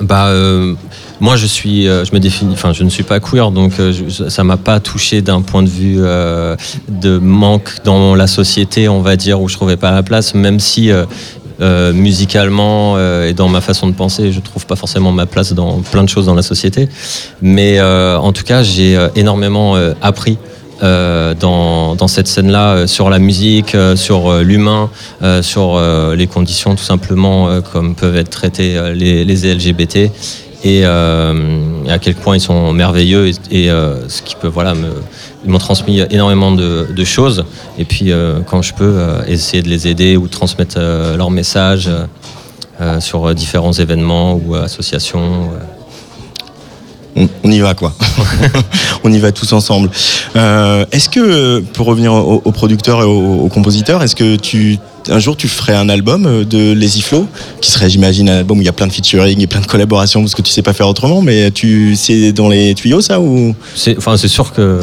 [0.00, 0.74] Bah, euh,
[1.18, 4.28] moi, je suis, euh, je me définis, enfin, je ne suis pas queer, donc je-
[4.28, 9.16] ça m'a pas touché d'un point de vue de manque dans la société, on va
[9.16, 10.92] dire, où je trouvais pas la place, même si.
[11.94, 16.04] musicalement et dans ma façon de penser, je trouve pas forcément ma place dans plein
[16.04, 16.88] de choses dans la société.
[17.42, 20.38] Mais en tout cas, j'ai énormément appris
[20.82, 24.90] euh, dans, cette scène-là euh, sur la musique, euh, sur l'humain,
[25.42, 25.80] sur
[26.16, 30.10] les conditions tout simplement comme peuvent être traités les, LGBT
[30.64, 33.68] et, à quel point ils sont merveilleux et,
[34.08, 34.74] ce qui peut voilà
[35.44, 37.44] ils m'ont transmis énormément de, de choses
[37.78, 38.12] et puis
[38.46, 42.06] quand je peux essayer de les aider ou transmettre leur message euh,
[42.82, 45.48] euh, sur différents événements ou associations.
[47.16, 47.94] On, on y va, quoi.
[49.04, 49.90] on y va tous ensemble.
[50.36, 54.78] Euh, est-ce que, pour revenir aux, aux producteurs et aux, aux compositeurs, est-ce que tu
[55.08, 57.26] un jour tu ferais un album euh, de Les Iflo
[57.60, 59.66] qui serait j'imagine un album où il y a plein de featuring et plein de
[59.66, 63.20] collaborations parce que tu sais pas faire autrement mais tu c'est dans les tuyaux ça
[63.20, 63.54] ou?
[63.76, 64.80] C'est enfin c'est sûr que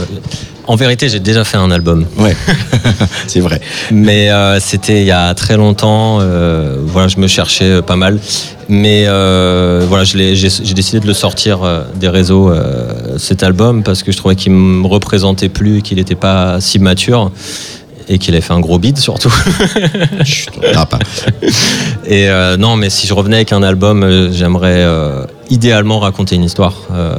[0.67, 2.35] en vérité j'ai déjà fait un album ouais
[3.27, 3.59] c'est vrai
[3.91, 8.19] mais euh, c'était il y a très longtemps euh, voilà je me cherchais pas mal
[8.69, 14.03] mais euh, voilà j'ai décidé de le sortir euh, des réseaux euh, cet album parce
[14.03, 17.31] que je trouvais qu'il me représentait plus et qu'il n'était pas si mature
[18.09, 19.33] et qu'il avait fait un gros bid surtout.
[22.05, 26.35] et euh, non, mais si je revenais avec un album, euh, j'aimerais euh, idéalement raconter
[26.35, 26.73] une histoire.
[26.93, 27.15] euh,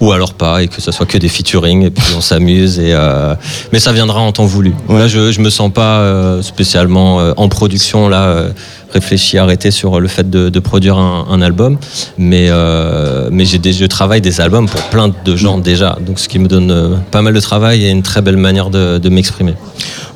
[0.00, 2.78] ou alors pas, et que ce soit que des featuring, et puis on s'amuse.
[2.78, 3.34] Et euh,
[3.72, 4.74] mais ça viendra en temps voulu.
[4.88, 8.46] Là, je, je me sens pas euh, spécialement euh, en production là.
[8.92, 11.78] réfléchi, arrêté sur le fait de, de produire un, un album,
[12.18, 16.18] mais euh, mais j'ai des, je travaille des albums pour plein de gens déjà, donc
[16.18, 19.08] ce qui me donne pas mal de travail et une très belle manière de, de
[19.08, 19.54] m'exprimer.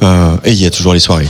[0.03, 1.29] Euh, et il y a toujours les soirées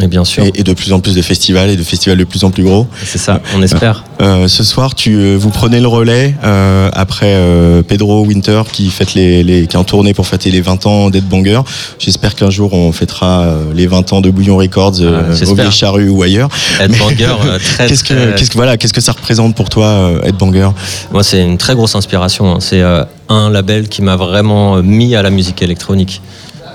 [0.00, 2.24] et bien sûr et, et de plus en plus de festivals et de festivals de
[2.24, 5.78] plus en plus gros c'est ça on espère Euh, ce soir tu euh, vous prenez
[5.80, 10.12] le relais euh, après euh, Pedro Winter qui fête les, les qui est en tournée
[10.12, 11.60] pour fêter les 20 ans d'Edbanger
[12.00, 15.54] j'espère qu'un jour on fêtera euh, les 20 ans de Bouillon Records euh, Ah, au
[15.54, 16.48] Vieille Charrue ou ailleurs
[16.80, 19.86] Headbanger, euh, très, qu'est-ce que très- qu'est-ce que voilà qu'est-ce que ça représente pour toi
[19.86, 20.70] euh, Headbanger
[21.12, 22.54] Moi, c'est une très grosse inspiration.
[22.54, 22.58] hein.
[22.60, 26.20] C'est euh, un label qui m'a vraiment mis à la musique électronique.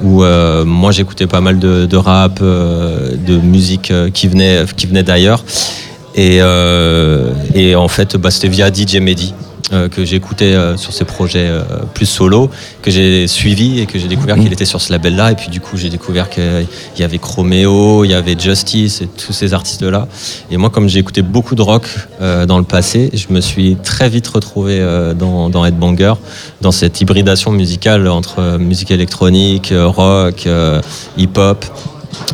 [0.04, 5.44] Où euh, moi, j'écoutais pas mal de, rap, euh, de musique euh, qui venait, d'ailleurs.
[6.16, 9.34] Et, en fait, bah, c'était via DJ Mehdi
[9.72, 11.64] que j'écoutais euh, sur ses projets euh,
[11.94, 12.50] plus solo,
[12.82, 15.32] que j'ai suivi et que j'ai découvert qu'il était sur ce label-là.
[15.32, 16.68] Et puis du coup, j'ai découvert qu'il
[16.98, 20.08] y avait Chromeo, il y avait Justice et tous ces artistes-là.
[20.52, 21.88] Et moi, comme j'ai écouté beaucoup de rock
[22.22, 26.16] euh, dans le passé, je me suis très vite retrouvé euh, dans, dans Headbanger,
[26.62, 30.82] dans cette hybridation musicale entre euh, musique électronique, euh, rock, euh,
[31.18, 31.66] hip-hop.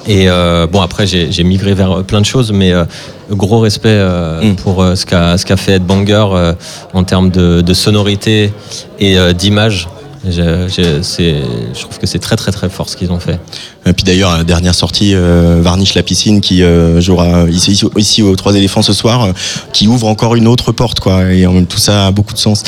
[0.08, 2.86] Et euh, bon, après, j'ai migré vers plein de choses, mais euh,
[3.32, 4.56] gros respect euh, Mm.
[4.56, 6.54] pour euh, ce qu'a fait Ed Banger euh,
[6.94, 8.52] en termes de, de sonorité
[9.00, 9.88] et euh, d'image.
[10.28, 11.42] Je, je- c'est-
[11.74, 13.40] je trouve que c'est très très très fort ce qu'ils ont fait.
[13.86, 18.22] Et puis d'ailleurs, dernière sortie, euh, Varnish la piscine, qui euh, jouera ici, ici, ici
[18.22, 19.32] aux Trois éléphants ce soir, euh,
[19.72, 21.24] qui ouvre encore une autre porte, quoi.
[21.32, 22.64] Et en même tout ça a beaucoup de sens.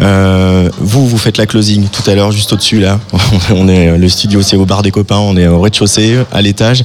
[0.00, 2.98] Euh, vous, vous faites la closing tout à l'heure, juste au-dessus là.
[3.54, 5.16] on est le studio, c'est au bar des copains.
[5.18, 6.82] On est au rez-de-chaussée, à l'étage,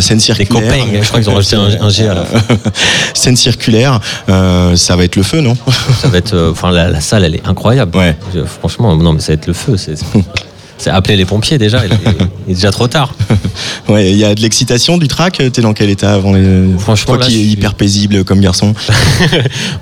[0.00, 0.48] scène circulaire.
[0.70, 2.40] copains, je crois qu'ils ont rajouté un- un G à la fin.
[3.14, 5.56] scène circulaire, ça va être le feu, non?
[6.02, 7.92] Ça va être, enfin la, la salle, elle est incroyable.
[8.34, 9.76] Je- franchement, non mais ça va être le feu.
[9.76, 9.94] C'est
[10.78, 11.86] c'est appeler les pompiers déjà.
[11.86, 11.96] Il est,
[12.46, 13.14] il est déjà trop tard.
[13.88, 15.40] Ouais, il y a de l'excitation du track.
[15.52, 16.44] T'es dans quel état avant les...
[16.78, 18.74] Franchement, toi là, qui je es suis- hyper paisible comme garçon.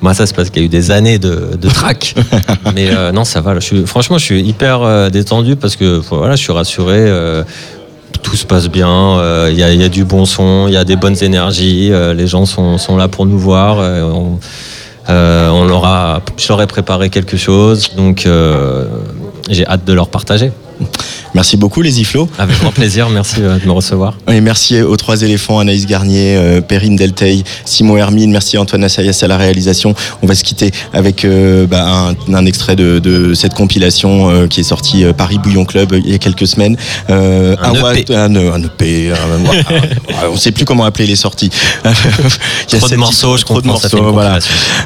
[0.02, 2.14] Moi, ça c'est parce qu'il y a eu des années de, de track.
[2.74, 3.54] Mais euh, non, ça va.
[3.54, 3.60] là.
[3.60, 6.96] Je suis, franchement, je suis hyper euh, détendu parce que voilà, je suis rassuré.
[6.98, 7.42] euh,
[8.22, 8.88] tout se passe bien.
[9.18, 11.16] euh, Il y, a, il y a du bon son, il y a des bonnes
[11.22, 11.88] énergies.
[11.92, 13.78] euh, les gens sont, sont là pour nous voir.
[13.80, 14.38] euh, on,
[15.10, 18.86] euh, on leur a, je leur ai préparé quelque chose, donc euh,
[19.48, 20.52] j'ai hâte de leur partager.
[21.34, 22.28] Merci beaucoup les Iflo.
[22.38, 24.14] Avec grand plaisir, merci euh, de me recevoir.
[24.30, 29.18] Et merci aux trois éléphants, Anaïs Garnier, euh, Perrine Delteil, Simon Hermine, merci Antoine Assayas
[29.22, 29.96] à la réalisation.
[30.22, 31.84] On va se quitter avec euh, bah,
[32.28, 35.92] un, un extrait de, de cette compilation euh, qui est sortie euh, Paris Bouillon Club
[35.92, 36.76] euh, il y a quelques semaines.
[37.10, 38.14] Euh, Un Awa- EP.
[38.14, 39.12] un, un EP,
[40.28, 41.50] on ne sait plus comment appeler les sorties.
[41.84, 41.88] Il
[42.74, 44.38] y a Trop de morceaux, je trop de comprends, morceaux, voilà.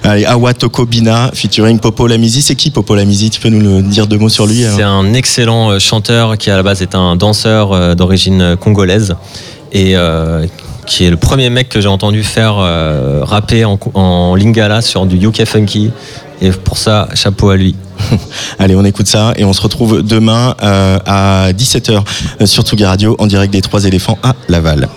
[0.03, 2.41] Allez, Awa Tokobina featuring Popo Lamizi.
[2.41, 5.13] C'est qui Popo Lamizi Tu peux nous le dire deux mots sur lui C'est un
[5.13, 9.15] excellent euh, chanteur qui à la base est un danseur euh, d'origine congolaise
[9.73, 10.47] et euh,
[10.87, 15.07] qui est le premier mec que j'ai entendu faire euh, rapper en, en lingala sur
[15.07, 15.91] du UK funky.
[16.41, 17.75] Et pour ça, chapeau à lui.
[18.59, 23.17] Allez, on écoute ça et on se retrouve demain euh, à 17h sur Tsugi Radio
[23.19, 24.89] en direct des Trois éléphants à Laval.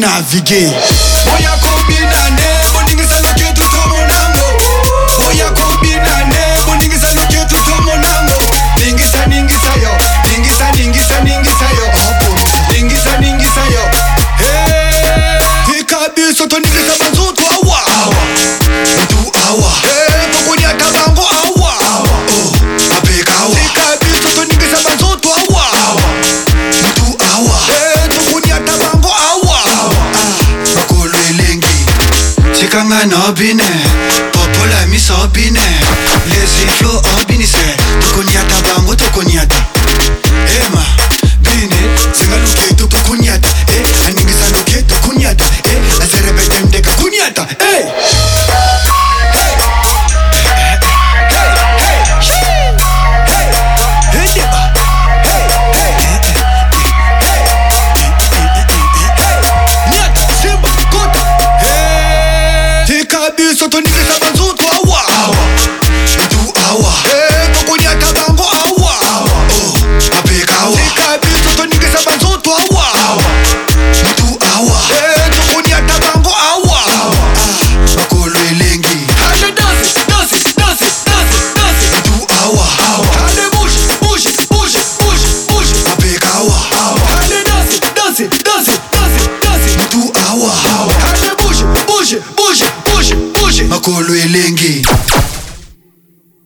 [0.00, 0.70] Je